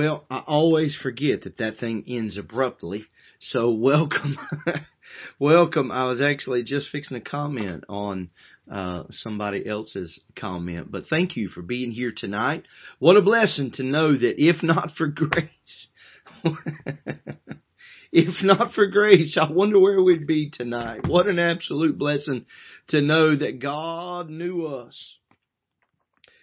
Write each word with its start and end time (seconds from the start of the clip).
Well, 0.00 0.24
I 0.30 0.38
always 0.46 0.96
forget 0.96 1.42
that 1.42 1.58
that 1.58 1.76
thing 1.76 2.04
ends 2.08 2.38
abruptly. 2.38 3.04
So 3.38 3.70
welcome, 3.74 4.38
welcome. 5.38 5.92
I 5.92 6.06
was 6.06 6.22
actually 6.22 6.64
just 6.64 6.88
fixing 6.88 7.18
a 7.18 7.20
comment 7.20 7.84
on 7.86 8.30
uh, 8.72 9.02
somebody 9.10 9.66
else's 9.66 10.18
comment, 10.38 10.90
but 10.90 11.08
thank 11.08 11.36
you 11.36 11.50
for 11.50 11.60
being 11.60 11.90
here 11.90 12.14
tonight. 12.16 12.64
What 12.98 13.18
a 13.18 13.20
blessing 13.20 13.72
to 13.72 13.82
know 13.82 14.16
that 14.16 14.42
if 14.42 14.62
not 14.62 14.92
for 14.96 15.08
grace, 15.08 15.88
if 18.10 18.42
not 18.42 18.72
for 18.72 18.86
grace, 18.86 19.36
I 19.38 19.52
wonder 19.52 19.78
where 19.78 20.02
we'd 20.02 20.26
be 20.26 20.48
tonight. 20.48 21.06
What 21.08 21.26
an 21.26 21.38
absolute 21.38 21.98
blessing 21.98 22.46
to 22.88 23.02
know 23.02 23.36
that 23.36 23.60
God 23.60 24.30
knew 24.30 24.64
us 24.64 25.18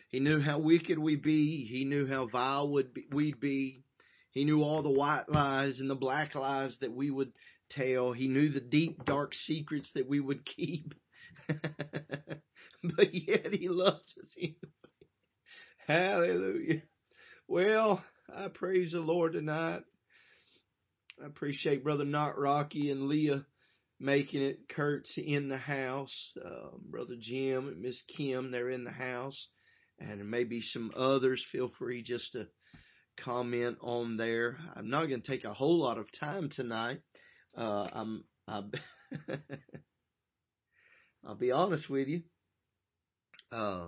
he 0.10 0.20
knew 0.20 0.40
how 0.40 0.60
wicked 0.60 0.98
we'd 0.98 1.22
be. 1.22 1.66
He 1.66 1.84
knew 1.84 2.08
how 2.08 2.28
vile 2.28 2.72
we'd 2.72 3.40
be. 3.40 3.84
He 4.32 4.46
knew 4.46 4.64
all 4.64 4.82
the 4.82 4.90
white 4.90 5.28
lies 5.28 5.80
and 5.80 5.90
the 5.90 5.96
black 5.96 6.34
lies 6.34 6.78
that 6.80 6.94
we 6.94 7.12
would 7.12 7.34
tell. 7.70 8.14
He 8.14 8.28
knew 8.28 8.50
the 8.50 8.62
deep, 8.62 9.04
dark 9.04 9.34
secrets 9.34 9.90
that 9.96 10.08
we 10.08 10.20
would 10.20 10.46
keep. 10.46 10.94
but 11.48 13.14
yet 13.14 13.54
he 13.54 13.68
loves 13.68 14.16
us 14.22 14.34
anyway. 14.38 14.56
Hallelujah. 15.88 16.82
Well, 17.48 18.04
I 18.34 18.48
praise 18.48 18.92
the 18.92 19.00
Lord 19.00 19.34
tonight. 19.34 19.82
I 21.22 21.26
appreciate 21.26 21.84
Brother 21.84 22.06
Not 22.06 22.38
Rocky 22.38 22.92
and 22.92 23.08
Leah 23.08 23.46
making 24.00 24.42
it. 24.42 24.70
Kurt's 24.70 25.18
in 25.18 25.50
the 25.50 25.58
house. 25.58 26.32
Uh, 26.38 26.78
Brother 26.80 27.16
Jim 27.20 27.68
and 27.68 27.82
Miss 27.82 28.02
Kim, 28.16 28.52
they're 28.52 28.70
in 28.70 28.84
the 28.84 28.92
house 28.92 29.48
and 30.00 30.30
maybe 30.30 30.62
some 30.62 30.92
others, 30.96 31.44
feel 31.52 31.72
free 31.78 32.04
just 32.04 32.34
to 32.34 32.48
comment 33.24 33.78
on 33.82 34.18
there. 34.18 34.58
I'm 34.76 34.90
not 34.90 35.08
going 35.08 35.22
to 35.22 35.28
take 35.28 35.46
a 35.46 35.54
whole 35.54 35.80
lot 35.80 35.98
of 35.98 36.06
time 36.20 36.50
tonight. 36.50 37.02
Uh, 37.58 37.88
I'm, 37.92 38.24
I, 38.48 38.62
I'll 41.26 41.36
be 41.36 41.52
honest 41.52 41.90
with 41.90 42.08
you. 42.08 42.22
Uh, 43.52 43.88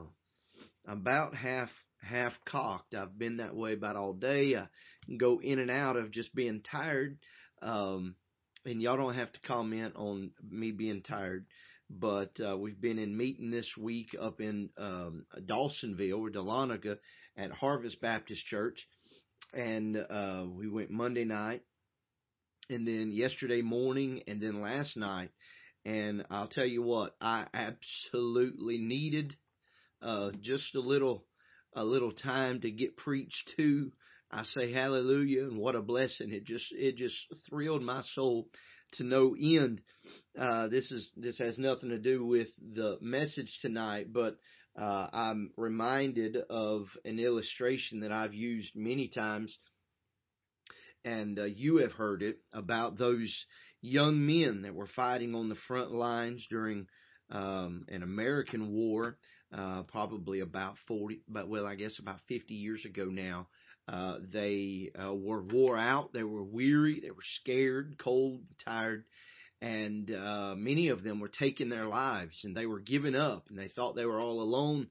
about 0.88 1.36
half 1.36 1.70
half 2.02 2.34
cocked. 2.46 2.96
I've 2.96 3.18
been 3.18 3.38
that 3.38 3.56
way 3.56 3.74
about 3.74 3.98
all 3.98 4.14
day. 4.14 4.56
I 4.56 4.68
go 5.18 5.40
in 5.42 5.60
and 5.60 5.70
out 5.70 5.98
of 5.98 6.12
just 6.12 6.34
being 6.34 6.62
tired. 6.62 7.18
Um, 7.62 8.16
and 8.66 8.82
y'all 8.82 8.98
don't 8.98 9.16
have 9.16 9.32
to 9.34 9.42
comment 9.42 9.94
on 9.96 10.32
me 10.50 10.72
being 10.72 11.02
tired 11.02 11.46
but 11.90 12.32
uh, 12.40 12.58
we've 12.58 12.80
been 12.80 13.00
in 13.00 13.18
meeting 13.18 13.50
this 13.50 13.70
week 13.78 14.10
up 14.20 14.40
in 14.40 14.70
um, 14.78 15.26
Dawsonville 15.46 16.20
or 16.20 16.30
Dahlonega 16.30 16.98
at 17.38 17.52
Harvest 17.52 18.00
Baptist 18.00 18.46
Church, 18.46 18.80
and 19.54 19.98
uh, 19.98 20.46
we 20.48 20.70
went 20.70 20.92
Monday 20.92 21.26
night, 21.26 21.62
and 22.70 22.88
then 22.88 23.12
yesterday 23.14 23.62
morning, 23.62 24.22
and 24.28 24.42
then 24.42 24.62
last 24.62 24.96
night. 24.96 25.32
And 25.86 26.26
I'll 26.30 26.48
tell 26.48 26.66
you 26.66 26.84
what, 26.84 27.16
I 27.20 27.48
absolutely 27.54 28.78
needed 28.78 29.36
uh, 30.02 30.32
just 30.42 30.76
a 30.76 30.80
little 30.80 31.26
a 31.76 31.84
little 31.84 32.12
time 32.12 32.62
to 32.62 32.72
get 32.72 32.98
preached 32.98 33.54
to. 33.58 33.92
I 34.32 34.44
say 34.44 34.72
hallelujah 34.72 35.46
and 35.46 35.58
what 35.58 35.76
a 35.76 35.82
blessing. 35.82 36.32
It 36.32 36.46
just 36.46 36.66
it 36.72 36.98
just 36.98 37.16
thrilled 37.50 37.82
my 37.82 38.02
soul 38.14 38.48
to 38.94 39.04
no 39.04 39.36
end. 39.40 39.82
Uh, 40.40 40.68
this 40.68 40.92
is 40.92 41.12
this 41.16 41.38
has 41.40 41.58
nothing 41.58 41.90
to 41.90 42.00
do 42.00 42.26
with 42.26 42.48
the 42.74 42.98
message 43.02 43.52
tonight, 43.62 44.08
but 44.14 44.38
uh, 44.80 45.08
I'm 45.12 45.52
reminded 45.58 46.38
of 46.50 46.86
an 47.04 47.20
illustration 47.20 48.02
that 48.02 48.12
I've 48.12 48.34
used 48.34 48.72
many 48.76 49.10
times, 49.10 49.56
and 51.04 51.38
uh, 51.40 51.46
you 51.46 51.78
have 51.78 51.92
heard 51.92 52.22
it 52.22 52.38
about 52.54 52.98
those 52.98 53.34
young 53.82 54.26
men 54.26 54.62
that 54.64 54.76
were 54.76 54.90
fighting 54.96 55.36
on 55.36 55.50
the 55.50 55.58
front 55.68 55.92
lines 55.92 56.46
during 56.50 56.88
um, 57.32 57.86
an 57.90 58.04
American 58.04 58.72
war, 58.74 59.18
uh, 59.56 59.84
probably 59.84 60.40
about 60.40 60.76
40, 60.88 61.22
but 61.28 61.48
well, 61.48 61.66
I 61.66 61.76
guess 61.76 61.98
about 62.00 62.20
50 62.28 62.54
years 62.54 62.86
ago 62.86 63.06
now. 63.06 63.48
Uh, 63.90 64.18
they 64.32 64.92
uh, 65.02 65.14
were 65.14 65.42
wore 65.42 65.78
out. 65.78 66.14
They 66.14 66.24
were 66.24 66.44
weary. 66.44 67.00
They 67.00 67.10
were 67.10 67.24
scared, 67.42 67.96
cold, 67.98 68.42
tired, 68.64 69.04
and 69.62 70.12
uh, 70.12 70.54
many 70.56 70.90
of 70.90 71.04
them 71.04 71.20
were 71.20 71.30
taking 71.30 71.70
their 71.70 71.88
lives 71.88 72.40
and 72.44 72.56
they 72.56 72.68
were 72.68 72.80
giving 72.80 73.16
up 73.16 73.46
and 73.50 73.58
they 73.58 73.68
thought 73.68 73.96
they 73.96 74.06
were 74.06 74.22
all 74.22 74.42
alone. 74.42 74.88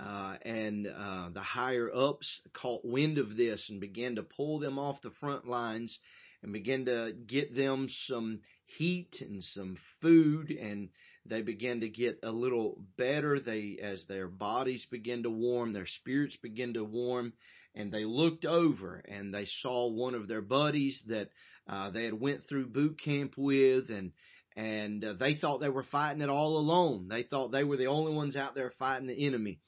Uh, 0.00 0.36
and 0.42 0.86
uh, 0.86 1.28
the 1.34 1.42
higher 1.42 1.90
ups 1.92 2.40
caught 2.54 2.84
wind 2.84 3.18
of 3.18 3.36
this 3.36 3.64
and 3.68 3.80
began 3.80 4.14
to 4.14 4.22
pull 4.22 4.60
them 4.60 4.78
off 4.78 5.02
the 5.02 5.10
front 5.20 5.46
lines 5.46 5.98
and 6.42 6.52
began 6.52 6.84
to 6.84 7.12
get 7.26 7.54
them 7.54 7.88
some 8.06 8.40
heat 8.78 9.16
and 9.20 9.42
some 9.42 9.76
food 10.00 10.50
and 10.50 10.88
they 11.26 11.42
began 11.42 11.80
to 11.80 11.88
get 11.88 12.20
a 12.22 12.30
little 12.30 12.78
better 12.96 13.40
they 13.40 13.76
as 13.82 14.04
their 14.08 14.28
bodies 14.28 14.86
begin 14.90 15.24
to 15.24 15.30
warm 15.30 15.72
their 15.72 15.88
spirits 16.00 16.36
begin 16.42 16.74
to 16.74 16.84
warm 16.84 17.32
and 17.78 17.92
they 17.92 18.04
looked 18.04 18.44
over 18.44 19.02
and 19.08 19.32
they 19.32 19.46
saw 19.62 19.88
one 19.88 20.14
of 20.14 20.26
their 20.26 20.42
buddies 20.42 21.00
that 21.06 21.30
uh, 21.68 21.90
they 21.90 22.04
had 22.04 22.20
went 22.20 22.46
through 22.48 22.66
boot 22.66 22.98
camp 23.02 23.34
with, 23.36 23.88
and 23.88 24.12
and 24.56 25.04
uh, 25.04 25.12
they 25.18 25.36
thought 25.36 25.60
they 25.60 25.68
were 25.68 25.84
fighting 25.84 26.20
it 26.20 26.28
all 26.28 26.58
alone. 26.58 27.06
They 27.08 27.22
thought 27.22 27.52
they 27.52 27.62
were 27.62 27.76
the 27.76 27.86
only 27.86 28.12
ones 28.12 28.34
out 28.34 28.56
there 28.56 28.72
fighting 28.78 29.06
the 29.06 29.26
enemy. 29.26 29.60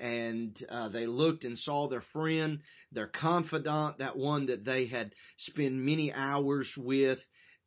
And 0.00 0.56
uh, 0.70 0.88
they 0.88 1.06
looked 1.06 1.44
and 1.44 1.58
saw 1.58 1.88
their 1.88 2.04
friend, 2.12 2.60
their 2.92 3.08
confidant, 3.08 3.98
that 3.98 4.16
one 4.16 4.46
that 4.46 4.64
they 4.64 4.86
had 4.86 5.12
spent 5.36 5.74
many 5.74 6.12
hours 6.12 6.70
with, 6.76 7.18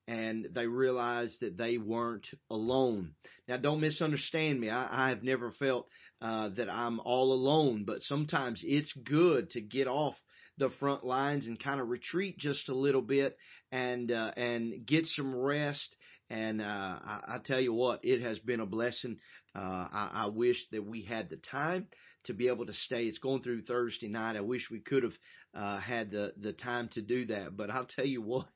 and 0.08 0.48
they 0.56 0.66
realized 0.66 1.42
that 1.42 1.58
they 1.58 1.78
weren't 1.78 2.26
alone. 2.50 3.12
Now, 3.48 3.58
don't 3.58 3.82
misunderstand 3.82 4.60
me. 4.60 4.70
I, 4.70 5.08
I 5.08 5.10
have 5.10 5.24
never 5.24 5.52
felt 5.52 5.88
uh, 6.22 6.50
that 6.50 6.70
I'm 6.70 7.00
all 7.00 7.34
alone, 7.34 7.84
but 7.86 8.02
sometimes 8.02 8.62
it's 8.64 8.94
good 8.94 9.50
to 9.52 9.62
get 9.62 9.88
off 9.88 10.16
the 10.58 10.70
front 10.80 11.04
lines 11.04 11.48
and 11.48 11.60
kind 11.60 11.82
of 11.82 11.90
retreat 11.90 12.38
just 12.38 12.70
a 12.70 12.76
little 12.76 13.02
bit 13.02 13.38
and 13.72 14.12
uh, 14.12 14.32
and 14.38 14.86
get 14.86 15.06
some 15.08 15.36
rest. 15.36 15.96
And 16.30 16.62
uh, 16.62 16.66
I, 16.66 17.20
I 17.28 17.38
tell 17.44 17.60
you 17.60 17.74
what, 17.74 18.02
it 18.04 18.22
has 18.22 18.40
been 18.40 18.60
a 18.60 18.66
blessing. 18.66 19.18
Uh, 19.56 19.60
I, 19.92 20.10
I 20.14 20.26
wish 20.28 20.58
that 20.72 20.86
we 20.86 21.04
had 21.04 21.30
the 21.30 21.38
time 21.38 21.88
to 22.26 22.34
be 22.34 22.48
able 22.48 22.68
to 22.68 22.74
stay. 22.74 23.06
It's 23.06 23.18
going 23.18 23.42
through 23.42 23.64
Thursday 23.64 24.08
night. 24.08 24.38
I 24.38 24.42
wish 24.42 24.70
we 24.70 24.80
could 24.80 25.04
have 25.04 25.18
uh, 25.56 25.80
had 25.80 26.12
the 26.12 26.34
the 26.40 26.54
time 26.54 26.90
to 26.94 27.02
do 27.02 27.26
that. 27.28 27.58
But 27.58 27.70
I'll 27.70 27.86
tell 27.86 28.06
you 28.06 28.22
what. 28.22 28.48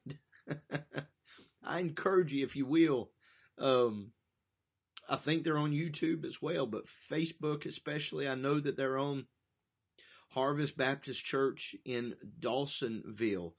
I 1.64 1.80
encourage 1.80 2.32
you, 2.32 2.46
if 2.46 2.56
you 2.56 2.68
will. 2.68 3.10
Um, 3.58 4.12
I 5.08 5.18
think 5.18 5.44
they're 5.44 5.58
on 5.58 5.72
YouTube 5.72 6.26
as 6.26 6.36
well, 6.42 6.66
but 6.66 6.84
Facebook 7.12 7.66
especially. 7.66 8.28
I 8.28 8.36
know 8.36 8.60
that 8.60 8.78
they're 8.78 8.98
on 8.98 9.28
Harvest 10.30 10.76
Baptist 10.78 11.24
Church 11.26 11.76
in 11.86 12.16
Dawsonville. 12.42 13.54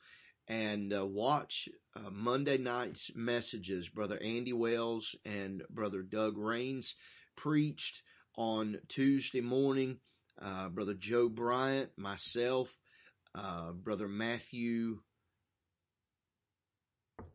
And 0.48 0.93
uh, 0.93 1.04
watch 1.04 1.69
uh, 1.96 2.10
Monday 2.10 2.58
night's 2.58 3.10
messages. 3.16 3.88
Brother 3.88 4.19
Andy 4.22 4.52
Wells 4.52 5.06
and 5.25 5.62
Brother 5.70 6.02
Doug 6.02 6.37
Rains 6.37 6.94
preached 7.37 8.02
on 8.37 8.76
Tuesday 8.88 9.40
morning. 9.40 9.99
Uh, 10.40 10.69
Brother 10.69 10.94
Joe 10.99 11.28
Bryant, 11.28 11.90
myself, 11.96 12.69
uh, 13.34 13.72
Brother 13.72 14.06
Matthew 14.06 14.99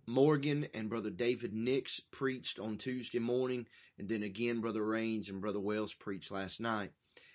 Morgan 0.08 0.68
and 0.74 0.90
Brother 0.90 1.10
David 1.10 1.54
Nix 1.54 2.00
preached 2.12 2.60
on 2.60 2.78
Tuesday 2.78 3.20
morning, 3.20 3.66
and 3.98 4.10
then 4.10 4.24
again 4.24 4.62
Brother 4.62 4.86
Rains 4.86 5.30
and 5.30 5.42
Brother 5.42 5.60
Wells 5.60 5.94
preached 6.00 6.32
last 6.32 6.60
night. 6.60 6.92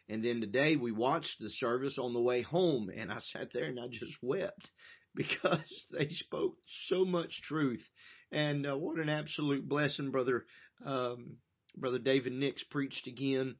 And 0.08 0.24
then 0.24 0.40
today 0.40 0.76
we 0.76 0.92
watched 0.92 1.40
the 1.40 1.50
service 1.50 1.98
on 1.98 2.12
the 2.12 2.20
way 2.20 2.42
home, 2.42 2.90
and 2.94 3.10
I 3.10 3.18
sat 3.18 3.48
there 3.52 3.64
and 3.64 3.80
I 3.80 3.88
just 3.88 4.16
wept 4.22 4.70
because 5.14 5.86
they 5.90 6.08
spoke 6.10 6.56
so 6.88 7.04
much 7.04 7.42
truth. 7.42 7.84
And 8.32 8.66
uh, 8.66 8.76
what 8.76 8.98
an 8.98 9.08
absolute 9.08 9.68
blessing, 9.68 10.10
Brother 10.10 10.44
um, 10.84 11.36
Brother 11.76 11.98
David 11.98 12.32
Nix 12.32 12.62
preached 12.64 13.06
again, 13.06 13.56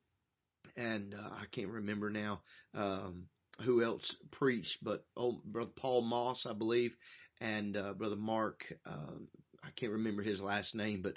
and 0.77 1.15
uh, 1.15 1.29
I 1.35 1.44
can't 1.53 1.69
remember 1.69 2.11
now 2.11 2.41
um, 2.75 3.25
who 3.62 3.83
else 3.83 4.11
preached, 4.33 4.79
but 4.83 5.05
oh, 5.17 5.41
Brother 5.44 5.71
Paul 5.77 6.03
Moss, 6.03 6.44
I 6.49 6.53
believe, 6.53 6.93
and 7.41 7.77
uh, 7.77 7.93
Brother 7.93 8.17
Mark. 8.17 8.61
Uh, 8.85 9.14
I 9.62 9.69
can't 9.76 9.93
remember 9.93 10.23
his 10.23 10.40
last 10.40 10.75
name, 10.75 11.02
but 11.02 11.14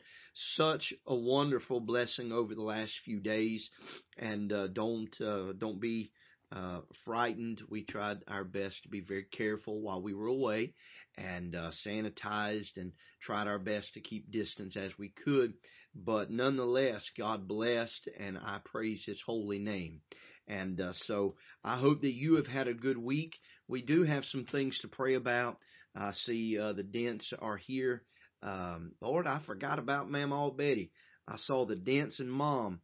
such 0.56 0.94
a 1.06 1.16
wonderful 1.16 1.80
blessing 1.80 2.32
over 2.32 2.56
the 2.56 2.64
last 2.64 2.94
few 3.06 3.20
days. 3.20 3.70
And 4.18 4.52
uh, 4.52 4.68
don't 4.68 5.16
uh, 5.22 5.54
don't 5.58 5.80
be 5.80 6.12
uh, 6.52 6.80
frightened. 7.06 7.62
We 7.70 7.84
tried 7.86 8.18
our 8.28 8.44
best 8.44 8.82
to 8.84 8.90
be 8.90 9.02
very 9.02 9.26
careful 9.26 9.82
while 9.82 10.02
we 10.02 10.14
were 10.14 10.28
away, 10.28 10.74
and 11.18 11.54
sanitized 11.86 12.78
and 12.78 12.94
tried 13.22 13.48
our 13.48 13.60
best 13.60 13.94
to 13.94 14.02
keep 14.02 14.32
distance 14.32 14.76
as 14.76 14.92
we 14.98 15.14
could. 15.24 15.54
But 15.94 16.32
nonetheless, 16.32 17.04
God 17.18 17.48
blessed, 17.48 18.10
and 18.20 18.38
I 18.38 18.60
praise 18.66 19.04
His 19.06 19.22
holy 19.26 19.60
name. 19.60 20.02
And 20.48 20.82
uh, 20.82 20.94
so 20.94 21.36
I 21.64 21.78
hope 21.78 22.02
that 22.02 22.14
you 22.14 22.36
have 22.36 22.48
had 22.48 22.68
a 22.68 22.74
good 22.74 22.98
week. 22.98 23.36
We 23.68 23.84
do 23.84 24.04
have 24.04 24.26
some 24.26 24.46
things 24.46 24.78
to 24.80 24.88
pray 24.88 25.14
about. 25.14 25.58
I 26.00 26.14
see 26.14 26.58
uh, 26.58 26.74
the 26.74 26.84
Dents 26.84 27.34
are 27.40 27.58
here. 27.58 28.04
Um, 28.42 28.94
Lord, 29.02 29.28
I 29.28 29.42
forgot 29.46 29.80
about 29.80 30.10
Mama 30.10 30.50
Betty. 30.52 30.92
I 31.28 31.36
saw 31.36 31.66
the 31.66 31.76
Dents 31.76 32.22
and 32.22 32.32
Mom 32.32 32.80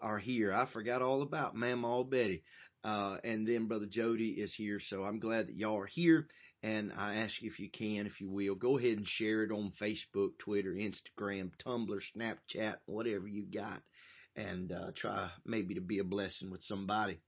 are 0.00 0.18
here. 0.18 0.52
I 0.52 0.66
forgot 0.72 1.02
all 1.02 1.20
about 1.22 1.54
Mama 1.54 2.04
Betty. 2.04 2.42
Uh, 2.82 3.18
and 3.22 3.46
then 3.46 3.68
Brother 3.68 3.86
Jody 3.88 4.30
is 4.30 4.54
here, 4.54 4.80
so 4.88 5.04
I'm 5.04 5.20
glad 5.20 5.48
that 5.48 5.56
y'all 5.56 5.78
are 5.78 5.86
here. 5.86 6.26
And 6.62 6.92
I 6.96 7.16
ask 7.16 7.42
you 7.42 7.50
if 7.50 7.58
you 7.58 7.70
can, 7.70 8.06
if 8.06 8.20
you 8.20 8.30
will, 8.30 8.54
go 8.54 8.78
ahead 8.78 8.96
and 8.96 9.06
share 9.06 9.42
it 9.42 9.52
on 9.52 9.72
Facebook, 9.80 10.30
Twitter, 10.38 10.72
Instagram, 10.72 11.50
Tumblr, 11.66 12.00
Snapchat, 12.16 12.76
whatever 12.86 13.28
you 13.28 13.44
got, 13.44 13.82
and 14.36 14.72
uh, 14.72 14.92
try 14.96 15.30
maybe 15.44 15.74
to 15.74 15.82
be 15.82 15.98
a 15.98 16.04
blessing 16.04 16.50
with 16.50 16.62
somebody. 16.62 17.20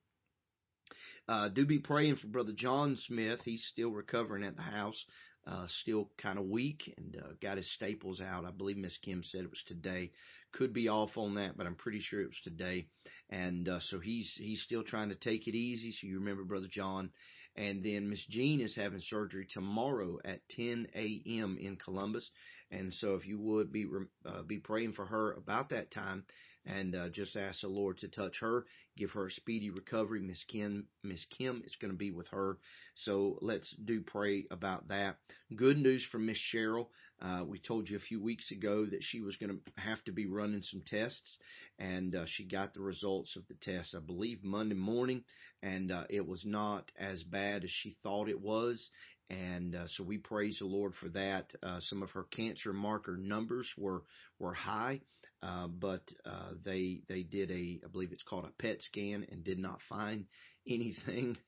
Uh, 1.29 1.49
do 1.49 1.67
be 1.67 1.79
praying 1.79 2.17
for 2.17 2.29
Brother 2.29 2.53
John 2.57 2.97
Smith. 3.07 3.41
He's 3.45 3.67
still 3.73 3.91
recovering 3.91 4.45
at 4.45 4.57
the 4.57 4.63
house, 4.63 5.05
uh, 5.47 5.67
still 5.83 6.11
kind 6.19 6.39
of 6.39 6.47
weak 6.47 6.93
and 6.97 7.17
uh, 7.17 7.29
got 7.41 7.57
his 7.57 7.73
staples 7.75 8.21
out. 8.21 8.45
I 8.45 8.51
believe 8.51 8.77
Miss 8.77 8.97
Kim 8.99 9.23
said 9.25 9.43
it 9.43 9.51
was 9.51 9.63
today. 9.67 10.11
Could 10.53 10.73
be 10.73 10.89
off 10.89 11.17
on 11.17 11.35
that, 11.35 11.57
but 11.57 11.67
I'm 11.67 11.77
pretty 11.77 12.01
sure 12.01 12.21
it 12.21 12.29
was 12.29 12.41
today. 12.43 12.87
And 13.31 13.69
uh, 13.69 13.81
so 13.91 14.01
he's 14.01 14.33
he's 14.37 14.63
still 14.63 14.83
trying 14.83 15.11
to 15.11 15.15
take 15.15 15.47
it 15.47 15.55
easy. 15.55 15.93
So 15.93 16.07
you 16.07 16.19
remember 16.19 16.45
Brother 16.45 16.69
John. 16.71 17.11
And 17.59 17.83
then 17.83 18.11
Miss 18.11 18.25
Jean 18.29 18.61
is 18.61 18.77
having 18.77 19.01
surgery 19.01 19.47
tomorrow 19.51 20.19
at 20.27 20.47
10 20.51 20.89
a.m. 20.95 21.57
in 21.59 21.77
Columbus. 21.77 22.29
And 22.71 22.93
so 22.93 23.15
if 23.15 23.27
you 23.27 23.39
would 23.39 23.73
be 23.73 23.87
uh, 24.27 24.43
be 24.43 24.59
praying 24.59 24.93
for 24.93 25.07
her 25.07 25.33
about 25.33 25.71
that 25.71 25.91
time 25.91 26.25
and 26.67 26.95
uh, 26.95 27.09
just 27.09 27.37
ask 27.37 27.61
the 27.61 27.69
Lord 27.69 27.99
to 27.99 28.09
touch 28.09 28.39
her, 28.41 28.65
give 28.97 29.11
her 29.13 29.27
a 29.27 29.33
speedy 29.33 29.71
recovery. 29.71 30.21
Miss 30.21 30.43
Kim, 30.45 30.87
Miss 31.03 31.25
Kim 31.37 31.63
is 31.65 31.77
going 31.81 31.93
to 31.93 31.97
be 31.97 32.11
with 32.11 32.29
her, 32.29 32.59
so 32.95 33.39
let's 33.41 33.75
do 33.85 34.01
pray 34.01 34.45
about 34.51 34.89
that. 34.89 35.17
Good 35.55 35.79
news 35.79 36.05
from 36.11 36.27
Miss 36.27 36.39
Cheryl. 36.53 36.89
Uh, 37.23 37.43
we 37.47 37.59
told 37.59 37.89
you 37.89 37.97
a 37.97 38.01
few 38.01 38.23
weeks 38.23 38.51
ago 38.51 38.85
that 38.85 39.03
she 39.03 39.23
was 39.23 39.37
going 39.37 39.49
to 39.51 39.81
have 39.81 40.05
to 40.05 40.13
be 40.13 40.27
running 40.27 40.63
some 40.63 40.83
tests, 40.87 41.39
and 41.79 42.15
uh, 42.15 42.27
she 42.27 42.45
got 42.45 42.75
the 42.75 42.83
results 42.83 43.37
of 43.37 43.43
the 43.49 43.55
test, 43.55 43.95
I 43.95 44.01
believe, 44.01 44.45
Monday 44.45 44.75
morning, 44.75 45.25
and 45.63 45.91
uh, 45.91 46.05
it 46.11 46.27
was 46.27 46.45
not 46.45 46.91
as 46.99 47.23
bad 47.23 47.65
as 47.65 47.71
she 47.71 47.97
thought 48.03 48.29
it 48.29 48.41
was. 48.41 48.91
And 49.29 49.75
uh, 49.75 49.87
so 49.89 50.05
we 50.05 50.19
praise 50.19 50.59
the 50.61 50.67
Lord 50.67 50.93
for 51.01 51.09
that. 51.11 51.51
Uh, 51.61 51.81
some 51.81 52.03
of 52.03 52.11
her 52.11 52.25
cancer 52.25 52.73
marker 52.73 53.17
numbers 53.17 53.69
were 53.77 54.05
were 54.39 54.55
high, 54.55 55.01
uh, 55.43 55.67
but 55.67 56.03
uh, 56.25 56.51
they 56.65 57.01
they 57.09 57.23
did 57.23 57.51
a 57.51 57.81
I 57.85 57.89
believe 57.91 58.13
it's 58.13 58.23
called 58.23 58.45
a 58.45 58.63
PET 58.63 58.83
scan 58.83 59.27
and 59.31 59.43
did 59.43 59.59
not 59.59 59.81
find 59.89 60.27
anything. 60.69 61.37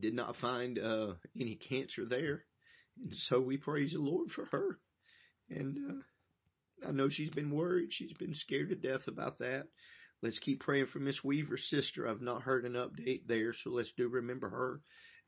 Did 0.00 0.14
not 0.14 0.36
find 0.36 0.78
uh, 0.78 1.14
any 1.36 1.56
cancer 1.56 2.04
there, 2.08 2.44
and 3.02 3.12
so 3.28 3.40
we 3.40 3.56
praise 3.56 3.94
the 3.94 3.98
Lord 3.98 4.30
for 4.30 4.44
her. 4.52 4.78
And 5.50 5.76
uh, 5.76 6.88
I 6.88 6.92
know 6.92 7.08
she's 7.10 7.30
been 7.30 7.50
worried; 7.50 7.88
she's 7.90 8.12
been 8.12 8.36
scared 8.36 8.68
to 8.68 8.76
death 8.76 9.08
about 9.08 9.40
that. 9.40 9.64
Let's 10.22 10.38
keep 10.40 10.60
praying 10.60 10.86
for 10.92 10.98
Miss 10.98 11.22
Weaver's 11.22 11.64
sister. 11.70 12.08
I've 12.08 12.20
not 12.20 12.42
heard 12.42 12.64
an 12.64 12.72
update 12.72 13.22
there, 13.28 13.54
so 13.62 13.70
let's 13.70 13.92
do 13.96 14.08
remember 14.08 14.48
her 14.48 14.80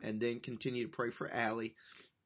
and 0.02 0.20
then 0.20 0.40
continue 0.40 0.87
to 0.87 0.92
pray 0.92 1.11
for 1.11 1.30
Allie. 1.30 1.75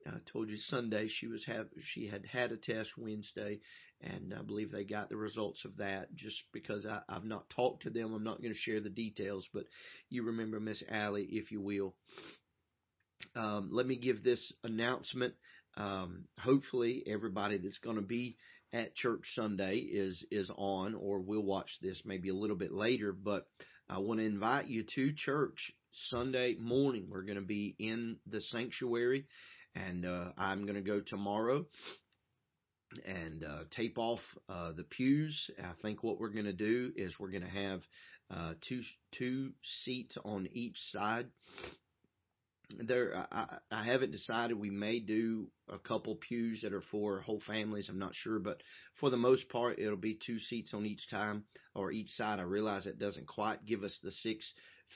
I 0.07 0.19
told 0.33 0.51
you 0.51 0.57
Sunday 0.57 1.09
she 1.09 1.27
was 1.27 1.45
have 1.47 1.67
she 1.93 2.07
had 2.09 2.27
had 2.27 2.53
a 2.53 2.57
test 2.57 2.91
Wednesday, 2.99 3.61
and 4.03 4.35
I 4.39 4.43
believe 4.43 4.71
they 4.71 4.85
got 4.85 5.09
the 5.09 5.17
results 5.17 5.65
of 5.65 5.79
that. 5.79 6.15
Just 6.15 6.43
because 6.53 6.87
I, 6.87 7.01
I've 7.09 7.25
not 7.25 7.49
talked 7.51 7.85
to 7.85 7.91
them, 7.91 8.13
I'm 8.13 8.25
not 8.25 8.43
going 8.43 8.53
to 8.53 8.59
share 8.59 8.81
the 8.81 8.91
details. 8.91 9.47
But 9.53 9.65
you 10.11 10.25
remember 10.25 10.61
Miss 10.61 10.83
Allie, 10.91 11.29
if 11.31 11.51
you 11.51 11.61
will. 11.63 11.95
Um, 13.35 13.71
let 13.73 13.87
me 13.87 13.97
give 13.97 14.23
this 14.23 14.53
announcement. 14.63 15.35
Um, 15.77 16.25
hopefully, 16.39 17.03
everybody 17.07 17.57
that's 17.59 17.79
going 17.79 17.97
to 17.97 18.03
be 18.03 18.37
at 18.75 18.95
church 18.97 19.23
Sunday 19.35 19.77
is 19.77 20.23
is 20.31 20.51
on, 20.57 20.95
or 20.95 21.21
we'll 21.21 21.41
watch 21.41 21.71
this 21.81 22.03
maybe 22.05 22.29
a 22.29 22.35
little 22.35 22.57
bit 22.57 22.73
later. 22.73 23.13
But 23.13 23.47
I 23.89 23.99
want 23.99 24.19
to 24.19 24.27
invite 24.27 24.67
you 24.67 24.85
to 24.97 25.13
church 25.15 25.73
Sunday 26.11 26.57
morning. 26.59 27.07
We're 27.09 27.23
going 27.23 27.37
to 27.37 27.43
be 27.43 27.77
in 27.79 28.17
the 28.27 28.41
sanctuary, 28.41 29.27
and 29.77 30.05
uh, 30.05 30.33
I'm 30.37 30.63
going 30.63 30.75
to 30.75 30.81
go 30.83 31.01
tomorrow 31.01 31.67
and 33.07 33.45
uh, 33.45 33.65
tape 33.71 33.97
off 33.97 34.21
uh, 34.49 34.73
the 34.73 34.85
pews. 34.85 35.51
I 35.59 35.73
think 35.81 36.03
what 36.03 36.19
we're 36.19 36.31
going 36.31 36.45
to 36.45 36.53
do 36.53 36.93
is 36.97 37.13
we're 37.19 37.31
going 37.31 37.43
to 37.45 37.49
have 37.49 37.81
uh, 38.35 38.55
two 38.69 38.83
two 39.17 39.53
seats 39.85 40.17
on 40.25 40.49
each 40.53 40.77
side, 40.91 41.27
there 42.71 43.27
I, 43.31 43.59
I 43.71 43.85
haven't 43.85 44.13
decided. 44.13 44.59
We 44.59 44.71
may 44.71 45.01
do 45.01 45.49
a 45.69 45.79
couple 45.79 46.17
pews 46.17 46.63
that 46.63 46.73
are 46.73 46.85
for 46.91 47.21
whole 47.21 47.41
families 47.47 47.89
i'm 47.89 47.99
not 47.99 48.15
sure 48.15 48.39
but 48.39 48.61
for 49.01 49.09
the 49.11 49.17
most 49.17 49.49
part 49.49 49.79
it'll 49.79 49.97
be 49.97 50.19
two 50.27 50.39
seats 50.39 50.75
on 50.75 50.85
each 50.85 51.09
time 51.11 51.45
or 51.75 51.91
each 51.91 52.11
side. 52.11 52.39
I 52.39 52.43
realize 52.43 52.87
it 52.87 52.99
doesn't 52.99 53.27
quite 53.27 53.65
give 53.65 53.83
us 53.83 53.99
the 54.03 54.11
six 54.11 54.53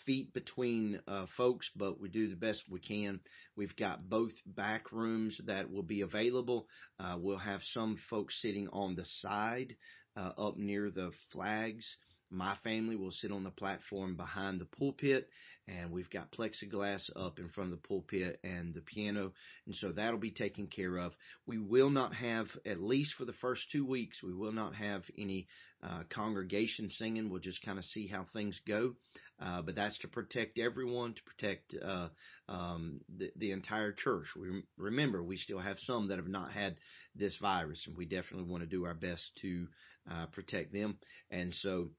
feet 0.07 0.33
between 0.33 1.01
uh, 1.09 1.27
folks 1.37 1.71
but 1.75 2.01
we 2.01 2.09
do 2.09 2.29
the 2.29 2.37
best 2.37 2.63
we 2.71 2.81
can. 2.81 3.21
We've 3.57 3.77
got 3.77 4.09
both 4.09 4.33
back 4.47 4.93
rooms 4.93 5.41
that 5.47 5.71
will 5.71 5.83
be 5.83 6.03
available. 6.03 6.67
Uh, 7.01 7.17
we'll 7.19 7.39
have 7.39 7.61
some 7.73 7.99
folks 8.11 8.41
sitting 8.41 8.69
on 8.73 8.95
the 8.95 9.05
side 9.05 9.75
uh, 10.17 10.33
up 10.39 10.57
near 10.57 10.91
the 10.91 11.11
flags. 11.33 11.85
My 12.31 12.57
family 12.63 12.97
will 12.97 13.13
sit 13.13 13.33
on 13.33 13.45
the 13.45 13.51
platform 13.51 14.15
behind 14.15 14.61
the 14.61 14.67
pulpit, 14.67 15.29
and 15.69 15.93
we've 15.93 16.11
got 16.11 16.33
plexiglass 16.33 17.03
up 17.15 17.39
in 17.39 17.49
front 17.51 17.73
of 17.73 17.81
the 17.81 17.89
pulpit 17.89 18.41
and 18.43 18.75
the 18.75 18.81
piano, 18.81 19.33
and 19.67 19.75
so 19.77 19.93
that'll 19.93 20.19
be 20.19 20.31
taken 20.31 20.67
care 20.67 20.97
of. 20.97 21.13
We 21.47 21.59
will 21.59 21.91
not 21.91 22.15
have, 22.15 22.47
at 22.67 22.81
least 22.81 23.15
for 23.19 23.25
the 23.25 23.33
first 23.35 23.63
two 23.71 23.85
weeks, 23.85 24.23
we 24.23 24.35
will 24.35 24.53
not 24.53 24.75
have 24.75 25.03
any 25.17 25.47
uh, 25.83 26.03
congregation 26.11 26.91
singing. 26.91 27.31
We'll 27.31 27.41
just 27.41 27.63
kind 27.63 27.79
of 27.79 27.85
see 27.85 28.07
how 28.07 28.27
things 28.33 28.59
go. 28.67 28.95
Uh, 29.41 29.63
but 29.63 29.77
that's 29.77 29.97
to 29.99 30.09
protect 30.09 30.59
everyone, 30.59 31.15
to 31.15 31.21
protect 31.23 31.75
uh, 31.85 32.09
um, 32.49 33.01
the, 33.17 33.31
the 33.37 33.53
entire 33.53 33.93
church. 33.93 34.27
We 34.37 34.63
remember 34.77 35.23
we 35.23 35.37
still 35.37 35.61
have 35.61 35.77
some 35.81 36.09
that 36.09 36.19
have 36.19 36.27
not 36.27 36.51
had 36.51 36.77
this 37.15 37.37
virus, 37.41 37.81
and 37.87 37.97
we 37.97 38.05
definitely 38.05 38.51
want 38.51 38.65
to 38.65 38.69
do 38.69 38.85
our 38.85 38.95
best 38.95 39.23
to 39.43 39.69
uh, 40.11 40.27
protect 40.33 40.73
them. 40.73 40.99
And 41.31 41.55
so, 41.61 41.91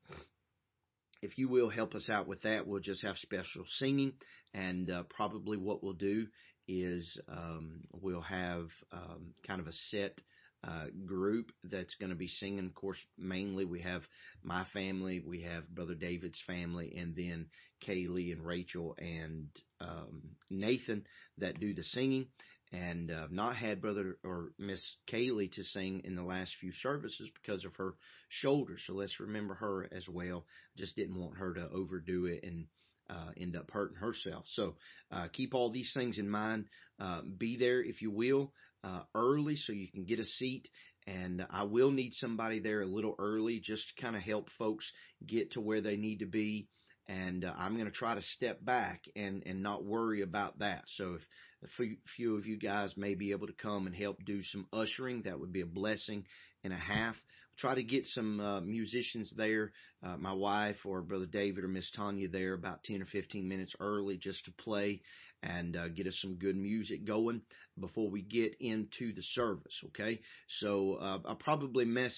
if 1.21 1.38
you 1.38 1.49
will 1.49 1.69
help 1.69 1.95
us 1.95 2.09
out 2.09 2.27
with 2.27 2.41
that, 2.43 2.67
we'll 2.67 2.79
just 2.81 3.03
have 3.03 3.17
special 3.17 3.65
singing, 3.77 4.13
and 4.53 4.89
uh, 4.89 5.03
probably 5.09 5.57
what 5.57 5.83
we'll 5.83 5.93
do 5.93 6.27
is 6.67 7.19
um, 7.27 7.81
we'll 7.91 8.21
have 8.21 8.67
um, 8.91 9.33
kind 9.47 9.59
of 9.59 9.67
a 9.67 9.73
set 9.89 10.19
uh, 10.63 10.85
group 11.05 11.51
that's 11.63 11.95
going 11.95 12.09
to 12.09 12.15
be 12.15 12.27
singing. 12.27 12.65
Of 12.65 12.75
course, 12.75 12.97
mainly 13.17 13.65
we 13.65 13.81
have 13.81 14.01
my 14.43 14.65
family, 14.73 15.21
we 15.25 15.41
have 15.43 15.67
Brother 15.69 15.95
David's 15.95 16.41
family, 16.45 16.93
and 16.97 17.15
then 17.15 17.47
Kaylee 17.88 18.33
and 18.33 18.45
Rachel 18.45 18.95
and 18.97 19.47
um, 19.79 20.21
Nathan 20.49 21.05
that 21.38 21.59
do 21.59 21.73
the 21.73 21.83
singing. 21.83 22.27
And 22.71 23.09
uh, 23.09 23.27
not 23.31 23.55
had 23.55 23.81
Brother 23.81 24.17
or 24.23 24.51
Miss 24.59 24.81
Kaylee 25.11 25.51
to 25.53 25.63
sing 25.63 26.01
in 26.03 26.15
the 26.15 26.23
last 26.23 26.51
few 26.59 26.71
services 26.71 27.29
because 27.41 27.65
of 27.65 27.75
her 27.77 27.95
shoulder. 28.29 28.77
So 28.85 28.93
let's 28.93 29.19
remember 29.19 29.55
her 29.55 29.89
as 29.91 30.07
well. 30.07 30.45
Just 30.77 30.95
didn't 30.95 31.19
want 31.19 31.38
her 31.38 31.55
to 31.55 31.67
overdo 31.73 32.25
it 32.25 32.43
and 32.43 32.67
uh, 33.09 33.31
end 33.38 33.55
up 33.55 33.71
hurting 33.71 33.97
herself. 33.97 34.45
So 34.49 34.75
uh, 35.11 35.27
keep 35.33 35.55
all 35.55 35.71
these 35.71 35.91
things 35.95 36.19
in 36.19 36.29
mind. 36.29 36.65
Uh, 36.99 37.21
be 37.38 37.57
there 37.57 37.81
if 37.81 38.01
you 38.01 38.11
will 38.11 38.53
uh, 38.83 39.01
early 39.15 39.55
so 39.55 39.73
you 39.73 39.88
can 39.91 40.05
get 40.05 40.19
a 40.19 40.25
seat. 40.25 40.67
And 41.07 41.45
I 41.49 41.63
will 41.63 41.89
need 41.89 42.13
somebody 42.13 42.59
there 42.59 42.81
a 42.81 42.85
little 42.88 43.15
early 43.17 43.61
just 43.63 43.83
to 43.95 44.01
kind 44.01 44.15
of 44.15 44.21
help 44.21 44.47
folks 44.59 44.85
get 45.25 45.53
to 45.53 45.61
where 45.61 45.81
they 45.81 45.95
need 45.95 46.19
to 46.19 46.27
be. 46.27 46.67
And 47.07 47.43
uh, 47.43 47.53
I'm 47.57 47.73
going 47.73 47.88
to 47.88 47.91
try 47.91 48.13
to 48.13 48.21
step 48.21 48.63
back 48.63 49.01
and, 49.15 49.41
and 49.47 49.63
not 49.63 49.83
worry 49.83 50.21
about 50.21 50.59
that. 50.59 50.83
So 50.97 51.15
if 51.15 51.21
a 51.63 51.68
few 52.16 52.38
of 52.38 52.46
you 52.46 52.58
guys 52.58 52.94
may 52.96 53.16
be 53.16 53.32
able 53.32 53.48
to 53.48 53.54
come 53.54 53.88
and 53.88 53.96
help 53.96 54.24
do 54.25 54.44
some 54.44 54.68
ushering, 54.72 55.24
that 55.24 55.39
would 55.39 55.51
be 55.51 55.62
a 55.62 55.66
blessing 55.66 56.25
and 56.63 56.74
a 56.74 56.78
half 56.78 57.16
try 57.60 57.75
to 57.75 57.84
get 57.84 58.06
some 58.08 58.39
uh, 58.39 58.62
musicians 58.62 59.34
there, 59.36 59.72
uh, 60.04 60.16
my 60.18 60.34
wife 60.34 60.78
or 60.86 61.01
Brother 61.01 61.25
David 61.25 61.63
or 61.63 61.68
Miss 61.68 61.89
Tanya 61.96 62.30
there 62.30 62.54
about 62.54 62.84
10 62.84 63.01
or 63.01 63.06
15 63.06 63.48
minutes 63.48 63.74
early 63.80 64.18
just 64.18 64.46
to 64.46 64.51
play 64.51 65.01
and 65.44 65.75
uh, 65.75 65.88
get 65.89 66.08
us 66.08 66.18
some 66.22 66.36
good 66.36 66.56
music 66.56 67.06
going 67.06 67.42
before 67.80 68.10
we 68.10 68.22
get 68.22 68.56
into 68.60 69.13
the 69.13 69.24
service. 69.34 69.74
Okay, 69.88 70.20
so 70.60 70.96
uh, 70.96 71.20
I'll 71.25 71.36
probably 71.36 71.86
miss 71.86 72.13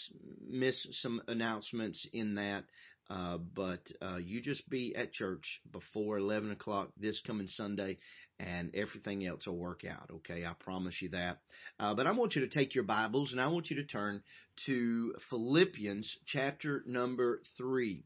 miss 0.48 0.76
some 1.02 1.22
announcements 1.28 2.06
in 2.14 2.36
that. 2.36 2.64
Uh, 3.10 3.38
but 3.38 3.82
uh, 4.02 4.16
you 4.16 4.42
just 4.42 4.68
be 4.70 4.96
at 4.96 5.12
church 5.12 5.44
before 5.70 6.18
11 6.18 6.52
o'clock 6.52 6.88
this 6.98 7.20
coming 7.28 7.48
Sunday, 7.48 7.98
and 8.42 8.74
everything 8.76 9.26
else 9.26 9.46
will 9.46 9.58
work 9.58 9.82
out. 9.86 10.10
Okay, 10.12 10.46
I 10.46 10.54
promise 10.60 10.96
you 11.00 11.10
that. 11.10 11.40
Uh, 11.80 11.94
but 11.94 12.08
I 12.08 12.12
want 12.12 12.36
you 12.36 12.42
to 12.42 12.50
take 12.50 12.74
your 12.74 12.84
Bibles 12.84 13.32
and 13.32 13.40
I 13.40 13.48
want 13.48 13.70
you 13.70 13.76
to 13.78 13.86
turn 13.86 14.24
to 14.66 15.14
Philippians 15.30 16.18
chapter 16.26 16.84
number 16.88 17.42
3. 17.58 18.04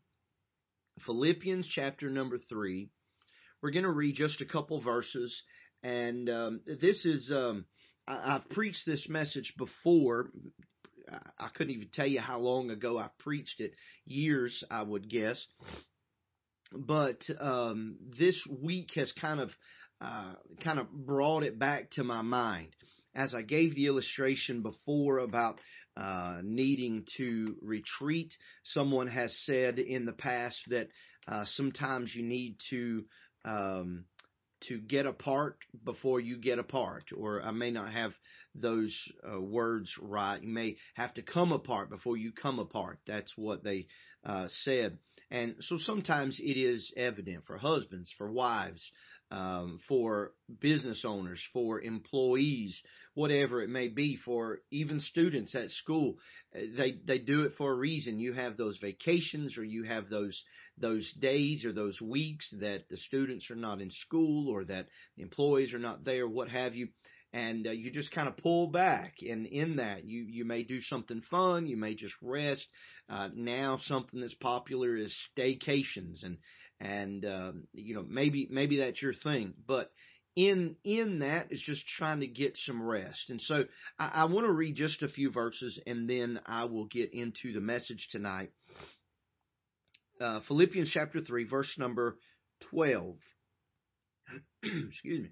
Philippians 1.06 1.68
chapter 1.68 2.10
number 2.10 2.38
3. 2.50 2.90
We're 3.62 3.72
going 3.72 3.84
to 3.84 3.92
read 3.92 4.16
just 4.16 4.42
a 4.42 4.46
couple 4.46 4.82
verses, 4.82 5.42
and 5.82 6.30
um, 6.30 6.62
this 6.66 7.04
is 7.06 7.32
um, 7.34 7.66
I, 8.08 8.34
have 8.34 8.50
preached 8.50 8.86
this 8.86 9.08
message 9.10 9.54
before. 9.58 10.30
I 11.40 11.48
couldn't 11.56 11.74
even 11.74 11.90
tell 11.94 12.06
you 12.06 12.20
how 12.20 12.40
long 12.40 12.70
ago 12.70 13.00
I 13.00 13.10
preached 13.20 13.60
it. 13.60 13.72
Years, 14.06 14.64
I 14.70 14.84
would 14.84 15.10
guess. 15.10 15.44
But 16.72 17.22
um, 17.40 17.96
this 18.20 18.40
week 18.62 18.92
has 18.96 19.12
kind 19.14 19.40
of 19.40 19.50
uh, 20.06 20.34
kind 20.64 20.80
of 20.80 20.92
brought 20.92 21.44
it 21.44 21.58
back 21.58 21.90
to 21.92 22.04
my 22.04 22.22
mind 22.22 22.70
as 23.16 23.34
I 23.34 23.42
gave 23.42 23.76
the 23.76 23.88
illustration 23.88 24.62
before 24.62 25.20
about 25.20 25.60
uh, 25.98 26.40
needing 26.44 27.06
to 27.18 27.56
retreat. 27.62 28.34
Someone 28.66 29.08
has 29.08 29.36
said 29.46 29.80
in 29.80 30.06
the 30.06 30.14
past 30.14 30.58
that 30.68 30.90
uh, 31.28 31.46
sometimes 31.56 32.14
you 32.14 32.24
need 32.24 32.58
to 32.70 33.06
um, 33.46 34.06
to 34.68 34.80
get 34.80 35.06
apart 35.06 35.58
before 35.84 36.20
you 36.20 36.38
get 36.38 36.60
apart, 36.60 37.06
or 37.16 37.42
I 37.42 37.52
may 37.52 37.72
not 37.72 37.92
have 37.94 38.14
those 38.56 38.96
uh, 39.28 39.40
words 39.40 39.92
right. 40.02 40.42
You 40.42 40.50
may 40.50 40.78
have 40.96 41.14
to 41.16 41.22
come 41.22 41.52
apart 41.52 41.90
before 41.90 42.18
you 42.18 42.32
come 42.32 42.60
apart. 42.60 43.00
That's 43.06 43.32
what 43.36 43.64
they 43.64 43.88
uh, 44.26 44.48
said. 44.50 44.98
And 45.32 45.56
so 45.62 45.78
sometimes 45.78 46.40
it 46.40 46.58
is 46.58 46.92
evident 46.96 47.46
for 47.46 47.58
husbands, 47.58 48.12
for 48.18 48.32
wives, 48.32 48.82
um, 49.32 49.80
for 49.88 50.34
business 50.62 51.04
owners, 51.06 51.42
for 51.52 51.82
employees, 51.82 52.80
whatever 53.16 53.62
it 53.62 53.70
may 53.70 53.88
be, 53.88 54.18
for 54.24 54.60
even 54.72 55.00
students 55.00 55.56
at 55.56 55.72
school. 55.72 56.16
Uh, 56.56 56.62
they 56.78 56.98
they 57.06 57.18
do 57.18 57.44
it 57.44 57.54
for 57.58 57.72
a 57.72 57.76
reason. 57.76 58.20
You 58.20 58.34
have 58.34 58.58
those 58.58 58.78
vacations, 58.78 59.58
or 59.58 59.64
you 59.64 59.84
have 59.84 60.10
those 60.10 60.42
those 60.78 61.12
days 61.20 61.66
or 61.66 61.74
those 61.74 62.00
weeks 62.02 62.48
that 62.60 62.84
the 62.90 62.98
students 62.98 63.50
are 63.50 63.56
not 63.56 63.82
in 63.82 63.92
school, 63.92 64.50
or 64.50 64.66
that 64.66 64.88
the 65.18 65.24
employees 65.24 65.74
are 65.74 65.80
not 65.80 66.06
there, 66.06 66.28
what 66.28 66.50
have 66.50 66.76
you. 66.76 66.90
And 67.34 67.68
uh, 67.68 67.72
you 67.72 67.92
just 67.92 68.12
kind 68.12 68.30
of 68.30 68.38
pull 68.38 68.68
back, 68.68 69.16
and 69.22 69.46
in 69.46 69.78
that 69.78 70.06
you 70.06 70.24
you 70.24 70.46
may 70.46 70.64
do 70.64 70.80
something 70.82 71.22
fun, 71.30 71.68
you 71.68 71.76
may 71.76 71.96
just 71.96 72.14
rest. 72.22 72.66
Uh, 73.10 73.30
now 73.34 73.80
something 73.84 74.22
that's 74.22 74.36
popular 74.36 74.96
is 74.96 75.14
staycations, 75.38 76.24
and 76.24 76.38
and 76.80 77.26
um, 77.26 77.68
you 77.74 77.96
know 77.96 78.06
maybe 78.08 78.48
maybe 78.50 78.78
that's 78.78 79.02
your 79.02 79.14
thing, 79.14 79.54
but 79.68 79.92
in 80.36 80.76
in 80.84 81.20
that 81.20 81.52
is 81.52 81.62
just 81.62 81.86
trying 81.88 82.20
to 82.20 82.28
get 82.28 82.58
some 82.58 82.84
rest. 82.84 83.30
And 83.30 83.42
so 83.42 83.64
I, 83.98 84.12
I 84.14 84.26
want 84.26 84.46
to 84.46 84.52
read 84.52 84.76
just 84.76 85.02
a 85.02 85.08
few 85.08 85.32
verses, 85.32 85.80
and 85.86 86.10
then 86.10 86.40
I 86.46 86.66
will 86.66 86.86
get 86.86 87.14
into 87.14 87.54
the 87.54 87.62
message 87.62 88.08
tonight. 88.12 88.52
Uh, 90.20 90.42
Philippians 90.48 90.92
chapter 90.94 91.22
three, 91.22 91.46
verse 91.46 91.74
number 91.78 92.18
twelve. 92.70 93.18
Excuse 94.64 95.24
me. 95.24 95.30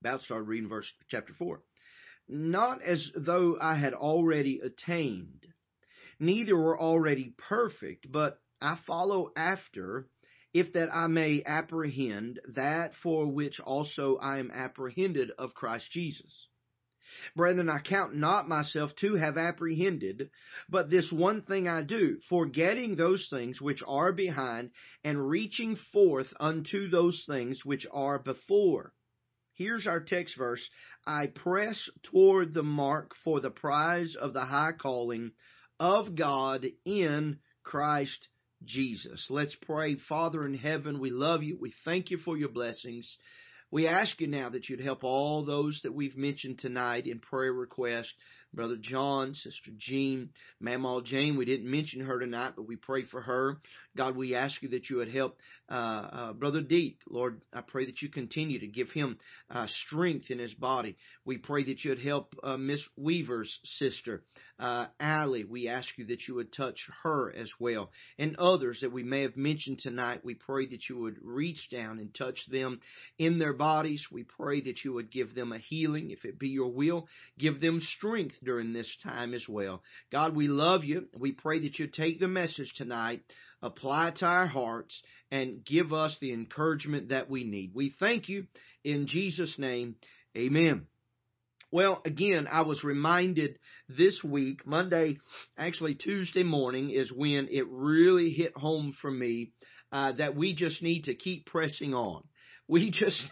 About 0.00 0.22
start 0.22 0.46
reading 0.46 0.68
verse 0.68 0.90
chapter 1.10 1.32
four. 1.38 1.62
Not 2.28 2.82
as 2.82 3.10
though 3.16 3.56
I 3.60 3.76
had 3.76 3.94
already 3.94 4.60
attained, 4.62 5.46
neither 6.20 6.54
were 6.54 6.78
already 6.78 7.32
perfect, 7.48 8.10
but 8.12 8.38
I 8.60 8.78
follow 8.86 9.32
after 9.34 10.06
if 10.58 10.72
that 10.72 10.88
I 10.92 11.06
may 11.06 11.42
apprehend 11.44 12.40
that 12.54 12.92
for 13.02 13.26
which 13.28 13.60
also 13.60 14.16
I 14.16 14.38
am 14.38 14.50
apprehended 14.50 15.30
of 15.38 15.54
Christ 15.54 15.90
Jesus. 15.92 16.48
Brethren, 17.36 17.68
I 17.68 17.78
count 17.78 18.16
not 18.16 18.48
myself 18.48 18.94
to 18.96 19.14
have 19.14 19.38
apprehended, 19.38 20.30
but 20.68 20.90
this 20.90 21.12
one 21.12 21.42
thing 21.42 21.68
I 21.68 21.82
do, 21.82 22.18
forgetting 22.28 22.96
those 22.96 23.28
things 23.30 23.60
which 23.60 23.82
are 23.86 24.12
behind, 24.12 24.70
and 25.04 25.28
reaching 25.28 25.76
forth 25.92 26.32
unto 26.40 26.88
those 26.88 27.24
things 27.26 27.64
which 27.64 27.86
are 27.92 28.18
before. 28.18 28.92
Here's 29.54 29.86
our 29.86 30.00
text 30.00 30.36
verse. 30.36 30.68
I 31.06 31.28
press 31.28 31.88
toward 32.02 32.52
the 32.52 32.62
mark 32.62 33.14
for 33.24 33.40
the 33.40 33.50
prize 33.50 34.14
of 34.14 34.32
the 34.32 34.44
high 34.44 34.72
calling 34.72 35.32
of 35.78 36.14
God 36.14 36.66
in 36.84 37.38
Christ 37.62 38.28
Jesus. 38.64 39.26
Let's 39.30 39.56
pray. 39.62 39.96
Father 40.08 40.44
in 40.44 40.54
heaven, 40.54 41.00
we 41.00 41.10
love 41.10 41.42
you. 41.42 41.58
We 41.60 41.74
thank 41.84 42.10
you 42.10 42.18
for 42.18 42.36
your 42.36 42.48
blessings. 42.48 43.16
We 43.70 43.86
ask 43.86 44.18
you 44.18 44.26
now 44.26 44.48
that 44.48 44.68
you'd 44.68 44.80
help 44.80 45.04
all 45.04 45.44
those 45.44 45.78
that 45.82 45.92
we've 45.92 46.16
mentioned 46.16 46.58
tonight 46.58 47.06
in 47.06 47.18
prayer 47.18 47.52
request, 47.52 48.08
Brother 48.54 48.76
John, 48.80 49.34
Sister 49.34 49.72
Jean, 49.76 50.30
Mamaw 50.62 51.04
Jane. 51.04 51.36
We 51.36 51.44
didn't 51.44 51.70
mention 51.70 52.00
her 52.00 52.18
tonight, 52.18 52.54
but 52.56 52.66
we 52.66 52.76
pray 52.76 53.04
for 53.04 53.20
her. 53.20 53.58
God, 53.94 54.16
we 54.16 54.34
ask 54.34 54.62
you 54.62 54.70
that 54.70 54.88
you 54.88 54.96
would 54.96 55.12
help 55.12 55.36
uh, 55.68 55.74
uh, 55.74 56.32
Brother 56.32 56.62
Deek. 56.62 56.96
Lord, 57.10 57.42
I 57.52 57.60
pray 57.60 57.84
that 57.84 58.00
you 58.00 58.08
continue 58.08 58.58
to 58.60 58.66
give 58.66 58.90
him 58.90 59.18
uh, 59.50 59.66
strength 59.86 60.30
in 60.30 60.38
his 60.38 60.54
body. 60.54 60.96
We 61.28 61.36
pray 61.36 61.62
that 61.64 61.84
you 61.84 61.90
would 61.90 62.00
help 62.00 62.34
uh, 62.42 62.56
Miss 62.56 62.80
Weaver's 62.96 63.54
sister, 63.62 64.22
uh, 64.58 64.86
Allie. 64.98 65.44
We 65.44 65.68
ask 65.68 65.86
you 65.98 66.06
that 66.06 66.26
you 66.26 66.36
would 66.36 66.54
touch 66.54 66.80
her 67.02 67.30
as 67.30 67.50
well. 67.60 67.90
And 68.18 68.36
others 68.36 68.78
that 68.80 68.92
we 68.92 69.02
may 69.02 69.20
have 69.22 69.36
mentioned 69.36 69.80
tonight, 69.80 70.24
we 70.24 70.32
pray 70.32 70.64
that 70.68 70.88
you 70.88 70.98
would 71.00 71.18
reach 71.22 71.68
down 71.70 71.98
and 71.98 72.14
touch 72.14 72.38
them 72.50 72.80
in 73.18 73.38
their 73.38 73.52
bodies. 73.52 74.06
We 74.10 74.22
pray 74.22 74.62
that 74.62 74.82
you 74.86 74.94
would 74.94 75.12
give 75.12 75.34
them 75.34 75.52
a 75.52 75.58
healing, 75.58 76.12
if 76.12 76.24
it 76.24 76.38
be 76.38 76.48
your 76.48 76.72
will. 76.72 77.08
Give 77.38 77.60
them 77.60 77.82
strength 77.98 78.36
during 78.42 78.72
this 78.72 78.90
time 79.02 79.34
as 79.34 79.46
well. 79.46 79.82
God, 80.10 80.34
we 80.34 80.48
love 80.48 80.84
you. 80.84 81.08
We 81.14 81.32
pray 81.32 81.60
that 81.60 81.78
you 81.78 81.88
take 81.88 82.20
the 82.20 82.26
message 82.28 82.72
tonight, 82.74 83.20
apply 83.60 84.08
it 84.08 84.16
to 84.20 84.24
our 84.24 84.46
hearts, 84.46 84.98
and 85.30 85.62
give 85.62 85.92
us 85.92 86.16
the 86.22 86.32
encouragement 86.32 87.10
that 87.10 87.28
we 87.28 87.44
need. 87.44 87.74
We 87.74 87.94
thank 88.00 88.30
you 88.30 88.46
in 88.82 89.06
Jesus' 89.06 89.58
name. 89.58 89.96
Amen. 90.34 90.86
Well, 91.70 92.00
again, 92.04 92.46
I 92.50 92.62
was 92.62 92.82
reminded 92.82 93.58
this 93.88 94.22
week, 94.24 94.66
Monday, 94.66 95.18
actually 95.56 95.94
Tuesday 95.96 96.42
morning, 96.42 96.90
is 96.90 97.12
when 97.12 97.48
it 97.50 97.66
really 97.68 98.30
hit 98.30 98.56
home 98.56 98.94
for 99.02 99.10
me 99.10 99.52
uh, 99.92 100.12
that 100.12 100.34
we 100.34 100.54
just 100.54 100.82
need 100.82 101.04
to 101.04 101.14
keep 101.14 101.46
pressing 101.46 101.92
on. 101.94 102.22
We 102.68 102.90
just 102.90 103.22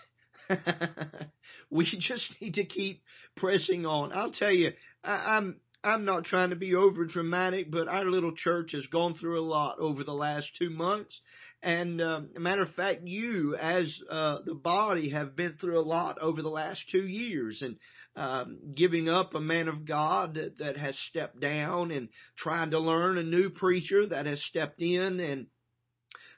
we 1.71 1.87
just 1.99 2.35
need 2.41 2.55
to 2.55 2.65
keep 2.65 3.03
pressing 3.37 3.87
on. 3.87 4.13
I'll 4.13 4.33
tell 4.33 4.53
you, 4.53 4.73
I, 5.03 5.37
I'm 5.37 5.61
I'm 5.83 6.05
not 6.05 6.25
trying 6.25 6.51
to 6.51 6.57
be 6.57 6.75
over 6.75 7.05
dramatic, 7.07 7.71
but 7.71 7.89
our 7.89 8.05
little 8.05 8.35
church 8.35 8.73
has 8.73 8.85
gone 8.87 9.15
through 9.15 9.41
a 9.41 9.49
lot 9.49 9.79
over 9.79 10.05
the 10.05 10.13
last 10.13 10.49
two 10.59 10.71
months. 10.71 11.21
And 11.63 12.01
um, 12.01 12.31
matter 12.39 12.63
of 12.63 12.75
fact, 12.75 13.03
you 13.05 13.57
as 13.57 13.99
uh, 14.11 14.39
the 14.45 14.55
body 14.55 15.11
have 15.11 15.35
been 15.35 15.55
through 15.55 15.81
a 15.81 15.83
lot 15.83 16.19
over 16.21 16.43
the 16.43 16.49
last 16.49 16.81
two 16.91 17.07
years, 17.07 17.63
and 17.63 17.77
um, 18.15 18.59
giving 18.75 19.09
up 19.09 19.35
a 19.35 19.41
man 19.41 19.69
of 19.69 19.85
God 19.85 20.35
that, 20.35 20.59
that 20.59 20.77
has 20.77 20.97
stepped 21.09 21.41
down, 21.41 21.91
and 21.91 22.09
trying 22.37 22.71
to 22.71 22.79
learn 22.79 23.19
a 23.19 23.23
new 23.23 23.51
preacher 23.51 24.07
that 24.07 24.27
has 24.27 24.43
stepped 24.45 24.81
in, 24.81 25.19
and 25.21 25.47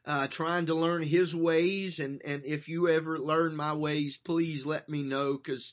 uh, 0.06 0.28
trying 0.30 0.66
to 0.66 0.74
learn 0.74 1.02
his 1.02 1.34
ways. 1.34 1.98
And, 1.98 2.22
and 2.24 2.42
if 2.44 2.66
you 2.68 2.88
ever 2.88 3.18
learn 3.18 3.54
my 3.54 3.74
ways, 3.74 4.18
please 4.24 4.64
let 4.64 4.88
me 4.88 5.02
know 5.02 5.36
because 5.36 5.70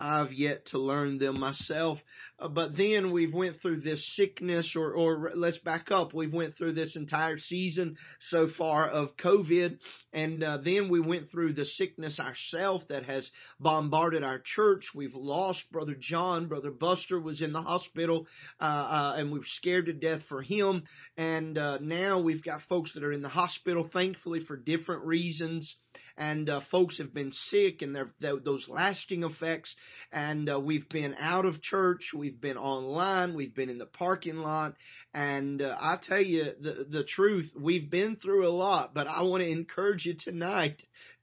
I've 0.00 0.32
yet 0.32 0.66
to 0.66 0.78
learn 0.78 1.18
them 1.18 1.38
myself. 1.38 1.98
Uh, 2.38 2.48
but 2.48 2.76
then 2.76 3.12
we've 3.12 3.34
went 3.34 3.60
through 3.60 3.80
this 3.80 4.04
sickness 4.14 4.74
or, 4.76 4.92
or 4.92 5.32
let's 5.34 5.58
back 5.58 5.90
up. 5.90 6.12
We've 6.12 6.32
went 6.32 6.56
through 6.56 6.74
this 6.74 6.96
entire 6.96 7.38
season 7.38 7.96
so 8.30 8.48
far 8.56 8.88
of 8.88 9.16
COVID. 9.16 9.78
And 10.12 10.42
uh, 10.42 10.58
then 10.64 10.88
we 10.90 11.00
went 11.00 11.30
through 11.30 11.54
the 11.54 11.64
sickness 11.64 12.20
ourselves 12.20 12.84
that 12.88 13.04
has 13.04 13.30
bombarded 13.58 14.22
our 14.22 14.40
church. 14.44 14.84
We've 14.94 15.14
lost 15.14 15.62
Brother 15.72 15.96
John. 15.98 16.48
Brother 16.48 16.70
Buster 16.70 17.20
was 17.20 17.40
in 17.40 17.52
the 17.52 17.62
hospital, 17.62 18.26
uh, 18.60 18.64
uh, 18.64 19.14
and 19.16 19.32
we 19.32 19.38
were 19.38 19.44
scared 19.46 19.86
to 19.86 19.92
death 19.92 20.22
for 20.28 20.42
him. 20.42 20.82
And 21.16 21.56
uh, 21.56 21.78
now 21.80 22.20
we've 22.20 22.44
got 22.44 22.60
folks 22.68 22.92
that 22.94 23.04
are 23.04 23.12
in 23.12 23.22
the 23.22 23.28
hospital, 23.28 23.88
thankfully 23.92 24.44
for 24.44 24.56
different 24.56 25.04
reasons 25.04 25.74
and 26.16 26.48
uh, 26.48 26.60
folks 26.70 26.98
have 26.98 27.12
been 27.12 27.32
sick 27.32 27.82
and 27.82 27.96
those 28.20 28.66
lasting 28.68 29.22
effects. 29.22 29.74
And 30.12 30.48
uh, 30.48 30.58
we've 30.60 30.88
been 30.88 31.14
out 31.18 31.44
of 31.44 31.62
church, 31.62 32.12
we've 32.14 32.40
been 32.40 32.56
online, 32.56 33.34
we've 33.34 33.54
been 33.54 33.68
in 33.68 33.78
the 33.78 33.86
parking 33.86 34.36
lot, 34.36 34.74
and 35.12 35.60
uh, 35.60 35.76
I 35.78 35.98
tell 36.02 36.22
you 36.22 36.52
the 36.60 36.86
the 36.88 37.04
truth, 37.04 37.50
we've 37.58 37.90
been 37.90 38.16
through 38.16 38.48
a 38.48 38.50
lot. 38.50 38.94
But 38.94 39.06
I 39.06 39.22
want 39.22 39.42
to 39.42 39.50
encourage 39.50 40.06
you 40.06 40.14
tonight 40.18 40.82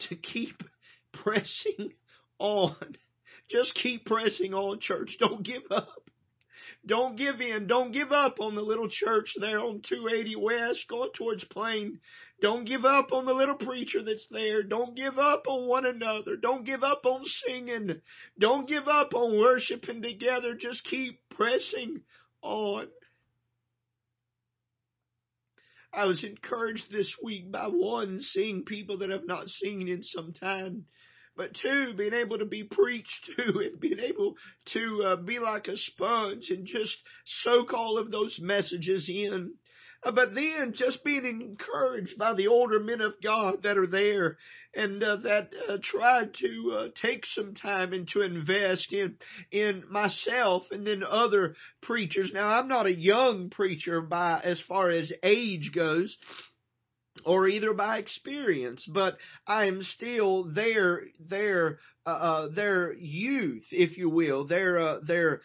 to 0.09 0.15
keep 0.15 0.61
pressing 1.13 1.93
on. 2.39 2.97
Just 3.49 3.73
keep 3.75 4.05
pressing 4.05 4.53
on, 4.53 4.79
church. 4.79 5.17
Don't 5.19 5.43
give 5.43 5.63
up. 5.69 5.89
Don't 6.85 7.15
give 7.15 7.39
in. 7.39 7.67
Don't 7.67 7.93
give 7.93 8.11
up 8.11 8.39
on 8.39 8.55
the 8.55 8.61
little 8.61 8.89
church 8.89 9.33
there 9.39 9.59
on 9.59 9.81
280 9.87 10.35
West 10.35 10.85
going 10.89 11.11
towards 11.15 11.43
Plain. 11.45 11.99
Don't 12.43 12.65
give 12.65 12.83
up 12.83 13.13
on 13.13 13.23
the 13.25 13.33
little 13.33 13.55
preacher 13.55 14.03
that's 14.03 14.27
there. 14.29 14.63
Don't 14.63 14.97
give 14.97 15.17
up 15.17 15.45
on 15.47 15.65
one 15.65 15.85
another. 15.85 16.35
Don't 16.35 16.65
give 16.65 16.83
up 16.83 17.05
on 17.05 17.23
singing. 17.23 18.01
Don't 18.37 18.67
give 18.67 18.85
up 18.89 19.13
on 19.15 19.39
worshiping 19.39 20.01
together. 20.01 20.53
Just 20.53 20.83
keep 20.83 21.21
pressing 21.29 22.01
on. 22.41 22.87
I 25.93 26.03
was 26.03 26.21
encouraged 26.25 26.91
this 26.91 27.15
week 27.23 27.49
by 27.49 27.67
one, 27.67 28.19
seeing 28.21 28.65
people 28.65 28.97
that 28.97 29.09
I've 29.09 29.25
not 29.25 29.47
seen 29.47 29.87
in 29.87 30.03
some 30.03 30.33
time 30.33 30.83
but 31.35 31.55
two, 31.55 31.93
being 31.97 32.13
able 32.13 32.37
to 32.37 32.45
be 32.45 32.63
preached 32.63 33.29
to 33.37 33.59
and 33.59 33.79
being 33.79 33.99
able 33.99 34.35
to 34.73 35.03
uh, 35.03 35.15
be 35.15 35.39
like 35.39 35.67
a 35.67 35.77
sponge 35.77 36.49
and 36.49 36.65
just 36.65 36.95
soak 37.25 37.73
all 37.73 37.97
of 37.97 38.11
those 38.11 38.37
messages 38.41 39.09
in. 39.09 39.53
Uh, 40.05 40.11
but 40.11 40.35
then 40.35 40.73
just 40.75 41.03
being 41.03 41.25
encouraged 41.25 42.17
by 42.17 42.33
the 42.33 42.47
older 42.47 42.79
men 42.79 43.01
of 43.01 43.13
God 43.23 43.63
that 43.63 43.77
are 43.77 43.87
there 43.87 44.37
and 44.75 45.03
uh, 45.03 45.17
that 45.17 45.49
uh, 45.69 45.77
tried 45.83 46.33
to 46.33 46.75
uh, 46.75 46.87
take 47.01 47.25
some 47.25 47.53
time 47.53 47.93
and 47.93 48.07
to 48.09 48.21
invest 48.21 48.91
in 48.91 49.15
in 49.51 49.83
myself 49.89 50.63
and 50.71 50.85
then 50.85 51.03
other 51.07 51.55
preachers. 51.81 52.31
Now 52.33 52.47
I'm 52.47 52.67
not 52.67 52.85
a 52.85 52.95
young 52.95 53.49
preacher 53.49 54.01
by 54.01 54.41
as 54.43 54.59
far 54.67 54.89
as 54.89 55.11
age 55.21 55.71
goes, 55.73 56.17
or 57.25 57.47
either 57.47 57.73
by 57.73 57.99
experience, 57.99 58.85
but 58.91 59.17
I 59.45 59.67
am 59.67 59.83
still 59.83 60.51
their 60.51 61.03
their 61.19 61.79
uh, 62.05 62.09
uh, 62.09 62.47
their 62.49 62.93
youth, 62.93 63.65
if 63.71 63.97
you 63.97 64.09
will, 64.09 64.45
their 64.47 64.79
uh, 64.79 64.99
their 65.05 65.41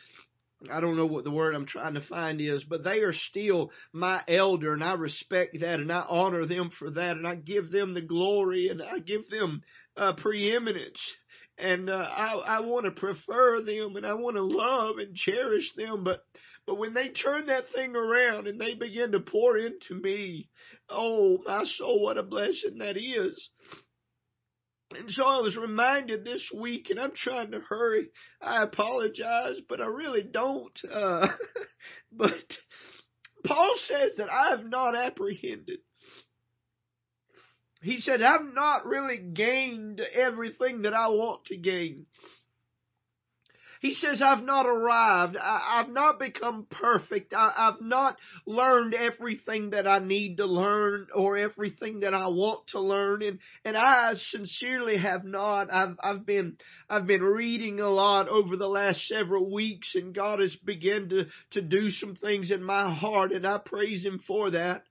I 0.72 0.80
don't 0.80 0.96
know 0.96 1.06
what 1.06 1.24
the 1.24 1.30
word 1.30 1.54
I'm 1.54 1.66
trying 1.66 1.94
to 1.94 2.00
find 2.00 2.40
is, 2.40 2.64
but 2.64 2.82
they 2.82 3.00
are 3.00 3.12
still 3.12 3.70
my 3.92 4.22
elder, 4.26 4.72
and 4.72 4.82
I 4.82 4.94
respect 4.94 5.58
that, 5.60 5.78
and 5.80 5.92
I 5.92 6.04
honor 6.08 6.46
them 6.46 6.70
for 6.78 6.90
that, 6.90 7.16
and 7.16 7.26
I 7.26 7.36
give 7.36 7.70
them 7.70 7.94
the 7.94 8.00
glory, 8.00 8.68
and 8.68 8.82
I 8.82 8.98
give 8.98 9.30
them 9.30 9.62
uh, 9.96 10.14
preeminence, 10.14 11.00
and 11.58 11.88
uh, 11.88 11.94
I 11.94 12.34
I 12.34 12.60
want 12.60 12.86
to 12.86 12.90
prefer 12.90 13.62
them, 13.62 13.96
and 13.96 14.04
I 14.04 14.14
want 14.14 14.36
to 14.36 14.42
love 14.42 14.98
and 14.98 15.14
cherish 15.14 15.72
them, 15.76 16.02
but 16.02 16.24
but 16.68 16.76
when 16.76 16.92
they 16.92 17.08
turn 17.08 17.46
that 17.46 17.72
thing 17.74 17.96
around 17.96 18.46
and 18.46 18.60
they 18.60 18.74
begin 18.74 19.12
to 19.12 19.20
pour 19.20 19.56
into 19.56 19.94
me, 19.94 20.50
oh, 20.90 21.38
my 21.46 21.64
soul, 21.64 22.02
what 22.02 22.18
a 22.18 22.22
blessing 22.22 22.76
that 22.80 22.98
is. 22.98 23.48
And 24.96 25.10
so 25.10 25.22
I 25.22 25.40
was 25.40 25.56
reminded 25.56 26.24
this 26.24 26.50
week, 26.54 26.88
and 26.88 26.98
I'm 26.98 27.12
trying 27.14 27.50
to 27.50 27.60
hurry. 27.60 28.08
I 28.40 28.62
apologize, 28.62 29.56
but 29.68 29.82
I 29.82 29.86
really 29.86 30.22
don't. 30.22 30.78
Uh, 30.90 31.28
but 32.12 32.32
Paul 33.44 33.74
says 33.86 34.12
that 34.16 34.30
I 34.30 34.50
have 34.50 34.64
not 34.64 34.96
apprehended. 34.96 35.80
He 37.82 38.00
said, 38.00 38.22
I've 38.22 38.54
not 38.54 38.86
really 38.86 39.18
gained 39.18 40.00
everything 40.00 40.82
that 40.82 40.94
I 40.94 41.08
want 41.08 41.44
to 41.46 41.56
gain. 41.56 42.06
He 43.80 43.94
says, 43.94 44.20
I've 44.22 44.42
not 44.42 44.66
arrived. 44.66 45.36
I, 45.36 45.82
have 45.82 45.92
not 45.92 46.18
become 46.18 46.66
perfect. 46.70 47.32
I, 47.32 47.52
I've 47.56 47.80
not 47.80 48.16
learned 48.46 48.94
everything 48.94 49.70
that 49.70 49.86
I 49.86 50.00
need 50.00 50.38
to 50.38 50.46
learn 50.46 51.06
or 51.14 51.36
everything 51.36 52.00
that 52.00 52.14
I 52.14 52.28
want 52.28 52.66
to 52.68 52.80
learn. 52.80 53.22
And, 53.22 53.38
and 53.64 53.76
I 53.76 54.14
sincerely 54.16 54.98
have 54.98 55.24
not. 55.24 55.72
I've, 55.72 55.96
I've 56.02 56.26
been, 56.26 56.56
I've 56.90 57.06
been 57.06 57.22
reading 57.22 57.80
a 57.80 57.88
lot 57.88 58.28
over 58.28 58.56
the 58.56 58.68
last 58.68 59.06
several 59.06 59.52
weeks 59.52 59.94
and 59.94 60.14
God 60.14 60.40
has 60.40 60.54
begun 60.64 61.08
to, 61.10 61.26
to 61.52 61.62
do 61.62 61.90
some 61.90 62.16
things 62.16 62.50
in 62.50 62.62
my 62.62 62.92
heart 62.92 63.32
and 63.32 63.46
I 63.46 63.58
praise 63.58 64.04
Him 64.04 64.20
for 64.26 64.50
that. 64.50 64.82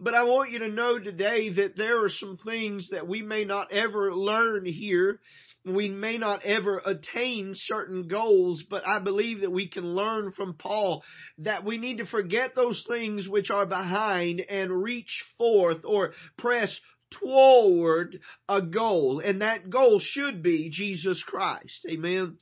But 0.00 0.14
I 0.14 0.24
want 0.24 0.50
you 0.50 0.58
to 0.60 0.68
know 0.68 0.98
today 0.98 1.52
that 1.54 1.76
there 1.76 2.04
are 2.04 2.08
some 2.08 2.36
things 2.44 2.88
that 2.90 3.06
we 3.06 3.22
may 3.22 3.44
not 3.44 3.72
ever 3.72 4.14
learn 4.14 4.66
here 4.66 5.20
we 5.64 5.88
may 5.88 6.18
not 6.18 6.44
ever 6.44 6.80
attain 6.84 7.54
certain 7.56 8.06
goals, 8.06 8.62
but 8.68 8.86
I 8.86 8.98
believe 8.98 9.40
that 9.40 9.50
we 9.50 9.68
can 9.68 9.94
learn 9.94 10.32
from 10.32 10.54
Paul 10.54 11.02
that 11.38 11.64
we 11.64 11.78
need 11.78 11.98
to 11.98 12.06
forget 12.06 12.54
those 12.54 12.84
things 12.86 13.26
which 13.26 13.50
are 13.50 13.66
behind 13.66 14.40
and 14.40 14.82
reach 14.82 15.22
forth 15.38 15.84
or 15.84 16.12
press 16.36 16.78
toward 17.18 18.20
a 18.48 18.60
goal. 18.60 19.20
And 19.24 19.40
that 19.40 19.70
goal 19.70 20.00
should 20.02 20.42
be 20.42 20.70
Jesus 20.70 21.22
Christ. 21.26 21.86
Amen. 21.88 22.36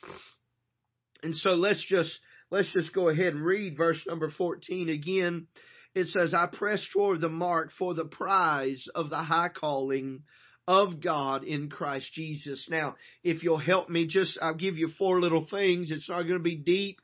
And 1.23 1.37
so 1.37 1.51
let's 1.51 1.85
just, 1.87 2.13
let's 2.51 2.73
just 2.73 2.93
go 2.93 3.09
ahead 3.09 3.35
and 3.35 3.45
read 3.45 3.77
verse 3.77 4.01
number 4.07 4.31
14 4.31 4.89
again. 4.89 5.47
It 5.95 6.09
says, 6.09 6.35
I 6.35 6.47
press 6.47 6.85
toward 6.93 7.21
the 7.21 7.29
mark 7.29 7.71
for 7.79 7.95
the 7.95 8.07
prize 8.07 8.85
of 8.95 9.11
the 9.11 9.19
high 9.23 9.51
calling 9.51 10.23
of 10.67 11.01
God 11.01 11.45
in 11.45 11.69
Christ 11.69 12.13
Jesus. 12.13 12.67
Now, 12.71 12.97
if 13.25 13.43
you'll 13.43 13.59
help 13.59 13.89
me, 13.89 14.07
just, 14.07 14.39
I'll 14.41 14.55
give 14.55 14.77
you 14.77 14.89
four 14.99 15.21
little 15.21 15.47
things. 15.49 15.91
It's 15.91 16.09
not 16.09 16.23
going 16.23 16.39
to 16.39 16.39
be 16.39 16.57
deep. 16.57 17.01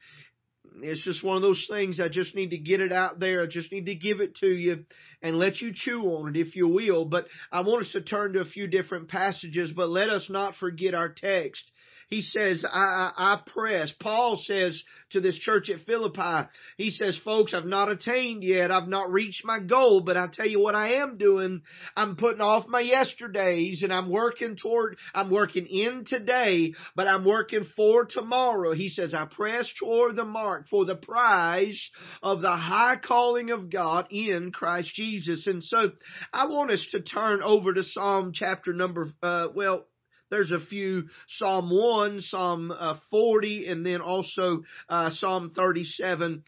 It's 0.81 1.03
just 1.03 1.25
one 1.25 1.37
of 1.37 1.43
those 1.43 1.67
things. 1.69 1.99
I 1.99 2.09
just 2.09 2.35
need 2.35 2.51
to 2.51 2.59
get 2.59 2.81
it 2.81 2.93
out 2.93 3.19
there. 3.19 3.43
I 3.43 3.47
just 3.47 3.73
need 3.73 3.87
to 3.87 3.95
give 3.95 4.21
it 4.21 4.37
to 4.37 4.49
you 4.49 4.85
and 5.23 5.39
let 5.39 5.61
you 5.61 5.73
chew 5.75 6.03
on 6.03 6.35
it 6.35 6.41
if 6.41 6.55
you 6.55 6.69
will. 6.69 7.05
But 7.05 7.27
I 7.51 7.63
want 7.63 7.87
us 7.87 7.93
to 7.93 8.01
turn 8.01 8.35
to 8.35 8.41
a 8.41 8.45
few 8.45 8.67
different 8.67 9.09
passages, 9.09 9.73
but 9.75 9.89
let 9.89 10.11
us 10.11 10.29
not 10.29 10.55
forget 10.57 10.95
our 10.95 11.09
text. 11.09 11.63
He 12.09 12.23
says, 12.23 12.65
I, 12.67 13.13
I, 13.17 13.41
press. 13.47 13.93
Paul 14.01 14.41
says 14.43 14.83
to 15.13 15.21
this 15.21 15.39
church 15.39 15.69
at 15.69 15.85
Philippi, 15.85 16.49
he 16.79 16.91
says, 16.91 17.21
folks, 17.23 17.53
I've 17.53 17.67
not 17.67 17.91
attained 17.91 18.43
yet. 18.43 18.71
I've 18.71 18.89
not 18.89 19.13
reached 19.13 19.45
my 19.45 19.61
goal, 19.61 20.01
but 20.01 20.17
I 20.17 20.27
tell 20.33 20.47
you 20.47 20.59
what 20.59 20.75
I 20.75 20.95
am 21.03 21.19
doing. 21.19 21.63
I'm 21.95 22.17
putting 22.17 22.41
off 22.41 22.67
my 22.67 22.81
yesterdays 22.81 23.83
and 23.83 23.93
I'm 23.93 24.09
working 24.09 24.57
toward, 24.57 24.97
I'm 25.15 25.31
working 25.31 25.67
in 25.67 26.05
today, 26.07 26.73
but 26.97 27.07
I'm 27.07 27.27
working 27.27 27.67
for 27.77 28.07
tomorrow. 28.07 28.73
He 28.73 28.89
says, 28.89 29.13
I 29.13 29.27
press 29.27 29.71
toward 29.79 30.17
the 30.17 30.25
mark 30.25 30.69
for 30.69 30.87
the 30.87 30.97
prize 30.97 31.91
of 32.23 32.41
the 32.41 32.57
high 32.57 32.97
calling 33.03 33.51
of 33.51 33.71
God 33.71 34.07
in 34.11 34.51
Christ 34.51 34.95
Jesus. 34.95 35.47
And 35.47 35.63
so 35.63 35.93
I 36.33 36.47
want 36.47 36.71
us 36.71 36.87
to 36.93 37.03
turn 37.03 37.43
over 37.43 37.75
to 37.75 37.83
Psalm 37.83 38.33
chapter 38.35 38.73
number, 38.73 39.13
uh, 39.23 39.49
well, 39.55 39.85
there's 40.31 40.51
a 40.51 40.61
few 40.61 41.05
Psalm 41.39 41.71
1, 41.71 42.21
Psalm 42.21 42.71
uh, 42.71 42.97
40, 43.11 43.67
and 43.67 43.85
then 43.85 44.01
also 44.01 44.63
uh, 44.89 45.11
Psalm 45.13 45.53
37 45.55 46.45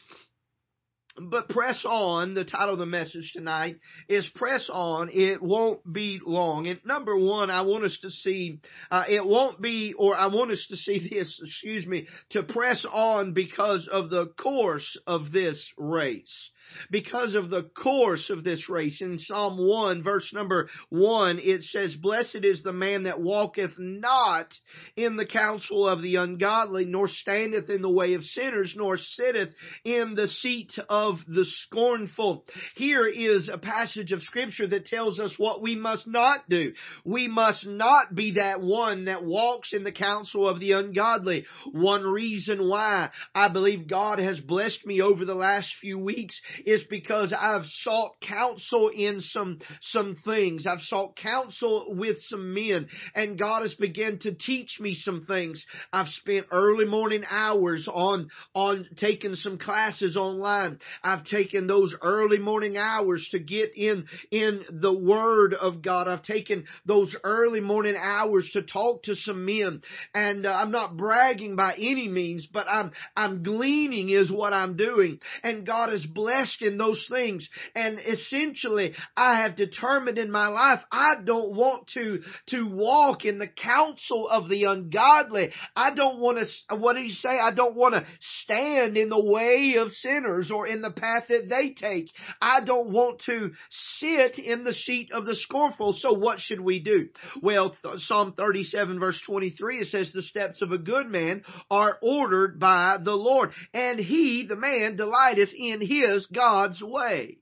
but 1.20 1.48
press 1.48 1.84
on, 1.84 2.34
the 2.34 2.44
title 2.44 2.74
of 2.74 2.78
the 2.78 2.86
message 2.86 3.32
tonight 3.34 3.76
is 4.08 4.26
press 4.34 4.68
on. 4.72 5.10
It 5.12 5.42
won't 5.42 5.80
be 5.90 6.20
long. 6.24 6.66
And 6.68 6.80
number 6.84 7.16
one, 7.16 7.50
I 7.50 7.62
want 7.62 7.84
us 7.84 7.98
to 8.02 8.10
see, 8.10 8.60
uh, 8.90 9.04
it 9.08 9.24
won't 9.24 9.60
be, 9.60 9.92
or 9.92 10.16
I 10.16 10.26
want 10.26 10.52
us 10.52 10.64
to 10.70 10.76
see 10.76 11.08
this, 11.12 11.40
excuse 11.44 11.86
me, 11.86 12.06
to 12.30 12.42
press 12.42 12.86
on 12.90 13.32
because 13.32 13.88
of 13.90 14.10
the 14.10 14.26
course 14.26 14.96
of 15.06 15.32
this 15.32 15.72
race 15.76 16.50
because 16.90 17.34
of 17.34 17.50
the 17.50 17.62
course 17.62 18.30
of 18.30 18.44
this 18.44 18.68
race. 18.68 19.00
In 19.00 19.18
Psalm 19.18 19.58
1, 19.58 20.02
verse 20.02 20.30
number 20.32 20.68
1, 20.90 21.38
it 21.42 21.62
says, 21.62 21.94
Blessed 21.96 22.44
is 22.44 22.62
the 22.62 22.72
man 22.72 23.04
that 23.04 23.20
walketh 23.20 23.72
not 23.78 24.52
in 24.96 25.16
the 25.16 25.26
counsel 25.26 25.88
of 25.88 26.02
the 26.02 26.16
ungodly, 26.16 26.84
nor 26.84 27.08
standeth 27.08 27.68
in 27.70 27.82
the 27.82 27.90
way 27.90 28.14
of 28.14 28.24
sinners, 28.24 28.74
nor 28.76 28.96
sitteth 28.96 29.50
in 29.84 30.14
the 30.14 30.28
seat 30.28 30.72
of 30.88 31.18
the 31.26 31.44
scornful. 31.44 32.44
Here 32.74 33.06
is 33.06 33.48
a 33.48 33.58
passage 33.58 34.12
of 34.12 34.22
scripture 34.22 34.66
that 34.68 34.86
tells 34.86 35.18
us 35.20 35.34
what 35.36 35.62
we 35.62 35.76
must 35.76 36.06
not 36.06 36.48
do. 36.48 36.72
We 37.04 37.28
must 37.28 37.66
not 37.66 38.14
be 38.14 38.32
that 38.32 38.60
one 38.60 39.06
that 39.06 39.24
walks 39.24 39.72
in 39.72 39.84
the 39.84 39.92
counsel 39.92 40.48
of 40.48 40.60
the 40.60 40.72
ungodly. 40.72 41.46
One 41.72 42.02
reason 42.02 42.68
why 42.68 43.10
I 43.34 43.48
believe 43.48 43.88
God 43.88 44.18
has 44.18 44.40
blessed 44.40 44.86
me 44.86 45.00
over 45.00 45.24
the 45.24 45.34
last 45.34 45.72
few 45.80 45.98
weeks 45.98 46.40
is 46.66 46.82
because 46.88 47.34
I've 47.36 47.66
sought 47.66 48.20
counsel 48.20 48.88
in 48.88 49.20
some, 49.20 49.58
some 49.80 50.16
things. 50.24 50.66
I've 50.66 50.80
sought 50.82 51.16
counsel 51.16 51.94
with 51.96 52.18
some 52.20 52.54
men 52.54 52.88
and 53.14 53.38
God 53.38 53.62
has 53.62 53.74
begun 53.74 54.18
to 54.20 54.32
teach 54.32 54.78
me 54.80 54.94
some 54.94 55.24
things. 55.26 55.64
I've 55.92 56.08
spent 56.08 56.46
early 56.50 56.84
morning 56.84 57.24
hours 57.28 57.88
on, 57.90 58.28
on 58.54 58.86
taking 58.96 59.34
some 59.34 59.58
classes 59.58 60.16
online. 60.16 60.78
I've 61.02 61.24
taken 61.24 61.66
those 61.66 61.94
early 62.02 62.38
morning 62.38 62.76
hours 62.76 63.26
to 63.32 63.38
get 63.38 63.76
in, 63.76 64.06
in 64.30 64.62
the 64.70 64.92
Word 64.92 65.54
of 65.54 65.82
God. 65.82 66.08
I've 66.08 66.22
taken 66.22 66.64
those 66.86 67.14
early 67.24 67.60
morning 67.60 67.96
hours 67.98 68.48
to 68.52 68.62
talk 68.62 69.04
to 69.04 69.14
some 69.14 69.44
men 69.44 69.82
and 70.14 70.46
uh, 70.46 70.52
I'm 70.52 70.70
not 70.70 70.96
bragging 70.96 71.56
by 71.56 71.74
any 71.74 72.08
means, 72.08 72.46
but 72.52 72.66
I'm, 72.68 72.92
I'm 73.16 73.42
gleaning 73.42 74.08
is 74.10 74.30
what 74.30 74.52
I'm 74.52 74.76
doing 74.76 75.20
and 75.42 75.66
God 75.66 75.90
has 75.90 76.04
blessed 76.04 76.39
in 76.60 76.78
those 76.78 77.06
things. 77.10 77.48
And 77.74 77.98
essentially, 77.98 78.94
I 79.16 79.42
have 79.42 79.56
determined 79.56 80.18
in 80.18 80.30
my 80.30 80.48
life, 80.48 80.80
I 80.90 81.14
don't 81.24 81.54
want 81.54 81.88
to, 81.94 82.20
to 82.48 82.66
walk 82.66 83.24
in 83.24 83.38
the 83.38 83.48
counsel 83.48 84.28
of 84.28 84.48
the 84.48 84.64
ungodly. 84.64 85.52
I 85.74 85.94
don't 85.94 86.18
want 86.18 86.38
to, 86.38 86.76
what 86.76 86.96
do 86.96 87.02
you 87.02 87.14
say? 87.14 87.38
I 87.38 87.54
don't 87.54 87.76
want 87.76 87.94
to 87.94 88.06
stand 88.42 88.96
in 88.96 89.08
the 89.08 89.22
way 89.22 89.74
of 89.78 89.90
sinners 89.90 90.50
or 90.50 90.66
in 90.66 90.82
the 90.82 90.90
path 90.90 91.24
that 91.28 91.48
they 91.48 91.70
take. 91.70 92.10
I 92.40 92.64
don't 92.64 92.90
want 92.90 93.22
to 93.26 93.52
sit 93.98 94.38
in 94.38 94.64
the 94.64 94.74
seat 94.74 95.12
of 95.12 95.26
the 95.26 95.34
scornful. 95.34 95.94
So 95.94 96.12
what 96.12 96.40
should 96.40 96.60
we 96.60 96.80
do? 96.80 97.08
Well, 97.42 97.76
Psalm 97.98 98.34
37 98.36 98.98
verse 98.98 99.20
23, 99.26 99.80
it 99.80 99.88
says, 99.88 100.12
the 100.12 100.22
steps 100.22 100.62
of 100.62 100.72
a 100.72 100.78
good 100.78 101.06
man 101.06 101.42
are 101.70 101.98
ordered 102.02 102.58
by 102.58 102.98
the 103.02 103.14
Lord, 103.14 103.50
and 103.72 103.98
he, 103.98 104.46
the 104.46 104.56
man, 104.56 104.96
delighteth 104.96 105.50
in 105.54 105.80
his 105.80 106.26
God's 106.32 106.82
way. 106.82 107.38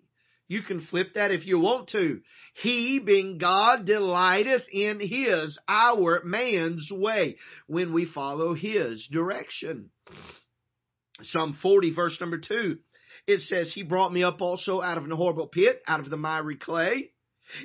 You 0.48 0.62
can 0.62 0.80
flip 0.80 1.14
that 1.14 1.30
if 1.30 1.46
you 1.46 1.58
want 1.58 1.88
to. 1.90 2.20
He, 2.62 2.98
being 2.98 3.38
God, 3.38 3.84
delighteth 3.84 4.64
in 4.72 4.98
His, 4.98 5.58
our 5.68 6.22
man's 6.24 6.88
way, 6.90 7.36
when 7.66 7.92
we 7.92 8.06
follow 8.06 8.54
His 8.54 9.06
direction. 9.12 9.90
Psalm 11.22 11.58
40 11.60 11.94
verse 11.94 12.16
number 12.20 12.38
2, 12.38 12.78
it 13.26 13.42
says, 13.42 13.72
He 13.74 13.82
brought 13.82 14.12
me 14.12 14.22
up 14.22 14.40
also 14.40 14.80
out 14.80 14.96
of 14.96 15.04
an 15.04 15.10
horrible 15.10 15.48
pit, 15.48 15.82
out 15.86 16.00
of 16.00 16.08
the 16.08 16.16
miry 16.16 16.56
clay. 16.56 17.10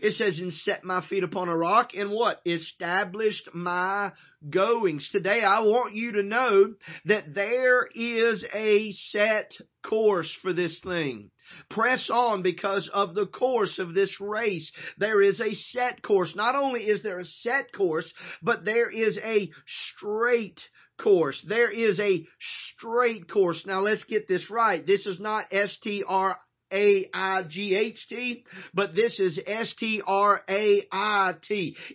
It 0.01 0.13
says, 0.13 0.39
and 0.39 0.53
set 0.53 0.83
my 0.83 1.05
feet 1.07 1.23
upon 1.23 1.49
a 1.49 1.57
rock 1.57 1.91
and 1.95 2.11
what? 2.11 2.41
Established 2.45 3.49
my 3.53 4.11
goings. 4.49 5.09
Today 5.11 5.41
I 5.41 5.61
want 5.61 5.93
you 5.93 6.13
to 6.13 6.23
know 6.23 6.73
that 7.05 7.33
there 7.33 7.87
is 7.93 8.45
a 8.53 8.91
set 8.91 9.53
course 9.83 10.35
for 10.41 10.53
this 10.53 10.79
thing. 10.83 11.31
Press 11.69 12.09
on 12.09 12.41
because 12.41 12.89
of 12.93 13.15
the 13.15 13.25
course 13.25 13.77
of 13.79 13.93
this 13.93 14.19
race. 14.19 14.71
There 14.97 15.21
is 15.21 15.39
a 15.39 15.53
set 15.53 16.01
course. 16.01 16.35
Not 16.35 16.55
only 16.55 16.81
is 16.81 17.03
there 17.03 17.19
a 17.19 17.25
set 17.25 17.71
course, 17.73 18.11
but 18.41 18.65
there 18.65 18.89
is 18.89 19.17
a 19.17 19.49
straight 19.95 20.61
course. 20.97 21.43
There 21.47 21.71
is 21.71 21.99
a 21.99 22.25
straight 22.75 23.29
course. 23.29 23.63
Now 23.65 23.81
let's 23.81 24.03
get 24.05 24.27
this 24.27 24.49
right. 24.49 24.85
This 24.85 25.05
is 25.05 25.19
not 25.19 25.47
S-T-R 26.73 27.03
a-I-G-H-T, 27.13 28.43
but 28.73 28.95
this 28.95 29.19
is 29.19 29.39
S-T-R-A-I-T. 29.45 30.07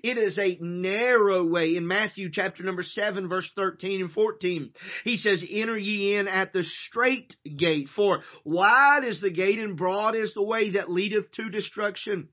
It 0.03 0.19
is 0.19 0.39
a 0.39 0.59
narrow 0.61 1.45
way 1.45 1.77
in 1.77 1.87
Matthew 1.87 2.31
chapter 2.33 2.63
number 2.63 2.83
7 2.83 3.29
verse 3.29 3.51
13 3.55 4.01
and 4.03 4.13
14. 4.13 4.71
He 5.05 5.17
says, 5.17 5.45
enter 5.49 5.77
ye 5.77 6.17
in 6.17 6.29
at 6.29 6.53
the 6.53 6.65
straight 6.65 7.37
gate, 7.57 7.89
for 7.95 8.23
wide 8.45 9.05
is 9.05 9.21
the 9.21 9.31
gate 9.31 9.59
and 9.59 9.77
broad 9.77 10.15
is 10.15 10.33
the 10.35 10.43
way 10.43 10.71
that 10.73 10.91
leadeth 10.91 11.31
to 11.33 11.51
destruction. 11.51 12.29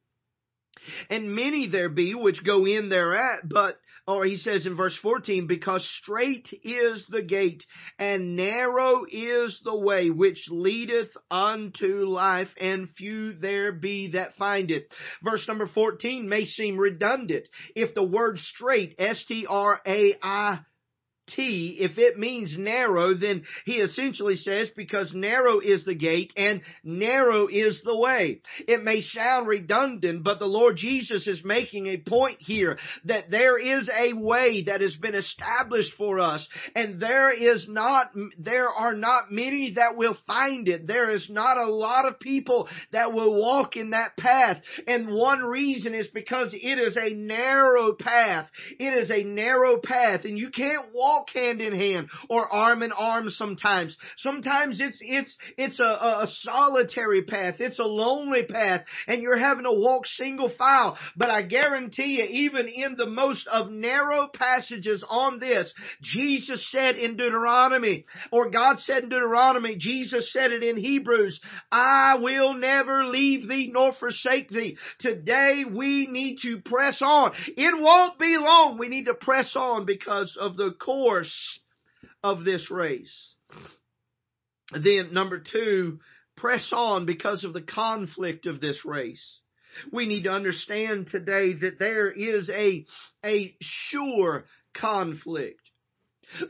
And 1.09 1.35
many 1.35 1.67
there 1.67 1.89
be 1.89 2.13
which 2.15 2.43
go 2.43 2.65
in 2.65 2.89
thereat, 2.89 3.47
but 3.47 3.79
or 4.07 4.23
he 4.23 4.37
says 4.37 4.65
in 4.67 4.75
verse 4.75 4.95
14, 5.01 5.47
because 5.47 5.87
straight 6.01 6.47
is 6.63 7.03
the 7.09 7.23
gate 7.23 7.65
and 7.97 8.35
narrow 8.35 9.03
is 9.09 9.59
the 9.63 9.75
way 9.75 10.11
which 10.11 10.45
leadeth 10.49 11.09
unto 11.31 12.05
life 12.05 12.49
and 12.59 12.89
few 12.91 13.33
there 13.33 13.71
be 13.71 14.11
that 14.11 14.35
find 14.35 14.69
it. 14.69 14.87
Verse 15.23 15.47
number 15.47 15.65
14 15.65 16.29
may 16.29 16.45
seem 16.45 16.77
redundant. 16.77 17.47
If 17.75 17.95
the 17.95 18.03
word 18.03 18.37
straight, 18.37 18.95
S-T-R-A-I 18.99 20.59
T, 21.27 21.77
if 21.79 21.97
it 21.97 22.19
means 22.19 22.55
narrow, 22.57 23.15
then 23.15 23.43
he 23.65 23.73
essentially 23.73 24.35
says 24.35 24.69
because 24.75 25.13
narrow 25.13 25.59
is 25.59 25.83
the 25.83 25.95
gate 25.95 26.31
and 26.37 26.61
narrow 26.83 27.47
is 27.47 27.81
the 27.83 27.97
way. 27.97 28.41
It 28.67 28.83
may 28.83 29.01
sound 29.01 29.47
redundant, 29.47 30.23
but 30.23 30.39
the 30.39 30.45
Lord 30.45 30.77
Jesus 30.77 31.25
is 31.27 31.43
making 31.43 31.87
a 31.87 31.97
point 31.97 32.37
here 32.41 32.77
that 33.05 33.31
there 33.31 33.57
is 33.57 33.89
a 33.89 34.13
way 34.13 34.63
that 34.63 34.81
has 34.81 34.95
been 34.95 35.15
established 35.15 35.93
for 35.97 36.19
us 36.19 36.47
and 36.75 37.01
there 37.01 37.31
is 37.31 37.65
not, 37.67 38.11
there 38.37 38.69
are 38.69 38.93
not 38.93 39.31
many 39.31 39.73
that 39.75 39.97
will 39.97 40.17
find 40.27 40.67
it. 40.67 40.85
There 40.85 41.09
is 41.09 41.27
not 41.29 41.57
a 41.57 41.71
lot 41.71 42.05
of 42.05 42.19
people 42.19 42.67
that 42.91 43.13
will 43.13 43.33
walk 43.33 43.75
in 43.75 43.91
that 43.91 44.15
path. 44.17 44.57
And 44.87 45.13
one 45.13 45.39
reason 45.39 45.95
is 45.95 46.07
because 46.07 46.53
it 46.53 46.79
is 46.79 46.95
a 46.97 47.15
narrow 47.15 47.93
path. 47.93 48.47
It 48.79 48.93
is 48.93 49.09
a 49.09 49.23
narrow 49.23 49.79
path 49.79 50.25
and 50.25 50.37
you 50.37 50.51
can't 50.51 50.93
walk 50.93 51.14
walk 51.15 51.29
hand 51.33 51.61
in 51.61 51.73
hand 51.73 52.09
or 52.29 52.51
arm 52.51 52.83
in 52.83 52.91
arm 52.91 53.29
sometimes. 53.29 53.95
Sometimes 54.17 54.79
it's, 54.79 54.97
it's, 55.01 55.37
it's 55.57 55.79
a, 55.79 55.83
a 55.83 56.27
solitary 56.41 57.23
path. 57.23 57.55
It's 57.59 57.79
a 57.79 57.83
lonely 57.83 58.43
path 58.43 58.81
and 59.07 59.21
you're 59.21 59.37
having 59.37 59.63
to 59.63 59.71
walk 59.71 60.05
single 60.05 60.51
file. 60.57 60.97
But 61.15 61.29
I 61.29 61.43
guarantee 61.43 62.17
you, 62.19 62.25
even 62.25 62.67
in 62.67 62.95
the 62.97 63.05
most 63.05 63.47
of 63.47 63.71
narrow 63.71 64.27
passages 64.33 65.03
on 65.07 65.39
this, 65.39 65.73
Jesus 66.01 66.67
said 66.71 66.95
in 66.95 67.17
Deuteronomy, 67.17 68.05
or 68.31 68.49
God 68.49 68.79
said 68.79 69.03
in 69.03 69.09
Deuteronomy, 69.09 69.75
Jesus 69.77 70.31
said 70.31 70.51
it 70.51 70.63
in 70.63 70.77
Hebrews, 70.77 71.39
I 71.71 72.17
will 72.19 72.53
never 72.53 73.05
leave 73.05 73.47
thee 73.47 73.69
nor 73.73 73.93
forsake 73.93 74.49
thee. 74.49 74.77
Today 74.99 75.63
we 75.69 76.07
need 76.07 76.39
to 76.43 76.59
press 76.65 77.01
on. 77.01 77.31
It 77.47 77.81
won't 77.81 78.19
be 78.19 78.37
long. 78.37 78.77
We 78.77 78.89
need 78.89 79.05
to 79.05 79.13
press 79.13 79.53
on 79.55 79.85
because 79.85 80.35
of 80.39 80.57
the 80.57 80.73
course 81.05 81.59
of 82.23 82.43
this 82.43 82.71
race. 82.71 83.35
Then 84.71 85.13
number 85.13 85.39
two, 85.39 85.99
press 86.35 86.71
on 86.73 87.05
because 87.05 87.43
of 87.43 87.53
the 87.53 87.61
conflict 87.61 88.47
of 88.47 88.59
this 88.59 88.83
race. 88.83 89.39
We 89.91 90.07
need 90.07 90.23
to 90.23 90.31
understand 90.31 91.09
today 91.11 91.53
that 91.53 91.77
there 91.77 92.09
is 92.09 92.49
a, 92.49 92.85
a 93.23 93.55
sure 93.61 94.45
conflict. 94.75 95.61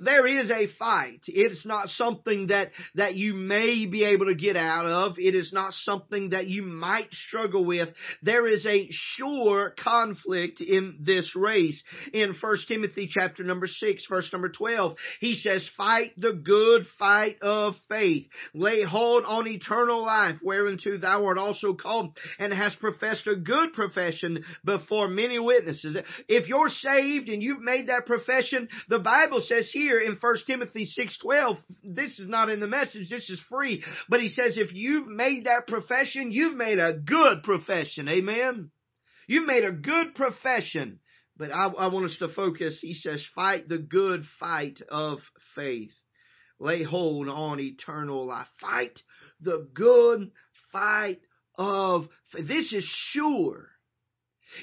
There 0.02 0.28
is 0.28 0.50
a 0.52 0.68
fight. 0.78 1.22
It's 1.28 1.66
not 1.66 1.90
something 1.90 2.48
that, 2.48 2.72
that 2.96 3.16
you 3.16 3.34
may 3.34 3.86
be 3.86 4.04
able 4.04 4.28
to 4.28 4.36
get 4.36 4.56
out 4.56 4.86
of. 4.86 5.18
It 5.18 5.36
is 5.36 5.52
not 5.54 5.74
something 5.74 6.30
that 6.30 6.48
you 6.48 6.64
might 6.64 7.12
struggle 7.12 7.66
with. 7.66 7.90
There 8.22 8.48
is 8.48 8.66
a 8.66 8.88
sure 8.90 9.74
conflict 9.78 10.62
in 10.62 11.00
this 11.02 11.36
race. 11.36 11.82
In 12.14 12.36
1 12.40 12.58
Timothy 12.68 13.10
chapter 13.12 13.44
number 13.44 13.68
6 13.68 14.06
verse 14.10 14.30
number 14.32 14.50
12, 14.50 14.96
he 15.20 15.36
says, 15.36 15.68
fight 15.78 16.12
the 16.18 16.34
good 16.34 16.86
fight 16.98 17.42
of 17.42 17.76
faith. 17.90 18.28
Lay 18.54 18.84
hold 18.84 19.24
on 19.26 19.48
eternal 19.48 20.06
life, 20.06 20.38
whereunto 20.42 20.98
thou 20.98 21.26
art 21.26 21.38
also 21.38 21.74
called 21.74 22.18
and 22.40 22.54
hast 22.54 22.80
professed 22.80 23.28
a 23.28 23.36
good 23.36 23.74
profession 23.74 24.44
before 24.64 25.08
many 25.08 25.40
witnesses. 25.40 25.98
If 26.28 26.48
you're 26.48 26.70
saved 26.70 27.30
and 27.30 27.42
you've 27.42 27.62
made 27.62 27.88
that 27.88 28.06
profession, 28.06 28.70
the 28.90 29.00
Bible 29.00 29.42
says 29.42 29.65
here 29.72 30.00
in 30.00 30.18
1 30.20 30.36
Timothy 30.48 30.86
6:12, 30.86 31.58
this 31.84 32.20
is 32.20 32.28
not 32.28 32.50
in 32.50 32.60
the 32.60 32.68
message, 32.68 33.10
this 33.10 33.30
is 33.30 33.40
free, 33.50 33.84
but 34.10 34.22
he 34.22 34.30
says 34.30 34.58
if 34.58 34.74
you've 34.74 35.08
made 35.08 35.46
that 35.46 35.68
profession, 35.68 36.32
you've 36.32 36.56
made 36.56 36.80
a 36.80 36.94
good 36.94 37.44
profession. 37.44 38.08
Amen. 38.08 38.72
You've 39.28 39.48
made 39.48 39.64
a 39.64 39.72
good 39.72 40.16
profession. 40.16 41.00
But 41.38 41.52
I, 41.52 41.66
I 41.66 41.88
want 41.88 42.06
us 42.06 42.18
to 42.20 42.30
focus. 42.30 42.80
He 42.82 42.94
says, 42.94 43.26
fight 43.36 43.68
the 43.68 43.78
good 43.78 44.26
fight 44.40 44.82
of 44.90 45.20
faith. 45.56 45.92
Lay 46.60 46.84
hold 46.84 47.28
on 47.28 47.60
eternal 47.60 48.26
life. 48.26 48.48
Fight 48.62 49.02
the 49.42 49.68
good 49.74 50.32
fight 50.72 51.20
of 51.58 52.08
faith. 52.32 52.48
This 52.48 52.72
is 52.72 52.86
sure. 52.86 53.68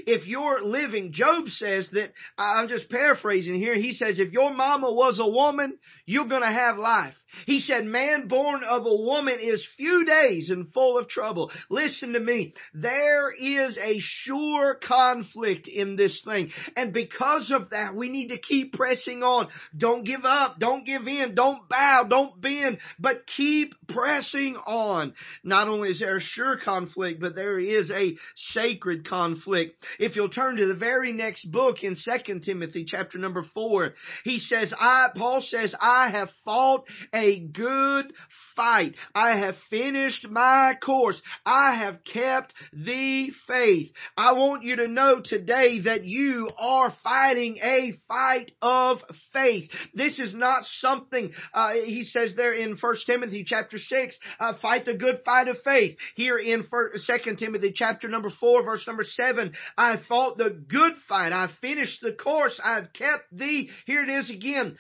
If 0.06 0.26
you're 0.26 0.62
living, 0.62 1.12
Job 1.12 1.48
says 1.48 1.88
that, 1.92 2.12
I'm 2.38 2.68
just 2.68 2.90
paraphrasing 2.90 3.56
here, 3.56 3.74
he 3.74 3.92
says, 3.92 4.18
if 4.18 4.32
your 4.32 4.52
mama 4.54 4.92
was 4.92 5.18
a 5.18 5.26
woman, 5.26 5.78
you're 6.06 6.28
gonna 6.28 6.52
have 6.52 6.78
life. 6.78 7.14
He 7.46 7.60
said, 7.60 7.84
man 7.84 8.28
born 8.28 8.62
of 8.64 8.86
a 8.86 8.94
woman 8.94 9.38
is 9.40 9.66
few 9.76 10.04
days 10.04 10.50
and 10.50 10.72
full 10.72 10.98
of 10.98 11.08
trouble. 11.08 11.50
Listen 11.70 12.12
to 12.12 12.20
me. 12.20 12.54
There 12.74 13.30
is 13.30 13.76
a 13.78 13.98
sure 14.00 14.78
conflict 14.86 15.68
in 15.68 15.96
this 15.96 16.20
thing. 16.24 16.50
And 16.76 16.92
because 16.92 17.50
of 17.50 17.70
that, 17.70 17.94
we 17.94 18.10
need 18.10 18.28
to 18.28 18.38
keep 18.38 18.74
pressing 18.74 19.22
on. 19.22 19.48
Don't 19.76 20.04
give 20.04 20.24
up. 20.24 20.58
Don't 20.58 20.86
give 20.86 21.06
in. 21.06 21.34
Don't 21.34 21.68
bow. 21.68 22.04
Don't 22.08 22.40
bend, 22.40 22.78
but 22.98 23.26
keep 23.36 23.74
pressing 23.88 24.56
on. 24.66 25.14
Not 25.42 25.68
only 25.68 25.90
is 25.90 26.00
there 26.00 26.16
a 26.16 26.20
sure 26.20 26.58
conflict, 26.62 27.20
but 27.20 27.34
there 27.34 27.58
is 27.58 27.90
a 27.90 28.16
sacred 28.52 29.08
conflict. 29.08 29.82
If 29.98 30.16
you'll 30.16 30.28
turn 30.28 30.56
to 30.56 30.66
the 30.66 30.74
very 30.74 31.12
next 31.12 31.50
book 31.50 31.82
in 31.82 31.96
2 31.96 32.40
Timothy 32.40 32.84
chapter 32.86 33.18
number 33.18 33.44
4, 33.54 33.94
he 34.24 34.38
says, 34.38 34.72
I, 34.78 35.08
Paul 35.16 35.42
says, 35.42 35.74
I 35.80 36.10
have 36.10 36.28
fought 36.44 36.84
a 37.22 37.38
good 37.38 38.12
fight. 38.56 38.94
I 39.14 39.38
have 39.38 39.54
finished 39.70 40.26
my 40.28 40.74
course. 40.82 41.20
I 41.46 41.76
have 41.76 42.04
kept 42.04 42.52
the 42.72 43.30
faith. 43.46 43.92
I 44.16 44.32
want 44.32 44.64
you 44.64 44.76
to 44.76 44.88
know 44.88 45.22
today 45.24 45.80
that 45.82 46.04
you 46.04 46.50
are 46.58 46.92
fighting 47.02 47.58
a 47.62 47.92
fight 48.08 48.50
of 48.60 48.98
faith. 49.32 49.70
This 49.94 50.18
is 50.18 50.34
not 50.34 50.64
something, 50.80 51.32
uh, 51.54 51.72
he 51.72 52.04
says 52.04 52.34
there 52.36 52.52
in 52.52 52.76
1 52.78 52.94
Timothy 53.06 53.44
chapter 53.46 53.78
6, 53.78 54.18
uh, 54.40 54.54
fight 54.60 54.84
the 54.84 54.94
good 54.94 55.20
fight 55.24 55.48
of 55.48 55.56
faith. 55.64 55.96
Here 56.14 56.36
in 56.36 56.62
2 56.62 57.36
Timothy 57.36 57.72
chapter 57.74 58.08
number 58.08 58.30
4 58.30 58.64
verse 58.64 58.86
number 58.86 59.04
7, 59.04 59.52
I 59.78 59.96
fought 60.08 60.38
the 60.38 60.50
good 60.50 60.94
fight. 61.08 61.32
I 61.32 61.48
finished 61.60 62.00
the 62.02 62.12
course. 62.12 62.60
I've 62.62 62.92
kept 62.92 63.24
the, 63.32 63.68
here 63.86 64.02
it 64.02 64.08
is 64.08 64.30
again, 64.30 64.76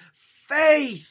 faith. 0.48 1.06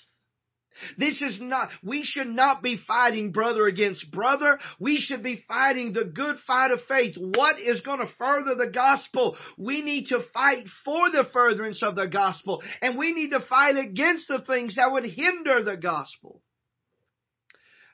This 0.98 1.22
is 1.22 1.40
not, 1.40 1.70
we 1.84 2.04
should 2.04 2.28
not 2.28 2.62
be 2.62 2.78
fighting 2.88 3.32
brother 3.32 3.66
against 3.66 4.12
brother. 4.12 4.60
We 4.80 4.98
should 4.98 5.24
be 5.24 5.44
fighting 5.48 5.94
the 5.94 6.06
good 6.06 6.38
fight 6.46 6.72
of 6.72 6.80
faith. 6.88 7.16
What 7.18 7.60
is 7.60 7.82
going 7.82 8.00
to 8.00 8.14
further 8.18 8.56
the 8.56 8.72
gospel? 8.72 9.38
We 9.58 9.82
need 9.82 10.08
to 10.08 10.22
fight 10.34 10.66
for 10.84 11.10
the 11.10 11.26
furtherance 11.32 11.82
of 11.84 11.96
the 11.96 12.08
gospel 12.08 12.62
and 12.82 12.98
we 12.98 13.14
need 13.14 13.30
to 13.32 13.42
fight 13.42 13.78
against 13.78 14.28
the 14.28 14.42
things 14.42 14.76
that 14.76 14.92
would 14.92 15.06
hinder 15.06 15.64
the 15.64 15.78
gospel. 15.78 16.42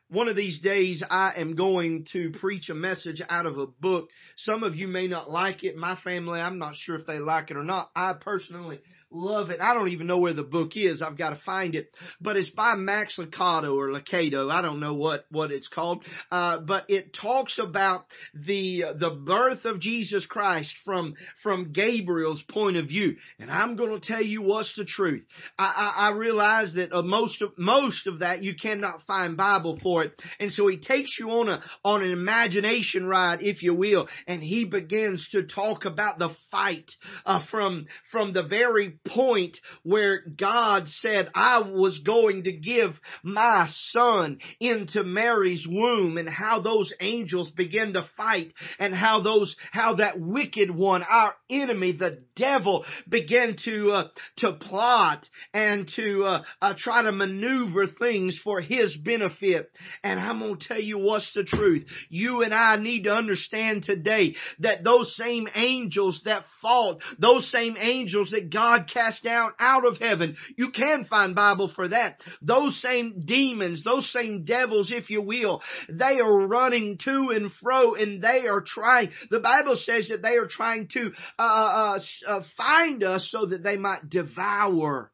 One 0.09 0.29
of 0.29 0.37
these 0.37 0.59
days 0.59 1.03
I 1.09 1.33
am 1.35 1.55
going 1.55 2.05
to 2.13 2.31
preach 2.39 2.69
a 2.69 2.73
message 2.73 3.21
out 3.27 3.45
of 3.45 3.57
a 3.57 3.67
book. 3.67 4.07
Some 4.37 4.63
of 4.63 4.73
you 4.73 4.87
may 4.87 5.07
not 5.07 5.29
like 5.29 5.65
it. 5.65 5.75
My 5.75 5.97
family, 6.01 6.39
I'm 6.39 6.59
not 6.59 6.75
sure 6.77 6.95
if 6.95 7.05
they 7.05 7.19
like 7.19 7.51
it 7.51 7.57
or 7.57 7.63
not. 7.63 7.91
I 7.93 8.13
personally 8.13 8.79
love 9.11 9.49
it. 9.49 9.59
I 9.61 9.73
don't 9.73 9.89
even 9.89 10.07
know 10.07 10.17
where 10.17 10.33
the 10.33 10.43
book 10.43 10.71
is. 10.75 11.01
I've 11.01 11.17
got 11.17 11.31
to 11.31 11.39
find 11.45 11.75
it. 11.75 11.91
But 12.19 12.35
it's 12.35 12.49
by 12.49 12.75
Max 12.75 13.17
Licato 13.17 13.75
or 13.75 13.89
Licato. 13.89 14.51
I 14.51 14.61
don't 14.61 14.79
know 14.79 14.93
what, 14.93 15.25
what 15.31 15.51
it's 15.51 15.67
called. 15.67 16.03
Uh, 16.31 16.59
but 16.59 16.89
it 16.89 17.15
talks 17.19 17.57
about 17.59 18.05
the, 18.33 18.83
the 18.99 19.09
birth 19.09 19.65
of 19.65 19.79
Jesus 19.79 20.25
Christ 20.25 20.73
from, 20.83 21.15
from 21.41 21.71
Gabriel's 21.71 22.43
point 22.49 22.77
of 22.77 22.87
view. 22.87 23.15
And 23.39 23.49
I'm 23.49 23.75
going 23.75 23.99
to 23.99 24.05
tell 24.05 24.21
you 24.21 24.41
what's 24.41 24.73
the 24.75 24.85
truth. 24.85 25.23
I, 25.57 25.93
I, 25.97 26.07
I 26.09 26.17
realize 26.17 26.73
that 26.75 26.91
uh, 26.93 27.01
most 27.01 27.41
of, 27.41 27.51
most 27.57 28.07
of 28.07 28.19
that 28.19 28.43
you 28.43 28.55
cannot 28.61 29.03
find 29.07 29.37
Bible 29.37 29.79
for 29.81 30.03
it. 30.03 30.13
And 30.39 30.51
so 30.51 30.67
he 30.67 30.77
takes 30.77 31.17
you 31.19 31.29
on 31.29 31.49
a, 31.49 31.61
on 31.83 32.03
an 32.03 32.11
imagination 32.11 33.05
ride, 33.05 33.41
if 33.41 33.63
you 33.63 33.73
will, 33.73 34.07
and 34.27 34.43
he 34.43 34.65
begins 34.65 35.27
to 35.31 35.43
talk 35.43 35.85
about 35.85 36.19
the 36.19 36.29
fight, 36.51 36.91
uh, 37.25 37.45
from, 37.49 37.85
from 38.11 38.33
the 38.33 38.43
very 38.43 38.96
point 39.05 39.57
where 39.83 40.21
God 40.21 40.87
said, 40.87 41.29
I 41.35 41.59
was 41.59 41.99
going 41.99 42.43
to 42.43 42.51
give 42.51 42.91
my 43.23 43.67
son 43.91 44.39
into 44.59 45.03
Mary's 45.03 45.65
womb 45.69 46.17
and 46.17 46.29
how 46.29 46.61
those 46.61 46.93
angels 46.99 47.49
began 47.51 47.93
to 47.93 48.07
fight 48.15 48.53
and 48.79 48.93
how 48.93 49.21
those, 49.21 49.55
how 49.71 49.95
that 49.95 50.19
wicked 50.19 50.71
one, 50.71 51.03
our 51.03 51.35
enemy, 51.49 51.93
the 51.93 52.23
devil, 52.35 52.85
began 53.07 53.55
to, 53.65 53.91
uh, 53.91 54.07
to 54.37 54.53
plot 54.53 55.27
and 55.53 55.89
to, 55.95 56.23
uh, 56.23 56.43
uh, 56.61 56.73
try 56.77 57.03
to 57.03 57.11
maneuver 57.11 57.87
things 57.87 58.39
for 58.43 58.61
his 58.61 58.95
benefit. 58.97 59.71
And 60.03 60.19
I'm 60.19 60.39
going 60.39 60.57
to 60.57 60.67
tell 60.67 60.81
you 60.81 60.97
what's 60.97 61.31
the 61.33 61.43
truth. 61.43 61.85
You 62.09 62.41
and 62.43 62.53
I 62.53 62.77
need 62.77 63.03
to 63.03 63.13
understand 63.13 63.83
today 63.83 64.35
that 64.59 64.83
those 64.83 65.15
same 65.15 65.47
angels 65.55 66.21
that 66.25 66.43
fought, 66.61 67.01
those 67.19 67.49
same 67.51 67.75
angels 67.77 68.31
that 68.31 68.51
God 68.51 68.86
cast 68.91 69.23
down 69.23 69.51
out 69.59 69.85
of 69.85 69.97
heaven. 69.97 70.37
You 70.55 70.71
can 70.71 71.05
find 71.05 71.35
Bible 71.35 71.71
for 71.73 71.87
that. 71.89 72.19
Those 72.41 72.81
same 72.81 73.23
demons, 73.25 73.83
those 73.83 74.11
same 74.11 74.45
devils, 74.45 74.91
if 74.91 75.09
you 75.09 75.21
will, 75.21 75.61
they 75.89 76.19
are 76.19 76.47
running 76.47 76.97
to 77.05 77.29
and 77.33 77.51
fro 77.61 77.95
and 77.95 78.21
they 78.21 78.47
are 78.47 78.63
trying, 78.65 79.11
the 79.29 79.39
Bible 79.39 79.75
says 79.75 80.07
that 80.09 80.21
they 80.21 80.35
are 80.37 80.47
trying 80.47 80.87
to 80.93 81.11
uh, 81.37 81.41
uh, 81.41 81.99
uh, 82.27 82.41
find 82.55 83.03
us 83.03 83.27
so 83.31 83.45
that 83.47 83.63
they 83.63 83.77
might 83.77 84.09
devour 84.09 85.11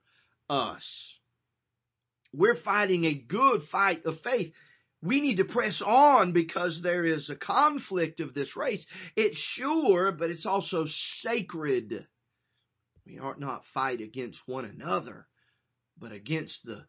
us. 0.49 0.83
We're 2.33 2.61
fighting 2.63 3.05
a 3.05 3.13
good 3.13 3.61
fight 3.71 4.05
of 4.05 4.19
faith 4.21 4.53
we 5.03 5.19
need 5.19 5.37
to 5.37 5.45
press 5.45 5.81
on 5.85 6.31
because 6.31 6.79
there 6.81 7.05
is 7.05 7.29
a 7.29 7.35
conflict 7.35 8.21
of 8.21 8.33
this 8.33 8.55
race. 8.55 8.85
It's 9.15 9.37
sure, 9.37 10.11
but 10.11 10.29
it's 10.29 10.45
also 10.45 10.85
sacred. 11.19 12.07
We 13.05 13.19
ought 13.19 13.39
not 13.39 13.63
fight 13.73 14.01
against 14.01 14.39
one 14.45 14.65
another, 14.65 15.27
but 15.97 16.11
against 16.11 16.59
the 16.63 16.85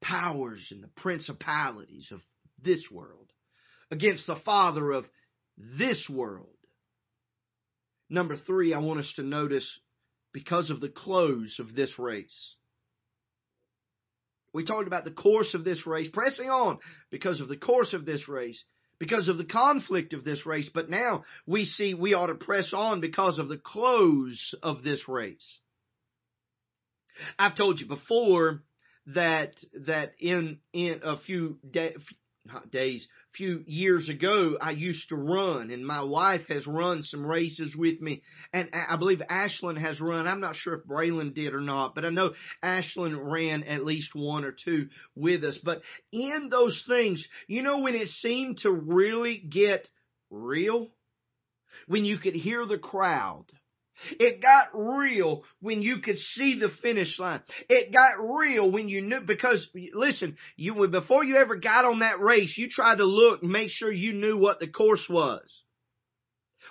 powers 0.00 0.66
and 0.70 0.82
the 0.82 0.90
principalities 0.96 2.08
of 2.10 2.20
this 2.62 2.84
world, 2.90 3.30
against 3.90 4.26
the 4.26 4.36
father 4.44 4.90
of 4.90 5.04
this 5.56 6.08
world. 6.08 6.56
Number 8.08 8.36
three, 8.36 8.72
I 8.72 8.78
want 8.78 9.00
us 9.00 9.12
to 9.16 9.22
notice 9.22 9.68
because 10.32 10.70
of 10.70 10.80
the 10.80 10.88
close 10.88 11.56
of 11.58 11.74
this 11.74 11.98
race. 11.98 12.54
We 14.54 14.64
talked 14.64 14.86
about 14.86 15.04
the 15.04 15.10
course 15.10 15.52
of 15.54 15.64
this 15.64 15.86
race, 15.86 16.08
pressing 16.12 16.48
on 16.48 16.78
because 17.10 17.40
of 17.40 17.48
the 17.48 17.56
course 17.56 17.92
of 17.92 18.06
this 18.06 18.28
race, 18.28 18.62
because 18.98 19.28
of 19.28 19.38
the 19.38 19.44
conflict 19.44 20.12
of 20.12 20.24
this 20.24 20.44
race. 20.46 20.68
But 20.72 20.90
now 20.90 21.24
we 21.46 21.64
see 21.64 21.94
we 21.94 22.14
ought 22.14 22.26
to 22.26 22.34
press 22.34 22.72
on 22.72 23.00
because 23.00 23.38
of 23.38 23.48
the 23.48 23.58
close 23.58 24.54
of 24.62 24.82
this 24.82 25.08
race. 25.08 25.58
I've 27.38 27.56
told 27.56 27.80
you 27.80 27.86
before 27.86 28.62
that 29.14 29.54
that 29.86 30.12
in 30.20 30.58
in 30.72 31.00
a 31.02 31.18
few 31.18 31.58
day, 31.68 31.94
days, 32.70 33.06
a 33.32 33.36
few 33.36 33.62
years 33.66 34.08
ago, 34.08 34.56
I 34.60 34.72
used 34.72 35.08
to 35.10 35.16
run, 35.16 35.70
and 35.70 35.86
my 35.86 36.02
wife 36.02 36.42
has 36.48 36.66
run 36.66 37.02
some 37.02 37.24
races 37.24 37.74
with 37.76 38.00
me, 38.00 38.22
and 38.52 38.70
I 38.72 38.96
believe 38.96 39.20
Ashlyn 39.30 39.78
has 39.78 40.00
run. 40.00 40.26
I'm 40.26 40.40
not 40.40 40.56
sure 40.56 40.74
if 40.74 40.86
Braylon 40.86 41.34
did 41.34 41.54
or 41.54 41.60
not, 41.60 41.94
but 41.94 42.04
I 42.04 42.10
know 42.10 42.34
Ashlyn 42.62 43.18
ran 43.20 43.62
at 43.64 43.84
least 43.84 44.14
one 44.14 44.44
or 44.44 44.52
two 44.52 44.88
with 45.14 45.44
us. 45.44 45.58
But 45.62 45.82
in 46.12 46.48
those 46.50 46.82
things, 46.88 47.26
you 47.46 47.62
know, 47.62 47.78
when 47.78 47.94
it 47.94 48.08
seemed 48.08 48.58
to 48.58 48.70
really 48.70 49.38
get 49.38 49.88
real, 50.30 50.88
when 51.86 52.04
you 52.04 52.18
could 52.18 52.34
hear 52.34 52.66
the 52.66 52.78
crowd, 52.78 53.46
it 54.12 54.40
got 54.40 54.68
real 54.74 55.44
when 55.60 55.82
you 55.82 55.98
could 55.98 56.18
see 56.18 56.58
the 56.58 56.70
finish 56.82 57.18
line. 57.18 57.40
It 57.68 57.92
got 57.92 58.12
real 58.18 58.70
when 58.70 58.88
you 58.88 59.02
knew, 59.02 59.20
because 59.20 59.66
listen, 59.92 60.36
you, 60.56 60.86
before 60.88 61.24
you 61.24 61.36
ever 61.36 61.56
got 61.56 61.84
on 61.84 62.00
that 62.00 62.20
race, 62.20 62.56
you 62.56 62.68
tried 62.70 62.98
to 62.98 63.04
look 63.04 63.42
and 63.42 63.50
make 63.50 63.70
sure 63.70 63.92
you 63.92 64.12
knew 64.12 64.36
what 64.36 64.60
the 64.60 64.68
course 64.68 65.06
was. 65.08 65.42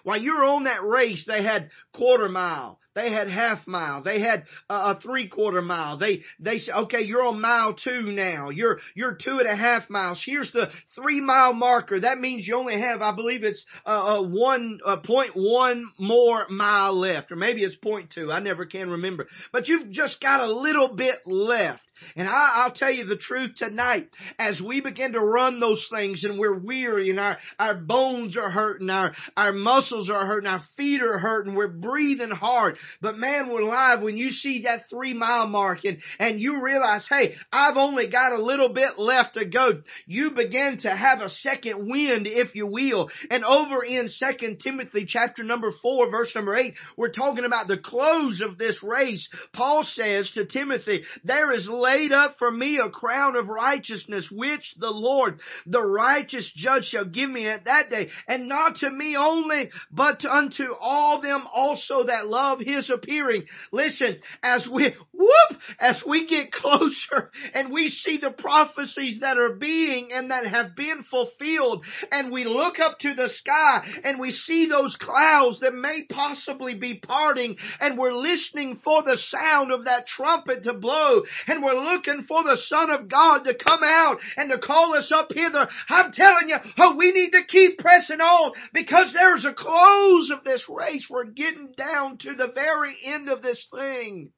While 0.04 0.22
you 0.22 0.36
were 0.36 0.46
on 0.46 0.63
that 0.66 0.84
race, 0.86 1.26
they 1.28 1.44
had 1.44 1.70
quarter 1.94 2.30
mile, 2.30 2.80
they 2.97 3.12
had 3.12 3.29
half 3.29 3.67
mile. 3.67 4.01
They 4.01 4.19
had 4.19 4.45
a 4.67 4.99
three 4.99 5.27
quarter 5.27 5.62
mile. 5.62 5.99
They, 5.99 6.23
they 6.39 6.57
said, 6.57 6.73
okay, 6.75 7.01
you're 7.01 7.23
on 7.23 7.39
mile 7.39 7.75
two 7.75 8.12
now. 8.12 8.49
You're, 8.49 8.79
you're 8.95 9.13
two 9.13 9.38
and 9.38 9.47
a 9.47 9.55
half 9.55 9.88
miles. 9.88 10.23
Here's 10.25 10.51
the 10.51 10.71
three 10.95 11.21
mile 11.21 11.53
marker. 11.53 11.99
That 11.99 12.19
means 12.19 12.47
you 12.47 12.55
only 12.55 12.79
have, 12.81 13.03
I 13.03 13.15
believe 13.15 13.43
it's, 13.43 13.63
uh, 13.86 14.23
one, 14.23 14.79
uh, 14.83 14.97
point 14.97 15.33
one 15.36 15.91
more 15.99 16.47
mile 16.49 16.99
left, 16.99 17.31
or 17.31 17.36
maybe 17.36 17.63
it's 17.63 17.75
point 17.75 18.10
two. 18.10 18.31
I 18.31 18.39
never 18.39 18.65
can 18.65 18.89
remember. 18.89 19.27
But 19.51 19.67
you've 19.67 19.91
just 19.91 20.19
got 20.19 20.41
a 20.41 20.51
little 20.51 20.95
bit 20.95 21.19
left. 21.27 21.83
And 22.15 22.27
I, 22.27 22.67
will 22.67 22.75
tell 22.75 22.91
you 22.91 23.05
the 23.05 23.17
truth 23.17 23.55
tonight, 23.57 24.10
as 24.38 24.62
we 24.62 24.81
begin 24.81 25.13
to 25.13 25.19
run 25.19 25.60
those 25.60 25.86
things 25.91 26.23
and 26.23 26.38
we're 26.38 26.57
weary 26.57 27.10
and 27.10 27.19
our, 27.19 27.38
our 27.57 27.75
bones 27.75 28.38
are 28.38 28.49
hurting, 28.49 28.89
our, 28.89 29.13
our 29.36 29.51
muscles 29.51 30.10
are 30.10 30.25
hurting, 30.25 30.47
our 30.47 30.63
feet 30.75 31.01
are 31.01 31.17
hurting, 31.17 31.55
we're 31.55 31.67
breathing 31.67 32.31
hard. 32.31 32.77
But 33.02 33.17
man, 33.17 33.50
we're 33.50 33.63
live 33.63 34.02
when 34.02 34.17
you 34.17 34.32
see 34.32 34.63
that 34.63 34.89
three 34.89 35.13
mile 35.13 35.47
mark 35.47 35.84
and, 35.86 36.00
and 36.19 36.39
you 36.39 36.62
realize, 36.62 37.06
hey, 37.10 37.36
I've 37.52 37.78
only 37.78 38.10
got 38.10 38.32
a 38.32 38.41
little 38.43 38.69
bit 38.69 38.97
left 38.97 39.36
to 39.36 39.45
go. 39.45 39.82
You 40.06 40.32
begin 40.32 40.80
to 40.82 40.89
have 40.89 41.19
a 41.19 41.30
second 41.30 41.89
wind, 41.89 42.28
if 42.28 42.56
you 42.56 42.67
will. 42.67 43.10
And 43.30 43.43
over 43.43 43.84
in 43.84 44.10
Second 44.10 44.60
Timothy 44.60 45.06
chapter 45.08 45.43
number 45.43 45.71
four, 45.82 46.10
verse 46.10 46.34
number 46.36 46.56
eight, 46.56 46.76
we're 46.95 47.12
talking 47.12 47.45
about 47.45 47.67
the 47.67 47.78
close 47.78 48.41
of 48.41 48.58
this 48.58 48.82
race. 48.84 49.28
Paul 49.54 49.84
says 49.84 50.32
to 50.36 50.45
Timothy, 50.45 51.04
there 51.23 51.52
is 51.52 51.67
laid 51.69 52.12
up 52.12 52.36
for 52.39 52.52
me 52.52 52.80
a 52.84 52.89
crown 52.89 53.36
of 53.36 53.47
righteousness, 53.47 54.28
which 54.32 54.73
the 54.78 54.89
Lord, 54.89 55.39
the 55.65 55.84
righteous 55.84 56.52
judge 56.56 56.86
shall 56.86 57.06
give 57.06 57.30
me 57.30 57.47
at 57.47 57.65
that 57.65 57.89
day, 57.89 58.10
and 58.28 58.47
not 58.47 58.78
to 58.78 58.89
me 58.89 59.15
only, 59.15 59.69
but 59.91 60.23
unto 60.26 60.73
all 60.80 61.21
them 61.21 61.45
also 61.54 62.06
that 62.06 62.28
love 62.28 62.60
his 62.67 62.89
appearing. 62.89 63.45
Listen, 63.71 64.19
as 64.43 64.67
we, 64.71 64.93
whoop, 65.13 65.60
as 65.80 66.03
we 66.08 66.27
get 66.27 66.51
closer 66.51 67.32
and 67.53 67.71
we 67.71 67.89
see 67.89 68.17
the 68.17 68.32
prophecies 68.32 69.21
that 69.21 69.38
are 69.38 69.56
being 69.56 70.10
and 70.12 70.32
that 70.32 70.45
have 70.45 70.75
been 70.75 71.03
fulfilled, 71.10 71.86
and 72.12 72.32
we 72.32 72.45
look 72.45 72.80
up 72.80 72.99
to 72.99 73.13
the 73.13 73.30
sky 73.30 73.88
and 74.03 74.19
we 74.19 74.32
see 74.32 74.67
those 74.67 74.97
clouds 74.99 75.60
that 75.62 75.73
may 75.73 76.03
possibly 76.10 76.75
be 76.75 76.95
parting, 76.95 77.56
and 77.80 77.97
we're 77.97 78.13
listening 78.13 78.80
for 78.84 79.03
the 79.03 79.17
sound 79.17 79.71
of 79.71 79.86
that 79.86 80.06
trumpet 80.08 80.63
to 80.63 80.73
blow, 80.73 81.23
and 81.47 81.63
we're 81.63 81.82
looking 81.82 82.23
for 82.27 82.43
the 82.43 82.58
Son 82.65 82.89
of 82.89 83.08
God 83.08 83.43
to 83.43 83.53
come 83.53 83.82
out 83.84 84.19
and 84.36 84.49
to 84.51 84.60
call 84.60 84.93
us 84.93 85.12
up 85.13 85.30
hither. 85.34 85.67
I'm 85.89 86.12
telling 86.12 86.49
you, 86.49 86.58
oh, 86.77 86.95
we 86.97 87.12
need 87.12 87.32
to 87.32 87.45
keep 87.47 87.77
pressing 87.77 88.19
on 88.19 88.53
because 88.73 89.13
there's 89.13 89.45
a 89.45 89.53
close 89.53 90.32
of 90.32 90.43
this 90.43 90.65
race. 90.69 91.08
We're 91.10 91.25
getting 91.25 91.73
down 91.77 92.17
to 92.19 92.34
the 92.36 92.47
very 92.58 92.96
end 93.06 93.30
of 93.30 93.41
this 93.41 93.63
thing. 93.74 94.32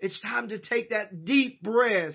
It's 0.00 0.20
time 0.20 0.48
to 0.48 0.58
take 0.58 0.90
that 0.90 1.24
deep 1.24 1.62
breath. 1.62 2.14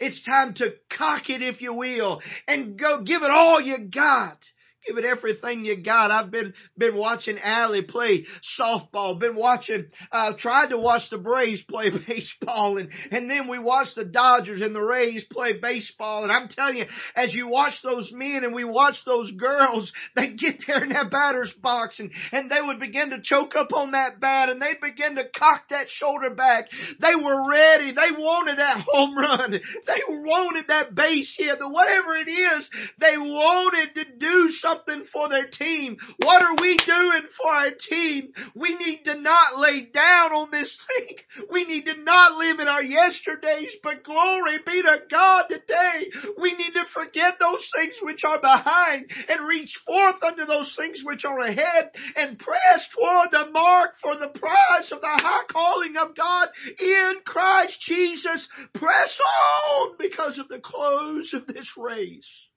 It's 0.00 0.24
time 0.24 0.54
to 0.54 0.72
cock 0.96 1.30
it, 1.30 1.42
if 1.42 1.60
you 1.60 1.74
will, 1.74 2.20
and 2.48 2.78
go 2.78 3.02
give 3.02 3.22
it 3.22 3.30
all 3.30 3.60
you 3.60 3.78
got. 3.78 4.38
Give 4.86 4.96
it 4.96 5.04
everything 5.04 5.66
you 5.66 5.82
got. 5.82 6.10
I've 6.10 6.30
been 6.30 6.54
been 6.78 6.96
watching 6.96 7.36
Allie 7.38 7.82
play 7.82 8.24
softball. 8.58 9.20
Been 9.20 9.36
watching, 9.36 9.86
uh, 10.10 10.32
tried 10.38 10.70
to 10.70 10.78
watch 10.78 11.02
the 11.10 11.18
Braves 11.18 11.62
play 11.68 11.90
baseball, 12.08 12.78
and 12.78 12.88
and 13.10 13.30
then 13.30 13.46
we 13.46 13.58
watched 13.58 13.96
the 13.96 14.06
Dodgers 14.06 14.62
and 14.62 14.74
the 14.74 14.80
Rays 14.80 15.24
play 15.30 15.58
baseball. 15.60 16.22
And 16.22 16.32
I'm 16.32 16.48
telling 16.48 16.78
you, 16.78 16.86
as 17.14 17.34
you 17.34 17.48
watch 17.48 17.74
those 17.82 18.10
men 18.10 18.42
and 18.42 18.54
we 18.54 18.64
watch 18.64 18.96
those 19.04 19.30
girls, 19.32 19.92
they 20.16 20.32
get 20.32 20.60
there 20.66 20.82
in 20.82 20.90
that 20.90 21.10
batter's 21.10 21.52
box, 21.60 21.98
and 21.98 22.10
and 22.32 22.50
they 22.50 22.62
would 22.62 22.80
begin 22.80 23.10
to 23.10 23.20
choke 23.22 23.54
up 23.56 23.74
on 23.74 23.90
that 23.90 24.18
bat, 24.18 24.48
and 24.48 24.62
they 24.62 24.74
begin 24.80 25.16
to 25.16 25.24
cock 25.38 25.64
that 25.68 25.88
shoulder 25.90 26.30
back. 26.30 26.68
They 27.00 27.14
were 27.14 27.50
ready. 27.50 27.92
They 27.92 28.12
wanted 28.16 28.58
that 28.58 28.82
home 28.88 29.16
run. 29.16 29.50
They 29.50 30.02
wanted 30.08 30.68
that 30.68 30.94
base 30.94 31.34
hit. 31.36 31.58
Whatever 31.60 32.14
it 32.14 32.30
is, 32.30 32.68
they 32.98 33.18
wanted 33.18 33.94
to 33.94 34.04
do 34.18 34.48
something 34.52 34.69
something 34.70 35.04
for 35.12 35.28
their 35.28 35.48
team. 35.48 35.96
What 36.18 36.42
are 36.42 36.56
we 36.60 36.76
doing 36.76 37.22
for 37.40 37.50
our 37.50 37.70
team? 37.88 38.32
We 38.54 38.76
need 38.76 39.04
to 39.04 39.20
not 39.20 39.58
lay 39.58 39.82
down 39.92 40.32
on 40.32 40.50
this 40.50 40.76
thing. 40.98 41.16
We 41.50 41.64
need 41.64 41.84
to 41.86 42.02
not 42.02 42.38
live 42.38 42.60
in 42.60 42.68
our 42.68 42.82
yesterdays, 42.82 43.70
but 43.82 44.04
glory 44.04 44.58
be 44.64 44.82
to 44.82 44.98
God 45.10 45.44
today. 45.48 46.10
We 46.40 46.54
need 46.54 46.72
to 46.72 46.84
forget 46.92 47.34
those 47.38 47.68
things 47.76 47.94
which 48.02 48.22
are 48.24 48.40
behind 48.40 49.10
and 49.28 49.46
reach 49.46 49.74
forth 49.86 50.22
unto 50.22 50.46
those 50.46 50.74
things 50.78 51.02
which 51.04 51.24
are 51.24 51.40
ahead 51.40 51.90
and 52.16 52.38
press 52.38 52.88
toward 52.94 53.30
the 53.30 53.50
mark 53.50 53.92
for 54.02 54.16
the 54.16 54.28
prize 54.28 54.90
of 54.92 55.00
the 55.00 55.06
high 55.06 55.44
calling 55.50 55.96
of 55.96 56.16
God 56.16 56.48
in 56.78 57.14
Christ 57.24 57.80
Jesus. 57.80 58.48
Press 58.74 59.18
on 59.20 59.96
because 59.98 60.38
of 60.38 60.48
the 60.48 60.60
close 60.62 61.32
of 61.34 61.46
this 61.46 61.70
race. 61.76 62.49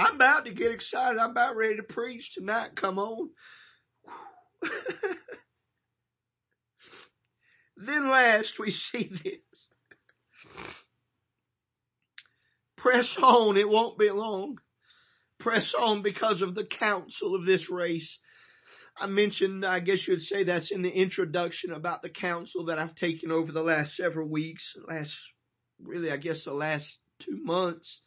I'm 0.00 0.14
about 0.14 0.46
to 0.46 0.54
get 0.54 0.72
excited. 0.72 1.18
I'm 1.18 1.32
about 1.32 1.56
ready 1.56 1.76
to 1.76 1.82
preach 1.82 2.32
tonight. 2.34 2.70
Come 2.80 2.98
on. 2.98 3.28
then 7.76 8.08
last 8.08 8.54
we 8.58 8.70
see 8.70 9.10
this. 9.22 9.34
Press 12.78 13.14
on, 13.20 13.58
it 13.58 13.68
won't 13.68 13.98
be 13.98 14.10
long. 14.10 14.56
Press 15.38 15.74
on 15.78 16.02
because 16.02 16.40
of 16.40 16.54
the 16.54 16.64
counsel 16.64 17.34
of 17.34 17.44
this 17.44 17.68
race. 17.70 18.18
I 18.96 19.06
mentioned, 19.06 19.66
I 19.66 19.80
guess 19.80 20.08
you'd 20.08 20.22
say 20.22 20.44
that's 20.44 20.70
in 20.70 20.80
the 20.80 20.90
introduction 20.90 21.72
about 21.72 22.00
the 22.00 22.08
counsel 22.08 22.64
that 22.66 22.78
I've 22.78 22.94
taken 22.94 23.30
over 23.30 23.52
the 23.52 23.62
last 23.62 23.96
several 23.96 24.28
weeks, 24.28 24.74
last, 24.88 25.12
really, 25.78 26.10
I 26.10 26.16
guess 26.16 26.44
the 26.44 26.54
last 26.54 26.86
two 27.18 27.38
months. 27.42 28.00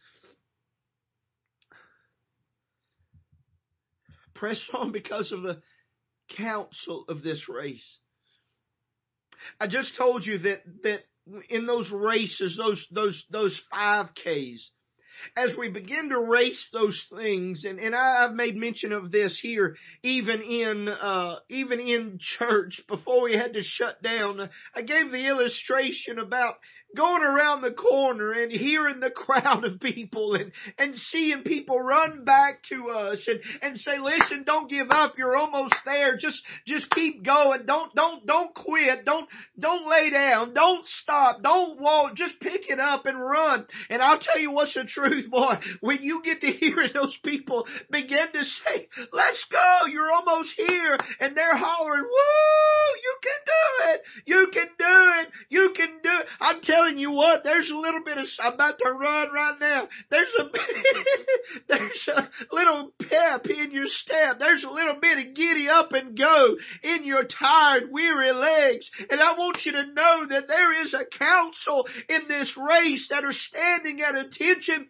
Press 4.43 4.61
on 4.73 4.91
because 4.91 5.31
of 5.31 5.41
the 5.41 5.61
counsel 6.37 7.05
of 7.07 7.23
this 7.23 7.47
race. 7.47 7.97
I 9.59 9.67
just 9.67 9.95
told 9.97 10.25
you 10.25 10.37
that, 10.39 10.61
that 10.83 10.99
in 11.49 11.65
those 11.65 11.89
races, 11.91 12.57
those, 12.57 12.85
those, 12.91 13.23
those 13.29 13.59
5Ks, 13.73 14.59
as 15.35 15.51
we 15.57 15.69
begin 15.69 16.09
to 16.09 16.19
race 16.19 16.67
those 16.71 17.05
things, 17.15 17.65
and, 17.65 17.79
and 17.79 17.95
I, 17.95 18.23
have 18.23 18.33
made 18.33 18.55
mention 18.55 18.91
of 18.91 19.11
this 19.11 19.39
here, 19.41 19.75
even 20.01 20.41
in, 20.41 20.87
uh, 20.87 21.35
even 21.49 21.79
in 21.79 22.19
church 22.19 22.81
before 22.87 23.23
we 23.23 23.33
had 23.33 23.53
to 23.53 23.61
shut 23.61 24.01
down. 24.01 24.49
I 24.75 24.81
gave 24.81 25.11
the 25.11 25.27
illustration 25.27 26.19
about 26.19 26.55
going 26.95 27.23
around 27.23 27.61
the 27.61 27.71
corner 27.71 28.31
and 28.31 28.51
hearing 28.51 28.99
the 28.99 29.09
crowd 29.15 29.63
of 29.63 29.79
people 29.79 30.35
and, 30.35 30.51
and 30.77 30.95
seeing 30.95 31.43
people 31.43 31.79
run 31.79 32.23
back 32.23 32.61
to 32.69 32.89
us 32.89 33.27
and, 33.27 33.39
and 33.61 33.79
say, 33.79 33.99
listen, 33.99 34.43
don't 34.45 34.69
give 34.69 34.89
up. 34.91 35.15
You're 35.17 35.35
almost 35.35 35.75
there. 35.85 36.17
Just, 36.17 36.41
just 36.67 36.89
keep 36.91 37.23
going. 37.25 37.65
Don't, 37.65 37.93
don't, 37.95 38.25
don't 38.25 38.53
quit. 38.53 39.05
Don't, 39.05 39.27
don't 39.59 39.89
lay 39.89 40.09
down. 40.09 40.53
Don't 40.53 40.85
stop. 40.85 41.41
Don't 41.41 41.79
walk. 41.79 42.15
Just 42.15 42.39
pick 42.39 42.69
it 42.69 42.79
up 42.79 43.05
and 43.05 43.19
run. 43.19 43.65
And 43.89 44.01
I'll 44.01 44.19
tell 44.19 44.39
you 44.39 44.51
what's 44.51 44.73
the 44.73 44.85
truth, 44.85 45.02
boy. 45.29 45.55
When 45.81 46.01
you 46.01 46.21
get 46.23 46.41
to 46.41 46.47
hear 46.47 46.87
those 46.93 47.17
people 47.23 47.65
begin 47.89 48.27
to 48.33 48.43
say, 48.43 48.87
let's 49.11 49.45
go. 49.51 49.85
You're 49.91 50.11
almost 50.11 50.53
here. 50.55 50.97
And 51.19 51.35
they're 51.35 51.57
hollering, 51.57 52.03
woo, 52.03 52.99
you 53.01 53.17
can 53.23 53.39
do 53.45 53.91
it. 53.91 54.01
You 54.25 54.47
can 54.53 54.67
do 54.77 55.21
it. 55.21 55.27
You 55.49 55.73
can 55.75 55.89
do 56.03 56.09
it. 56.09 56.27
I'm 56.39 56.61
telling 56.61 56.97
you 56.97 57.11
what, 57.11 57.43
there's 57.43 57.69
a 57.69 57.77
little 57.77 58.03
bit 58.03 58.17
of, 58.17 58.25
I'm 58.39 58.53
about 58.53 58.77
to 58.79 58.91
run 58.91 59.29
right 59.33 59.57
now. 59.59 59.87
There's 60.09 60.33
a, 60.39 60.49
there's 61.67 62.09
a 62.15 62.29
little 62.51 62.93
pep 63.09 63.45
in 63.47 63.71
your 63.71 63.87
step. 63.87 64.39
There's 64.39 64.63
a 64.63 64.69
little 64.69 64.99
bit 65.01 65.17
of 65.17 65.33
giddy 65.33 65.67
up 65.69 65.93
and 65.93 66.17
go 66.17 66.55
in 66.83 67.05
your 67.05 67.23
tired, 67.23 67.91
weary 67.91 68.31
legs. 68.31 68.89
And 69.09 69.21
I 69.21 69.33
want 69.33 69.59
you 69.65 69.71
to 69.73 69.93
know 69.93 70.27
that 70.29 70.47
there 70.47 70.83
is 70.83 70.93
a 70.93 71.17
council 71.17 71.87
in 72.09 72.27
this 72.27 72.55
race 72.57 73.07
that 73.09 73.23
are 73.23 73.33
standing 73.33 74.01
at 74.01 74.15
attention 74.15 74.87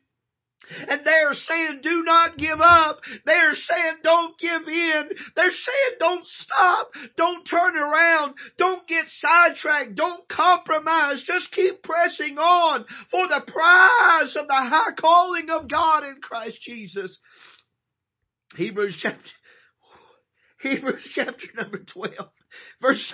and 0.70 1.06
they 1.06 1.12
are 1.12 1.34
saying, 1.34 1.80
do 1.82 2.04
not 2.04 2.38
give 2.38 2.60
up. 2.62 3.00
They 3.26 3.34
are 3.34 3.56
saying, 3.56 3.98
don't 4.04 4.38
give 4.40 4.68
in. 4.68 5.10
They're 5.36 5.52
saying, 5.52 5.98
don't 6.00 6.26
stop. 6.26 6.92
Don't 7.18 7.46
turn 7.46 7.76
around. 7.78 8.36
Don't 8.58 8.88
get 8.88 9.06
sidetracked. 9.08 9.96
Don't 9.96 10.28
compromise. 10.30 11.24
Just 11.26 11.52
keep 11.52 11.84
pressing 11.84 12.38
on 12.38 12.86
for 13.12 13.28
the 13.28 13.42
prize 13.46 14.36
of 14.36 14.48
the 14.48 14.54
high 14.54 14.94
calling 15.00 15.50
of 15.50 15.70
God 15.70 16.04
in 16.04 16.18
Christ 16.22 16.62
Jesus. 16.62 17.20
Hebrews 18.56 18.98
chapter, 19.02 19.20
Hebrews 20.62 21.10
chapter 21.16 21.48
number 21.58 21.80
12, 21.80 22.14
verse 22.82 23.14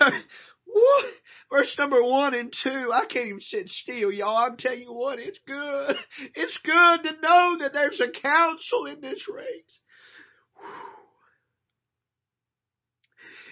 Verse 1.52 1.74
number 1.80 2.04
one 2.04 2.36
and 2.36 2.54
two, 2.64 2.92
I 2.94 3.06
can't 3.06 3.28
even 3.28 3.40
sit 3.40 3.70
still, 3.70 4.12
y'all. 4.12 4.38
I'm 4.38 4.58
telling 4.58 4.82
you 4.82 4.94
what, 4.94 5.20
it's 5.20 5.40
good. 5.48 5.96
It's 6.36 6.58
good 6.64 7.04
to 7.04 7.22
know 7.22 7.58
that 7.60 7.74
there's 7.74 8.00
a 8.00 8.12
council 8.12 8.86
in 8.86 9.02
this 9.02 9.26
race. 9.28 9.80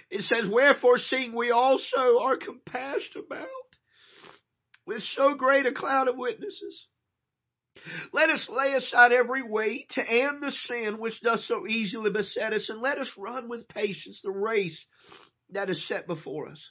It 0.09 0.21
says, 0.23 0.49
Wherefore 0.49 0.97
seeing 0.97 1.35
we 1.35 1.51
also 1.51 2.19
are 2.21 2.37
compassed 2.37 3.15
about 3.15 3.47
with 4.85 5.01
so 5.15 5.33
great 5.33 5.65
a 5.65 5.73
cloud 5.73 6.07
of 6.07 6.17
witnesses. 6.17 6.87
Let 8.13 8.29
us 8.29 8.47
lay 8.49 8.73
aside 8.73 9.11
every 9.11 9.43
weight 9.43 9.91
and 9.97 10.41
the 10.41 10.51
sin 10.51 10.97
which 10.97 11.21
does 11.21 11.47
so 11.47 11.67
easily 11.67 12.09
beset 12.09 12.53
us, 12.53 12.69
and 12.69 12.81
let 12.81 12.97
us 12.97 13.11
run 13.17 13.49
with 13.49 13.67
patience 13.67 14.21
the 14.23 14.31
race 14.31 14.85
that 15.51 15.69
is 15.69 15.87
set 15.87 16.07
before 16.07 16.49
us. 16.49 16.63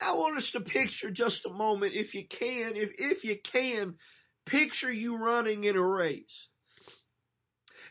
I 0.00 0.12
want 0.12 0.38
us 0.38 0.50
to 0.52 0.60
picture 0.60 1.10
just 1.10 1.44
a 1.46 1.52
moment, 1.52 1.92
if 1.94 2.14
you 2.14 2.24
can, 2.26 2.72
if, 2.76 2.90
if 2.98 3.24
you 3.24 3.36
can, 3.52 3.94
picture 4.46 4.92
you 4.92 5.16
running 5.16 5.64
in 5.64 5.76
a 5.76 5.82
race. 5.82 6.24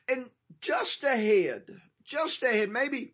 And 0.07 0.25
just 0.61 1.03
ahead, 1.03 1.63
just 2.05 2.41
ahead, 2.41 2.69
maybe, 2.69 3.13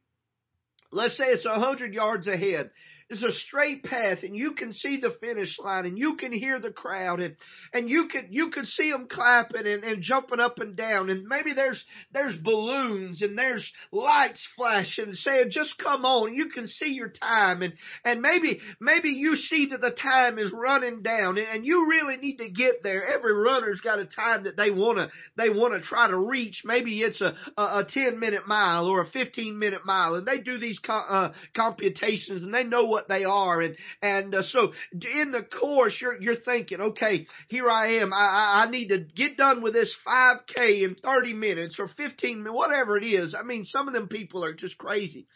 let's 0.91 1.17
say 1.17 1.25
it's 1.25 1.45
a 1.45 1.59
hundred 1.59 1.93
yards 1.93 2.27
ahead, 2.27 2.71
is 3.09 3.21
a 3.21 3.31
straight 3.31 3.83
path 3.83 4.19
and 4.23 4.35
you 4.35 4.53
can 4.53 4.73
see 4.73 4.97
the 4.97 5.15
finish 5.21 5.59
line 5.59 5.85
and 5.85 5.97
you 5.97 6.15
can 6.15 6.31
hear 6.31 6.59
the 6.59 6.71
crowd 6.71 7.19
and, 7.19 7.35
and 7.71 7.87
you 7.87 8.07
could, 8.11 8.25
you 8.29 8.49
could 8.49 8.65
see 8.65 8.89
them 8.89 9.07
clapping 9.07 9.67
and, 9.67 9.83
and 9.83 10.01
jumping 10.01 10.39
up 10.39 10.57
and 10.59 10.75
down 10.75 11.11
and 11.11 11.27
maybe 11.27 11.53
there's, 11.53 11.83
there's 12.13 12.35
balloons 12.37 13.21
and 13.21 13.37
there's 13.37 13.69
lights 13.91 14.43
flashing 14.55 15.05
and 15.05 15.15
saying 15.15 15.49
just 15.51 15.77
come 15.77 16.03
on. 16.03 16.33
You 16.33 16.49
can 16.49 16.67
see 16.67 16.93
your 16.93 17.09
time 17.09 17.61
and, 17.61 17.73
and 18.03 18.21
maybe, 18.21 18.59
maybe 18.79 19.09
you 19.09 19.35
see 19.35 19.67
that 19.69 19.81
the 19.81 19.91
time 19.91 20.39
is 20.39 20.51
running 20.51 21.03
down 21.03 21.37
and 21.37 21.63
you 21.63 21.87
really 21.87 22.17
need 22.17 22.37
to 22.37 22.49
get 22.49 22.81
there. 22.81 23.05
Every 23.05 23.33
runner's 23.33 23.81
got 23.81 23.99
a 23.99 24.05
time 24.05 24.45
that 24.45 24.57
they 24.57 24.71
want 24.71 24.97
to, 24.97 25.09
they 25.37 25.49
want 25.49 25.75
to 25.75 25.87
try 25.87 26.07
to 26.07 26.17
reach. 26.17 26.63
Maybe 26.65 27.01
it's 27.01 27.21
a, 27.21 27.35
a, 27.55 27.61
a 27.61 27.87
10 27.87 28.19
minute 28.19 28.47
mile 28.47 28.87
or 28.87 29.01
a 29.01 29.09
15 29.11 29.59
minute 29.59 29.85
mile 29.85 30.15
and 30.15 30.25
they 30.25 30.39
do 30.39 30.57
these 30.57 30.79
co- 30.79 30.93
uh, 30.93 31.33
computations 31.55 32.41
and 32.41 32.51
they 32.51 32.63
know 32.63 32.94
what 32.95 33.09
they 33.09 33.25
are. 33.25 33.59
And, 33.59 33.75
and 34.01 34.33
uh, 34.33 34.41
so 34.43 34.71
in 34.93 35.31
the 35.31 35.43
course, 35.43 35.97
you're, 36.01 36.21
you're 36.21 36.37
thinking, 36.37 36.79
okay, 36.79 37.27
here 37.49 37.69
I 37.69 37.97
am. 37.97 38.13
I, 38.13 38.63
I, 38.65 38.71
need 38.71 38.87
to 38.87 38.99
get 38.99 39.35
done 39.35 39.61
with 39.61 39.73
this 39.73 39.93
5K 40.07 40.83
in 40.83 40.95
30 40.95 41.33
minutes 41.33 41.75
or 41.77 41.89
15 41.89 42.37
minutes, 42.37 42.55
whatever 42.55 42.97
it 42.97 43.03
is. 43.03 43.35
I 43.37 43.43
mean, 43.43 43.65
some 43.65 43.89
of 43.89 43.93
them 43.93 44.07
people 44.07 44.45
are 44.45 44.53
just 44.53 44.77
crazy 44.77 45.27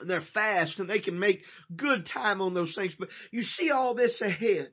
and 0.00 0.08
they're 0.08 0.24
fast 0.32 0.78
and 0.78 0.88
they 0.88 1.00
can 1.00 1.18
make 1.18 1.42
good 1.76 2.08
time 2.12 2.40
on 2.40 2.54
those 2.54 2.74
things. 2.74 2.94
But 2.98 3.08
you 3.30 3.42
see 3.42 3.70
all 3.70 3.94
this 3.94 4.18
ahead. 4.22 4.70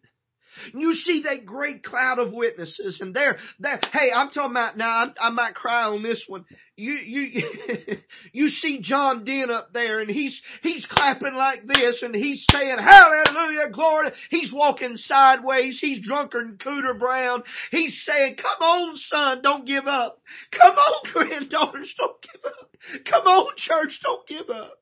You 0.74 0.94
see 0.94 1.24
that 1.24 1.46
great 1.46 1.84
cloud 1.84 2.20
of 2.20 2.34
witnesses 2.34 3.00
and 3.02 3.14
they're, 3.14 3.38
they're 3.60 3.80
hey, 3.92 4.12
I'm 4.14 4.30
talking 4.30 4.52
about 4.52 4.78
now, 4.78 4.90
I, 4.90 5.28
I 5.28 5.30
might 5.30 5.56
cry 5.56 5.84
on 5.84 6.04
this 6.04 6.24
one. 6.28 6.46
You, 6.76 6.94
you, 6.94 7.44
you 8.34 8.50
see 8.50 8.80
John 8.82 9.24
Dent 9.24 9.52
up 9.52 9.74
there 9.74 10.00
and 10.00 10.10
he's, 10.10 10.40
he's 10.62 10.86
clapping 10.90 11.36
like 11.36 11.66
this 11.66 12.02
and 12.02 12.16
he's 12.16 12.46
saying, 12.52 12.78
hallelujah, 12.80 13.70
glory. 13.72 14.12
He's 14.30 14.52
walking 14.52 14.96
sideways. 14.96 15.80
He's 15.80 16.06
drunker 16.06 16.44
than 16.44 16.58
Cooter 16.58 16.98
Brown. 16.98 17.44
He's 17.72 18.02
saying, 18.06 18.38
come 18.38 18.68
on, 18.68 18.96
son, 18.96 19.42
don't 19.42 19.66
give 19.66 19.88
up. 19.88 20.22
Come 20.52 20.76
on, 20.76 21.12
granddaughters, 21.14 21.94
don't 21.98 22.22
give 22.22 22.46
up. 22.46 22.70
Come 23.10 23.28
on, 23.28 23.54
church, 23.58 24.00
don't 24.04 24.28
give 24.28 24.50
up. 24.50 24.74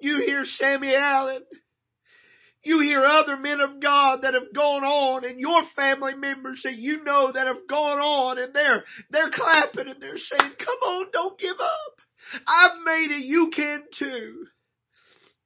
You 0.00 0.18
hear 0.18 0.44
Sammy 0.44 0.94
Allen. 0.94 1.42
You 2.66 2.80
hear 2.80 3.04
other 3.04 3.36
men 3.36 3.60
of 3.60 3.80
God 3.80 4.22
that 4.22 4.34
have 4.34 4.52
gone 4.52 4.82
on 4.82 5.24
and 5.24 5.38
your 5.38 5.62
family 5.76 6.16
members 6.16 6.62
that 6.64 6.74
you 6.74 7.04
know 7.04 7.30
that 7.32 7.46
have 7.46 7.68
gone 7.70 8.00
on 8.00 8.40
and 8.40 8.52
they're, 8.52 8.82
they're 9.08 9.30
clapping 9.32 9.86
and 9.86 10.02
they're 10.02 10.16
saying, 10.16 10.52
come 10.58 10.78
on, 10.82 11.06
don't 11.12 11.38
give 11.38 11.54
up. 11.60 11.94
I've 12.44 12.84
made 12.84 13.12
it. 13.12 13.24
You 13.24 13.52
can 13.54 13.84
too. 13.96 14.46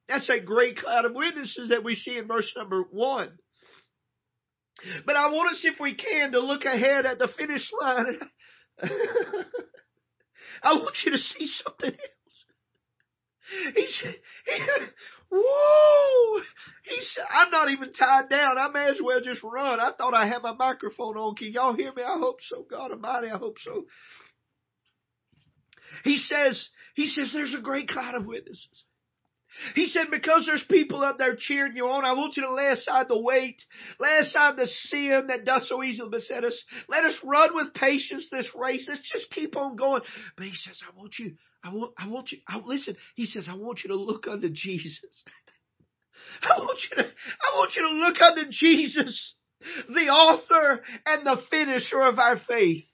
That's 0.07 0.27
a 0.31 0.39
great 0.43 0.79
cloud 0.79 1.05
of 1.05 1.13
witnesses 1.13 1.69
that 1.69 1.83
we 1.83 1.93
see 1.93 2.17
in 2.17 2.27
verse 2.27 2.51
number 2.57 2.81
one. 2.89 3.37
But 5.05 5.15
I 5.15 5.27
want 5.27 5.51
us, 5.51 5.61
if 5.63 5.79
we 5.79 5.93
can, 5.93 6.31
to 6.31 6.39
look 6.39 6.65
ahead 6.65 7.05
at 7.05 7.19
the 7.19 7.29
finish 7.37 7.69
line. 7.79 8.17
I 10.63 10.73
want 10.73 10.95
you 11.05 11.11
to 11.11 11.19
see 11.19 11.47
something 11.63 11.91
else. 11.91 11.99
He, 13.75 13.85
Woo! 15.31 16.41
He 16.83 16.99
said, 17.13 17.23
I'm 17.29 17.51
not 17.51 17.69
even 17.69 17.93
tied 17.93 18.29
down. 18.29 18.57
I 18.57 18.67
may 18.67 18.89
as 18.89 18.99
well 19.01 19.21
just 19.21 19.41
run. 19.43 19.79
I 19.79 19.91
thought 19.97 20.13
I 20.13 20.27
had 20.27 20.43
my 20.43 20.53
microphone 20.53 21.17
on. 21.17 21.35
Can 21.35 21.51
y'all 21.51 21.73
hear 21.73 21.93
me? 21.93 22.03
I 22.03 22.17
hope 22.17 22.39
so. 22.49 22.65
God 22.69 22.91
Almighty, 22.91 23.29
I 23.29 23.37
hope 23.37 23.57
so. 23.63 23.85
He 26.03 26.17
says, 26.17 26.69
he 26.95 27.07
says, 27.07 27.31
there's 27.33 27.53
a 27.53 27.61
great 27.61 27.87
cloud 27.87 28.15
of 28.15 28.25
witnesses. 28.25 28.83
He 29.75 29.87
said, 29.87 30.07
because 30.09 30.45
there's 30.45 30.63
people 30.69 31.03
up 31.03 31.17
there 31.17 31.35
cheering 31.37 31.75
you 31.75 31.87
on, 31.89 32.05
I 32.05 32.13
want 32.13 32.37
you 32.37 32.43
to 32.43 32.53
lay 32.53 32.67
aside 32.67 33.07
the 33.09 33.19
weight, 33.19 33.61
lay 33.99 34.19
aside 34.21 34.55
the 34.55 34.67
sin 34.67 35.25
that 35.27 35.45
does 35.45 35.67
so 35.67 35.83
easily 35.83 36.09
beset 36.09 36.45
us. 36.45 36.63
Let 36.87 37.03
us 37.03 37.17
run 37.23 37.53
with 37.53 37.73
patience 37.73 38.27
this 38.31 38.49
race. 38.55 38.85
Let's 38.87 39.11
just 39.11 39.29
keep 39.31 39.57
on 39.57 39.75
going. 39.75 40.01
But 40.37 40.45
he 40.45 40.53
says, 40.55 40.79
I 40.87 40.97
want 40.97 41.15
you, 41.19 41.35
I 41.63 41.73
want, 41.73 41.93
I 41.97 42.07
want 42.07 42.31
you, 42.31 42.39
I, 42.47 42.59
listen, 42.65 42.97
he 43.15 43.25
says, 43.25 43.47
I 43.49 43.55
want 43.55 43.81
you 43.83 43.89
to 43.89 43.95
look 43.95 44.27
unto 44.27 44.49
Jesus. 44.49 45.23
I 46.41 46.57
want 46.59 46.79
you 46.89 46.97
to, 46.97 47.03
I 47.03 47.57
want 47.57 47.75
you 47.75 47.81
to 47.83 47.89
look 47.89 48.21
unto 48.21 48.49
Jesus, 48.49 49.35
the 49.89 50.09
author 50.09 50.81
and 51.05 51.25
the 51.25 51.37
finisher 51.49 52.01
of 52.01 52.19
our 52.19 52.39
faith 52.47 52.85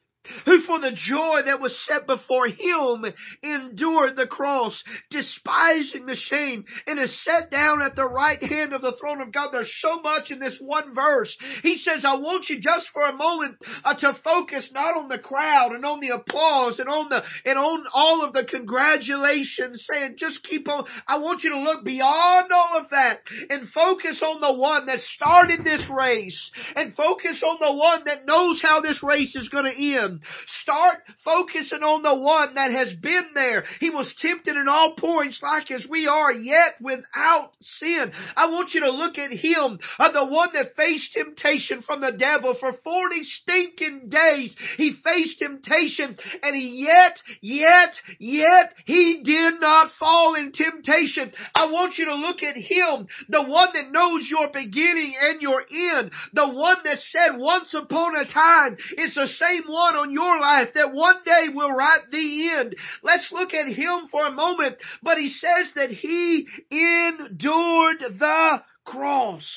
who 0.45 0.61
for 0.61 0.79
the 0.79 0.91
joy 0.93 1.41
that 1.45 1.61
was 1.61 1.77
set 1.87 2.07
before 2.07 2.47
him 2.47 3.05
endured 3.43 4.15
the 4.15 4.27
cross, 4.27 4.81
despising 5.09 6.05
the 6.05 6.15
shame, 6.15 6.65
and 6.85 6.99
is 6.99 7.23
set 7.23 7.51
down 7.51 7.81
at 7.81 7.95
the 7.95 8.05
right 8.05 8.41
hand 8.41 8.73
of 8.73 8.81
the 8.81 8.95
throne 8.99 9.21
of 9.21 9.31
God. 9.31 9.49
There's 9.51 9.73
so 9.79 10.01
much 10.01 10.31
in 10.31 10.39
this 10.39 10.57
one 10.59 10.93
verse. 10.93 11.35
He 11.63 11.77
says, 11.77 12.03
I 12.05 12.15
want 12.15 12.49
you 12.49 12.59
just 12.59 12.87
for 12.93 13.03
a 13.03 13.15
moment 13.15 13.57
uh, 13.83 13.95
to 13.99 14.17
focus 14.23 14.69
not 14.73 14.97
on 14.97 15.07
the 15.07 15.19
crowd 15.19 15.71
and 15.73 15.85
on 15.85 15.99
the 15.99 16.09
applause 16.09 16.79
and 16.79 16.89
on 16.89 17.09
the, 17.09 17.23
and 17.45 17.57
on 17.57 17.83
all 17.93 18.23
of 18.23 18.33
the 18.33 18.45
congratulations 18.45 19.87
saying, 19.91 20.15
just 20.17 20.43
keep 20.43 20.67
on. 20.69 20.85
I 21.07 21.19
want 21.19 21.43
you 21.43 21.51
to 21.51 21.59
look 21.59 21.83
beyond 21.83 22.51
all 22.51 22.79
of 22.79 22.89
that 22.91 23.21
and 23.49 23.69
focus 23.69 24.21
on 24.23 24.41
the 24.41 24.53
one 24.53 24.85
that 24.87 24.99
started 24.99 25.63
this 25.63 25.83
race 25.89 26.51
and 26.75 26.95
focus 26.95 27.43
on 27.45 27.57
the 27.59 27.73
one 27.73 28.03
that 28.05 28.25
knows 28.25 28.61
how 28.61 28.81
this 28.81 29.01
race 29.03 29.35
is 29.35 29.49
going 29.49 29.65
to 29.65 29.95
end 29.95 30.16
Start 30.61 30.99
focusing 31.23 31.83
on 31.83 32.03
the 32.03 32.15
one 32.15 32.55
that 32.55 32.71
has 32.71 32.93
been 32.93 33.27
there. 33.33 33.65
He 33.79 33.89
was 33.89 34.13
tempted 34.21 34.55
in 34.55 34.67
all 34.67 34.95
points 34.95 35.39
like 35.41 35.71
as 35.71 35.85
we 35.89 36.07
are, 36.07 36.31
yet 36.31 36.75
without 36.81 37.51
sin. 37.61 38.11
I 38.35 38.47
want 38.47 38.73
you 38.73 38.81
to 38.81 38.91
look 38.91 39.17
at 39.17 39.31
Him, 39.31 39.79
uh, 39.99 40.11
the 40.11 40.25
one 40.25 40.49
that 40.53 40.75
faced 40.75 41.13
temptation 41.13 41.81
from 41.81 42.01
the 42.01 42.11
devil 42.11 42.55
for 42.59 42.73
40 42.73 43.23
stinking 43.23 44.09
days. 44.09 44.55
He 44.77 44.95
faced 45.03 45.39
temptation 45.39 46.17
and 46.41 46.55
he 46.55 46.85
yet, 46.85 47.17
yet, 47.41 47.93
yet, 48.19 48.73
he 48.85 49.21
did 49.23 49.59
not 49.59 49.91
fall 49.99 50.35
in 50.35 50.51
temptation. 50.51 51.31
I 51.53 51.71
want 51.71 51.97
you 51.97 52.05
to 52.05 52.15
look 52.15 52.43
at 52.43 52.55
Him, 52.55 53.07
the 53.29 53.43
one 53.43 53.69
that 53.73 53.91
knows 53.91 54.27
your 54.29 54.49
beginning 54.51 55.15
and 55.19 55.41
your 55.41 55.61
end, 55.61 56.11
the 56.33 56.47
one 56.47 56.77
that 56.83 56.99
said 57.09 57.37
once 57.37 57.73
upon 57.73 58.15
a 58.15 58.25
time, 58.25 58.77
it's 58.91 59.15
the 59.15 59.27
same 59.27 59.63
one 59.67 59.95
on 59.97 60.11
your 60.11 60.39
life 60.39 60.69
that 60.75 60.93
one 60.93 61.17
day 61.25 61.47
will 61.53 61.71
write 61.71 62.09
the 62.11 62.49
end. 62.55 62.75
Let's 63.03 63.29
look 63.31 63.53
at 63.53 63.67
Him 63.67 64.07
for 64.11 64.25
a 64.25 64.31
moment, 64.31 64.77
but 65.03 65.17
He 65.17 65.29
says 65.29 65.71
that 65.75 65.89
He 65.91 66.47
endured 66.71 67.99
the 68.19 68.61
cross. 68.85 69.47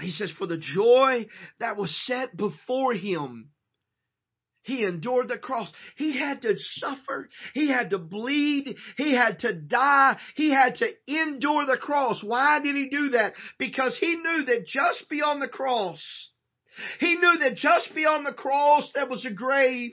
He 0.00 0.10
says, 0.10 0.32
for 0.36 0.46
the 0.46 0.58
joy 0.58 1.26
that 1.60 1.76
was 1.76 1.94
set 2.06 2.36
before 2.36 2.94
him, 2.94 3.50
he 4.64 4.84
endured 4.84 5.28
the 5.28 5.38
cross. 5.38 5.68
He 5.96 6.16
had 6.16 6.42
to 6.42 6.54
suffer. 6.56 7.28
He 7.52 7.68
had 7.68 7.90
to 7.90 7.98
bleed. 7.98 8.76
He 8.96 9.12
had 9.12 9.40
to 9.40 9.52
die. 9.52 10.18
He 10.36 10.50
had 10.50 10.76
to 10.76 10.88
endure 11.08 11.66
the 11.66 11.76
cross. 11.76 12.22
Why 12.22 12.60
did 12.60 12.76
he 12.76 12.88
do 12.88 13.10
that? 13.10 13.34
Because 13.58 13.96
he 13.98 14.14
knew 14.16 14.44
that 14.44 14.66
just 14.66 15.08
beyond 15.08 15.42
the 15.42 15.48
cross, 15.48 16.00
he 17.00 17.16
knew 17.16 17.38
that 17.38 17.56
just 17.56 17.94
beyond 17.94 18.26
the 18.26 18.32
cross 18.32 18.90
there 18.94 19.06
was 19.06 19.24
a 19.24 19.30
grave. 19.30 19.92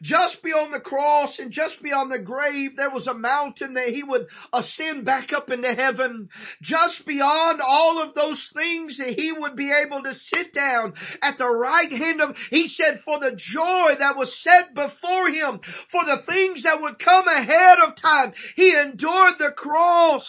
Just 0.00 0.42
beyond 0.42 0.72
the 0.72 0.80
cross 0.80 1.38
and 1.38 1.52
just 1.52 1.82
beyond 1.82 2.10
the 2.10 2.18
grave 2.18 2.76
there 2.76 2.90
was 2.90 3.06
a 3.06 3.14
mountain 3.14 3.74
that 3.74 3.88
he 3.88 4.02
would 4.02 4.26
ascend 4.52 5.04
back 5.04 5.32
up 5.32 5.50
into 5.50 5.74
heaven. 5.74 6.28
Just 6.62 7.06
beyond 7.06 7.60
all 7.60 8.02
of 8.02 8.14
those 8.14 8.50
things 8.54 8.96
that 8.98 9.14
he 9.14 9.32
would 9.32 9.54
be 9.54 9.70
able 9.70 10.02
to 10.02 10.14
sit 10.14 10.54
down 10.54 10.94
at 11.22 11.38
the 11.38 11.48
right 11.48 11.90
hand 11.90 12.20
of, 12.20 12.36
he 12.50 12.68
said, 12.68 13.00
for 13.04 13.20
the 13.20 13.36
joy 13.36 13.94
that 13.98 14.16
was 14.16 14.36
set 14.42 14.74
before 14.74 15.28
him, 15.28 15.60
for 15.92 16.04
the 16.04 16.22
things 16.26 16.62
that 16.64 16.80
would 16.80 16.98
come 16.98 17.28
ahead 17.28 17.78
of 17.86 17.96
time, 18.00 18.32
he 18.56 18.74
endured 18.74 19.34
the 19.38 19.52
cross. 19.54 20.26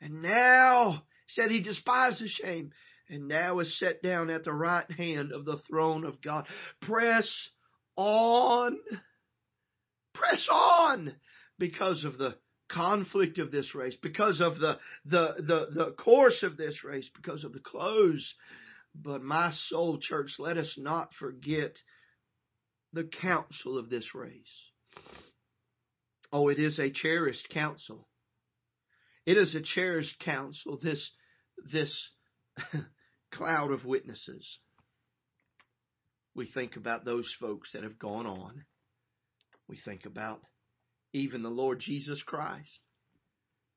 And 0.00 0.22
now, 0.22 1.02
said 1.28 1.50
he 1.50 1.60
despised 1.60 2.22
the 2.22 2.28
shame 2.28 2.72
and 3.10 3.28
now 3.28 3.60
is 3.60 3.78
set 3.78 4.02
down 4.02 4.30
at 4.30 4.44
the 4.44 4.52
right 4.52 4.90
hand 4.90 5.32
of 5.32 5.44
the 5.44 5.60
throne 5.68 6.04
of 6.04 6.20
God. 6.22 6.46
Press 6.82 7.30
on. 7.96 8.78
Press 10.14 10.46
on 10.50 11.14
because 11.58 12.04
of 12.04 12.18
the 12.18 12.36
conflict 12.70 13.38
of 13.38 13.50
this 13.50 13.74
race, 13.74 13.96
because 14.02 14.40
of 14.40 14.58
the, 14.58 14.78
the, 15.06 15.34
the, 15.38 15.66
the 15.74 15.94
course 15.98 16.42
of 16.42 16.56
this 16.56 16.84
race, 16.84 17.08
because 17.16 17.44
of 17.44 17.52
the 17.52 17.60
close. 17.60 18.34
But 18.94 19.22
my 19.22 19.52
soul, 19.68 19.98
church, 20.00 20.32
let 20.38 20.56
us 20.58 20.74
not 20.76 21.10
forget 21.18 21.76
the 22.92 23.04
counsel 23.04 23.78
of 23.78 23.90
this 23.90 24.14
race. 24.14 24.32
Oh, 26.32 26.48
it 26.48 26.58
is 26.58 26.78
a 26.78 26.90
cherished 26.90 27.48
counsel. 27.50 28.06
It 29.24 29.36
is 29.36 29.54
a 29.54 29.62
cherished 29.62 30.18
counsel. 30.20 30.78
This, 30.82 31.10
this 31.72 31.94
cloud 33.32 33.70
of 33.70 33.84
witnesses. 33.84 34.58
We 36.34 36.46
think 36.46 36.76
about 36.76 37.04
those 37.04 37.28
folks 37.40 37.70
that 37.72 37.82
have 37.82 37.98
gone 37.98 38.26
on. 38.26 38.64
We 39.68 39.78
think 39.84 40.06
about 40.06 40.40
even 41.12 41.42
the 41.42 41.48
Lord 41.48 41.80
Jesus 41.80 42.22
Christ. 42.24 42.78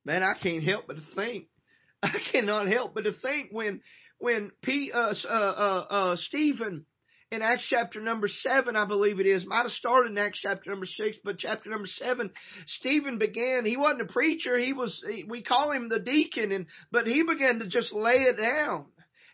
Man, 0.06 0.24
I 0.24 0.34
can't 0.42 0.64
help 0.64 0.88
but 0.88 0.96
to 0.96 1.04
think. 1.16 1.46
I 2.04 2.18
cannot 2.32 2.68
help 2.68 2.94
but 2.94 3.04
to 3.04 3.14
think 3.14 3.50
when 3.52 3.82
when 4.20 4.52
P, 4.62 4.92
uh, 4.94 5.14
uh, 5.28 5.28
uh, 5.28 5.86
uh, 5.90 6.16
Stephen 6.16 6.86
in 7.32 7.42
Acts 7.42 7.66
chapter 7.68 8.00
number 8.00 8.28
seven, 8.28 8.76
I 8.76 8.86
believe 8.86 9.20
it 9.20 9.26
is, 9.26 9.46
might 9.46 9.64
have 9.64 9.72
started 9.72 10.12
in 10.12 10.18
Acts 10.18 10.40
chapter 10.42 10.70
number 10.70 10.86
six, 10.86 11.18
but 11.24 11.40
chapter 11.40 11.70
number 11.70 11.88
seven, 11.88 12.30
Stephen 12.68 13.18
began. 13.18 13.66
He 13.66 13.78
wasn't 13.78 14.02
a 14.02 14.14
preacher; 14.14 14.58
he 14.58 14.74
was. 14.74 15.04
We 15.28 15.42
call 15.42 15.72
him 15.72 15.90
the 15.90 16.00
deacon, 16.00 16.52
and 16.52 16.68
but 16.92 17.08
he 17.08 17.24
began 17.24 17.60
to 17.60 17.68
just 17.68 17.92
lay 17.92 18.24
it 18.24 18.38
down 18.38 18.86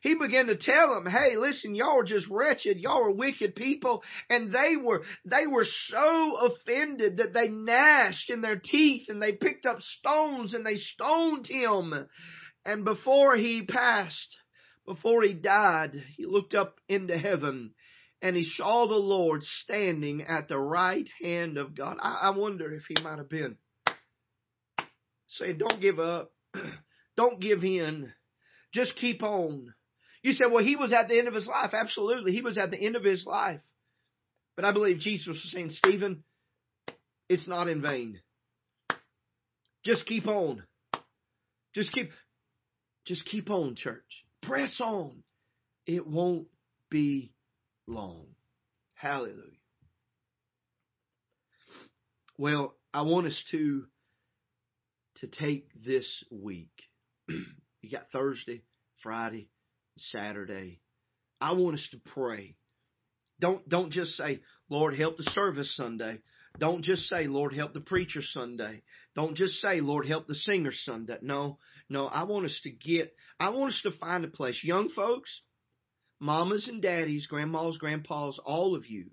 he 0.08 0.16
began 0.16 0.48
to 0.48 0.56
tell 0.56 0.96
them, 0.96 1.12
hey, 1.12 1.36
listen, 1.36 1.76
y'all 1.76 2.00
are 2.00 2.04
just 2.04 2.28
wretched. 2.30 2.78
Y'all 2.78 3.04
are 3.04 3.12
wicked 3.12 3.56
people. 3.56 4.02
And 4.30 4.54
they 4.54 4.78
were, 4.82 5.04
they 5.26 5.48
were 5.48 5.66
so 5.66 6.38
offended 6.48 7.18
that 7.18 7.34
they 7.34 7.50
gnashed 7.50 8.30
in 8.30 8.40
their 8.40 8.56
teeth 8.56 9.10
and 9.10 9.22
they 9.22 9.34
picked 9.34 9.66
up 9.66 9.82
stones 9.82 10.54
and 10.54 10.66
they 10.66 10.78
stoned 10.78 11.48
him. 11.48 12.08
And 12.66 12.86
before 12.86 13.36
he 13.36 13.64
passed, 13.64 14.38
before 14.86 15.24
he 15.24 15.34
died, 15.34 15.92
he 16.16 16.26
looked 16.26 16.54
up 16.54 16.80
into 16.88 17.18
heaven 17.18 17.74
and 18.22 18.36
he 18.38 18.46
saw 18.46 18.88
the 18.88 18.96
Lord 18.96 19.44
standing 19.44 20.22
at 20.22 20.48
the 20.48 20.58
right 20.58 21.10
hand 21.22 21.58
of 21.58 21.76
God. 21.76 21.98
I, 22.00 22.20
I 22.24 22.30
wonder 22.38 22.74
if 22.74 22.84
he 22.88 22.96
might 23.04 23.18
have 23.18 23.30
been 23.30 23.58
saying, 25.28 25.58
don't 25.58 25.82
give 25.82 26.00
up. 26.00 26.32
Don't 27.18 27.42
give 27.42 27.64
in. 27.64 28.14
Just 28.76 28.96
keep 28.96 29.24
on. 29.24 29.74
You 30.28 30.34
said, 30.34 30.48
well, 30.52 30.62
he 30.62 30.76
was 30.76 30.92
at 30.92 31.08
the 31.08 31.18
end 31.18 31.30
of 31.30 31.34
his 31.34 31.48
life. 31.48 31.70
Absolutely. 31.74 32.34
He 32.34 32.42
was 32.42 32.58
at 32.58 32.70
the 32.70 32.78
end 32.78 32.98
of 32.98 33.04
his 33.06 33.26
life. 33.26 33.62
But 34.58 34.66
I 34.66 34.74
believe 34.74 35.00
Jesus 35.00 35.28
was 35.28 35.52
saying, 35.54 35.70
Stephen, 35.70 36.26
it's 37.30 37.48
not 37.48 37.70
in 37.70 37.82
vain. 37.82 38.20
Just 39.86 40.06
keep 40.06 40.28
on. 40.28 40.64
Just 41.74 41.94
keep, 41.94 42.10
just 43.06 43.24
keep 43.24 43.50
on, 43.50 43.76
church. 43.78 44.04
Press 44.44 44.82
on. 44.82 45.24
It 45.86 46.06
won't 46.06 46.48
be 46.92 47.32
long. 47.88 48.26
Hallelujah. 48.96 49.40
Well, 52.38 52.76
I 52.94 53.04
want 53.04 53.28
us 53.28 53.44
to 53.52 53.86
to 55.20 55.28
take 55.28 55.70
this 55.86 56.22
week. 56.30 56.84
you 57.30 57.90
got 57.90 58.12
Thursday, 58.12 58.64
Friday, 59.02 59.48
Saturday. 60.00 60.82
I 61.40 61.54
want 61.54 61.76
us 61.76 61.88
to 61.92 62.00
pray. 62.14 62.56
Don't 63.40 63.68
don't 63.70 63.92
just 63.92 64.12
say, 64.18 64.40
Lord, 64.70 64.98
help 64.98 65.18
the 65.18 65.30
service 65.34 65.76
Sunday. 65.76 66.20
Don't 66.60 66.84
just 66.84 67.04
say, 67.04 67.28
Lord, 67.28 67.54
help 67.54 67.74
the 67.74 67.82
preacher 67.82 68.22
Sunday. 68.22 68.82
Don't 69.16 69.36
just 69.36 69.56
say, 69.62 69.80
Lord, 69.80 70.08
help 70.08 70.28
the 70.28 70.36
singer 70.36 70.72
Sunday. 70.74 71.18
No, 71.22 71.60
no, 71.90 72.08
I 72.08 72.24
want 72.24 72.46
us 72.46 72.60
to 72.64 72.72
get, 72.72 73.14
I 73.40 73.50
want 73.50 73.74
us 73.74 73.80
to 73.84 73.92
find 73.92 74.26
a 74.26 74.30
place. 74.30 74.60
Young 74.64 74.90
folks, 74.90 75.30
mamas 76.20 76.68
and 76.68 76.82
daddies, 76.82 77.28
grandmas, 77.28 77.78
grandpas, 77.78 78.40
all 78.44 78.76
of 78.76 78.88
you. 78.88 79.12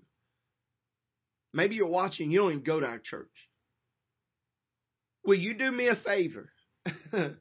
Maybe 1.53 1.75
you're 1.75 1.87
watching, 1.87 2.31
you 2.31 2.39
don't 2.39 2.51
even 2.51 2.63
go 2.63 2.79
to 2.79 2.85
our 2.85 2.99
church. 2.99 3.31
Will 5.23 5.39
you 5.39 5.55
do 5.55 5.71
me 5.71 5.87
a 5.87 5.95
favor? 5.95 6.51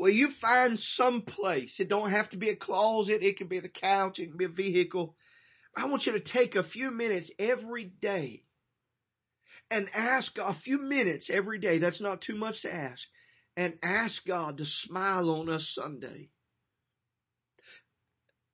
Will 0.00 0.08
you 0.08 0.30
find 0.40 0.78
some 0.80 1.20
place? 1.20 1.78
It 1.78 1.90
don't 1.90 2.10
have 2.10 2.30
to 2.30 2.38
be 2.38 2.48
a 2.48 2.56
closet. 2.56 3.22
It 3.22 3.36
can 3.36 3.48
be 3.48 3.60
the 3.60 3.68
couch. 3.68 4.18
It 4.18 4.28
can 4.28 4.38
be 4.38 4.46
a 4.46 4.48
vehicle. 4.48 5.14
I 5.76 5.84
want 5.88 6.06
you 6.06 6.12
to 6.12 6.20
take 6.20 6.54
a 6.54 6.64
few 6.64 6.90
minutes 6.90 7.30
every 7.38 7.84
day 7.84 8.44
and 9.70 9.90
ask 9.92 10.32
a 10.38 10.54
few 10.64 10.80
minutes 10.80 11.28
every 11.30 11.60
day. 11.60 11.80
That's 11.80 12.00
not 12.00 12.22
too 12.22 12.34
much 12.34 12.62
to 12.62 12.72
ask. 12.72 13.02
And 13.58 13.74
ask 13.82 14.24
God 14.26 14.56
to 14.56 14.64
smile 14.64 15.28
on 15.28 15.50
us 15.50 15.70
Sunday. 15.74 16.30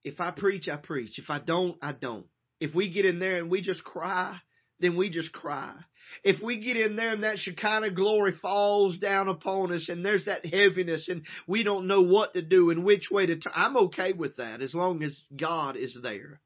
If 0.03 0.19
I 0.19 0.31
preach, 0.31 0.67
I 0.67 0.75
preach. 0.75 1.17
If 1.17 1.29
I 1.29 1.39
don't, 1.39 1.77
I 1.81 1.93
don't. 1.93 2.25
If 2.59 2.75
we 2.75 2.89
get 2.89 3.05
in 3.05 3.19
there 3.19 3.37
and 3.37 3.49
we 3.49 3.61
just 3.61 3.85
cry, 3.85 4.37
then 4.81 4.97
we 4.97 5.09
just 5.09 5.31
cry 5.31 5.75
if 6.23 6.41
we 6.41 6.59
get 6.59 6.77
in 6.77 6.95
there 6.95 7.13
and 7.13 7.23
that 7.23 7.37
Shekinah 7.37 7.91
glory 7.91 8.33
falls 8.41 8.97
down 8.97 9.27
upon 9.27 9.71
us 9.71 9.89
and 9.89 10.05
there's 10.05 10.25
that 10.25 10.45
heaviness 10.45 11.07
and 11.09 11.23
we 11.47 11.63
don't 11.63 11.87
know 11.87 12.01
what 12.01 12.33
to 12.33 12.41
do 12.41 12.69
and 12.69 12.83
which 12.83 13.09
way 13.11 13.25
to 13.25 13.37
turn, 13.37 13.53
I'm 13.55 13.77
okay 13.77 14.13
with 14.13 14.37
that 14.37 14.61
as 14.61 14.73
long 14.73 15.03
as 15.03 15.17
God 15.35 15.75
is 15.75 15.97
there. 16.01 16.39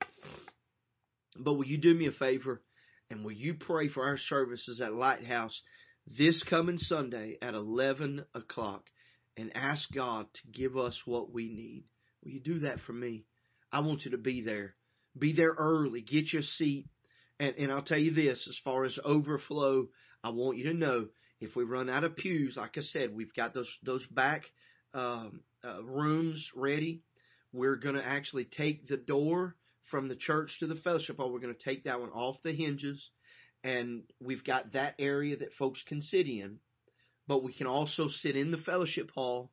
But 1.38 1.54
will 1.54 1.66
you 1.66 1.78
do 1.78 1.94
me 1.94 2.08
a 2.08 2.12
favor 2.12 2.62
and 3.10 3.24
will 3.24 3.32
you 3.32 3.56
pray 3.56 3.90
for 3.90 4.06
our 4.06 4.18
services 4.18 4.82
at 4.82 4.94
Lighthouse 4.94 5.60
this 6.18 6.44
coming 6.44 6.78
Sunday 6.78 7.38
at 7.42 7.54
11 7.54 8.26
o'clock 8.34 8.84
and 9.38 9.52
ask 9.56 9.92
God 9.94 10.28
to 10.34 10.52
give 10.52 10.78
us 10.78 11.00
what 11.06 11.32
we 11.32 11.48
need? 11.50 11.86
Will 12.24 12.32
you 12.32 12.40
do 12.40 12.60
that 12.60 12.80
for 12.86 12.94
me? 12.94 13.24
I 13.72 13.80
want 13.80 14.04
you 14.04 14.12
to 14.12 14.18
be 14.18 14.42
there. 14.42 14.76
Be 15.18 15.34
there 15.34 15.54
early. 15.58 16.02
Get 16.02 16.32
your 16.34 16.42
seat 16.42 16.88
and, 17.42 17.56
and 17.58 17.72
I'll 17.72 17.82
tell 17.82 17.98
you 17.98 18.14
this, 18.14 18.46
as 18.48 18.60
far 18.64 18.86
as 18.86 19.00
overflow, 19.04 19.88
I 20.24 20.30
want 20.30 20.60
you 20.60 20.66
to 20.66 20.74
know 20.74 21.08
if 21.40 21.56
we 21.56 21.64
run 21.64 21.90
out 21.90 22.04
of 22.04 22.16
pews, 22.16 22.56
like 22.56 22.78
I 22.78 22.82
said, 22.82 23.16
we've 23.16 23.34
got 23.34 23.56
those 23.56 23.70
those 23.84 24.06
back 24.12 24.44
um, 24.94 25.42
uh, 25.68 25.84
rooms 25.84 26.48
ready. 26.56 27.02
We're 27.52 27.78
going 27.78 27.96
to 27.96 28.06
actually 28.06 28.46
take 28.46 28.88
the 28.88 28.98
door 28.98 29.56
from 29.90 30.08
the 30.08 30.16
church 30.16 30.56
to 30.60 30.68
the 30.68 30.76
fellowship 30.76 31.18
hall, 31.18 31.34
we're 31.34 31.40
going 31.40 31.56
to 31.56 31.64
take 31.64 31.84
that 31.84 32.00
one 32.00 32.12
off 32.12 32.38
the 32.44 32.54
hinges, 32.54 33.10
and 33.64 34.04
we've 34.22 34.44
got 34.44 34.74
that 34.74 34.94
area 35.00 35.36
that 35.36 35.54
folks 35.56 35.84
can 35.88 36.02
sit 36.02 36.28
in. 36.28 36.60
But 37.28 37.44
we 37.44 37.54
can 37.54 37.68
also 37.68 38.08
sit 38.08 38.38
in 38.38 38.52
the 38.52 38.58
fellowship 38.58 39.10
hall. 39.14 39.52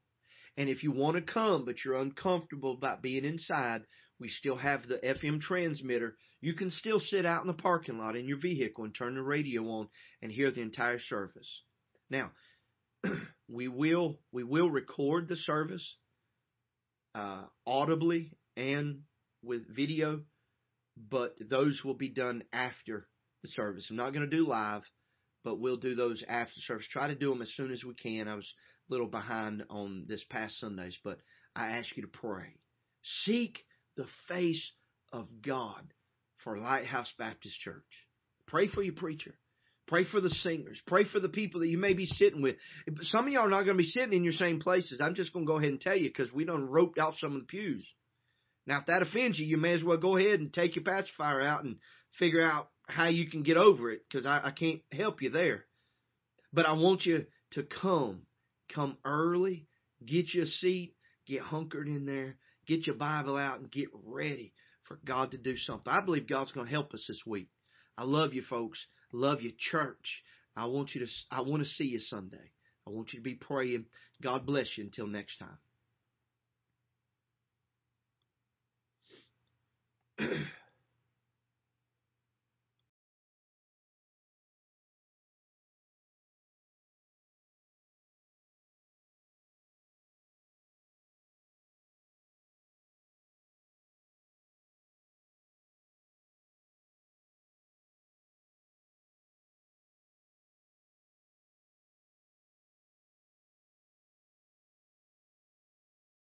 And 0.57 0.69
if 0.69 0.83
you 0.83 0.93
want 0.93 1.17
to 1.17 1.33
come, 1.33 1.65
but 1.65 1.77
you're 1.85 2.01
uncomfortable 2.01 2.73
about 2.73 3.03
being 3.03 3.25
inside, 3.25 3.83
we 4.21 4.29
still 4.29 4.57
have 4.57 4.87
the 4.87 4.99
FM 4.99 5.41
transmitter. 5.41 6.17
You 6.41 6.55
can 6.55 6.71
still 6.71 7.01
sit 7.01 7.27
out 7.27 7.43
in 7.43 7.47
the 7.47 7.53
parking 7.53 7.99
lot 7.99 8.17
in 8.17 8.27
your 8.27 8.39
vehicle 8.39 8.85
and 8.85 8.95
turn 8.95 9.15
the 9.15 9.23
radio 9.23 9.63
on 9.65 9.89
and 10.23 10.31
hear 10.31 10.51
the 10.51 10.61
entire 10.61 11.01
service. 11.01 11.63
Now, 12.11 12.33
we 13.49 13.69
will 13.69 14.19
we 14.33 14.45
will 14.45 14.71
record 14.71 15.29
the 15.29 15.37
service 15.37 15.97
uh, 17.15 17.43
audibly 17.67 18.33
and 18.57 19.01
with 19.43 19.75
video, 19.75 20.21
but 20.97 21.35
those 21.41 21.83
will 21.85 21.95
be 21.95 22.09
done 22.09 22.43
after 22.53 23.09
the 23.43 23.49
service. 23.49 23.87
I'm 23.89 23.97
not 23.97 24.13
going 24.13 24.29
to 24.29 24.37
do 24.37 24.47
live, 24.47 24.83
but 25.45 25.61
we'll 25.61 25.77
do 25.77 25.95
those 25.95 26.23
after 26.29 26.53
the 26.57 26.63
service. 26.63 26.87
Try 26.91 27.09
to 27.09 27.15
do 27.15 27.31
them 27.31 27.43
as 27.43 27.53
soon 27.55 27.73
as 27.73 27.85
we 27.85 27.95
can. 27.95 28.29
I 28.29 28.35
was 28.35 28.53
a 28.89 28.93
little 28.93 29.07
behind 29.07 29.65
on 29.71 30.07
this 30.09 30.25
past 30.31 30.59
Sundays, 30.59 30.97
but 31.05 31.19
I 31.55 31.79
ask 31.79 31.97
you 31.97 32.03
to 32.03 32.09
pray. 32.09 32.57
Seek 33.25 33.65
the 33.99 34.07
face 34.29 34.73
of 35.13 35.27
God 35.45 35.83
for 36.45 36.57
Lighthouse 36.57 37.13
Baptist 37.19 37.61
Church. 37.61 37.85
Pray 38.47 38.69
for 38.69 38.81
your 38.81 38.95
preacher. 38.95 39.35
Pray 39.89 40.05
for 40.05 40.21
the 40.21 40.31
singers. 40.31 40.79
Pray 40.87 41.05
for 41.05 41.19
the 41.19 41.29
people 41.29 41.61
that 41.61 41.69
you 41.69 41.79
may 41.79 41.95
be 41.95 42.07
sitting 42.07 42.41
with. 42.41 42.57
Some 43.03 43.27
of 43.27 43.33
y'all 43.33 43.47
are 43.47 43.51
not 43.51 43.65
going 43.65 43.77
to 43.77 43.83
be 43.83 43.89
sitting 43.89 44.13
in 44.13 44.25
your 44.25 44.35
same 44.35 44.61
places. 44.61 45.01
I'm 45.03 45.15
just 45.15 45.33
going 45.33 45.47
to 45.47 45.51
go 45.51 45.59
ahead 45.59 45.71
and 45.71 45.81
tell 45.81 45.97
you 45.97 46.09
because 46.09 46.33
we 46.33 46.45
done 46.45 46.69
roped 46.71 46.99
off 46.99 47.17
some 47.19 47.35
of 47.35 47.41
the 47.41 47.47
pews. 47.47 47.87
Now, 48.67 48.81
if 48.81 48.87
that 48.87 49.03
offends 49.03 49.39
you, 49.39 49.47
you 49.47 49.57
may 49.57 49.73
as 49.73 49.83
well 49.83 49.97
go 49.97 50.17
ahead 50.17 50.41
and 50.41 50.53
take 50.53 50.77
your 50.77 50.85
pacifier 50.85 51.41
out 51.41 51.65
and 51.65 51.77
figure 52.19 52.43
out 52.43 52.69
how 52.87 53.09
you 53.09 53.29
can 53.31 53.43
get 53.43 53.57
over 53.57 53.91
it 53.91 54.03
because 54.09 54.27
I, 54.27 54.41
I 54.45 54.51
can't 54.51 54.81
help 54.93 55.23
you 55.23 55.31
there. 55.31 55.65
But 56.53 56.67
I 56.67 56.73
want 56.73 57.05
you 57.05 57.25
to 57.53 57.63
come. 57.63 58.23
Come 58.75 58.99
early. 59.05 59.67
Get 60.05 60.35
you 60.35 60.43
a 60.43 60.47
seat. 60.47 60.95
Get 61.27 61.41
hunkered 61.41 61.89
in 61.89 62.05
there. 62.05 62.37
Get 62.69 62.87
your 62.87 62.97
Bible 62.97 63.37
out 63.37 63.59
and 63.61 63.71
get 63.71 63.89
ready 64.05 64.53
for 64.85 65.01
God 65.05 65.31
to 65.31 65.39
do 65.39 65.57
something. 65.57 65.91
I 65.93 66.05
believe 66.05 66.29
God's 66.29 66.53
going 66.53 66.67
to 66.67 66.73
help 66.73 66.93
us 66.93 67.05
this 67.09 67.23
week. 67.27 67.49
I 67.97 68.05
love 68.05 68.35
you, 68.35 68.43
folks. 68.43 68.79
Love 69.13 69.41
you, 69.41 69.53
church. 69.59 70.23
I 70.55 70.67
want 70.67 70.95
you 70.95 71.01
to. 71.01 71.11
I 71.31 71.41
want 71.41 71.63
to 71.63 71.69
see 71.69 71.85
you 71.85 71.99
Sunday. 71.99 72.53
I 72.87 72.91
want 72.91 73.13
you 73.13 73.21
to 73.21 73.25
be 73.25 73.35
praying. 73.35 73.87
God 74.23 74.45
bless 74.45 74.67
you. 74.77 74.85
Until 74.85 75.07
next 75.07 75.39
time. 75.39 75.59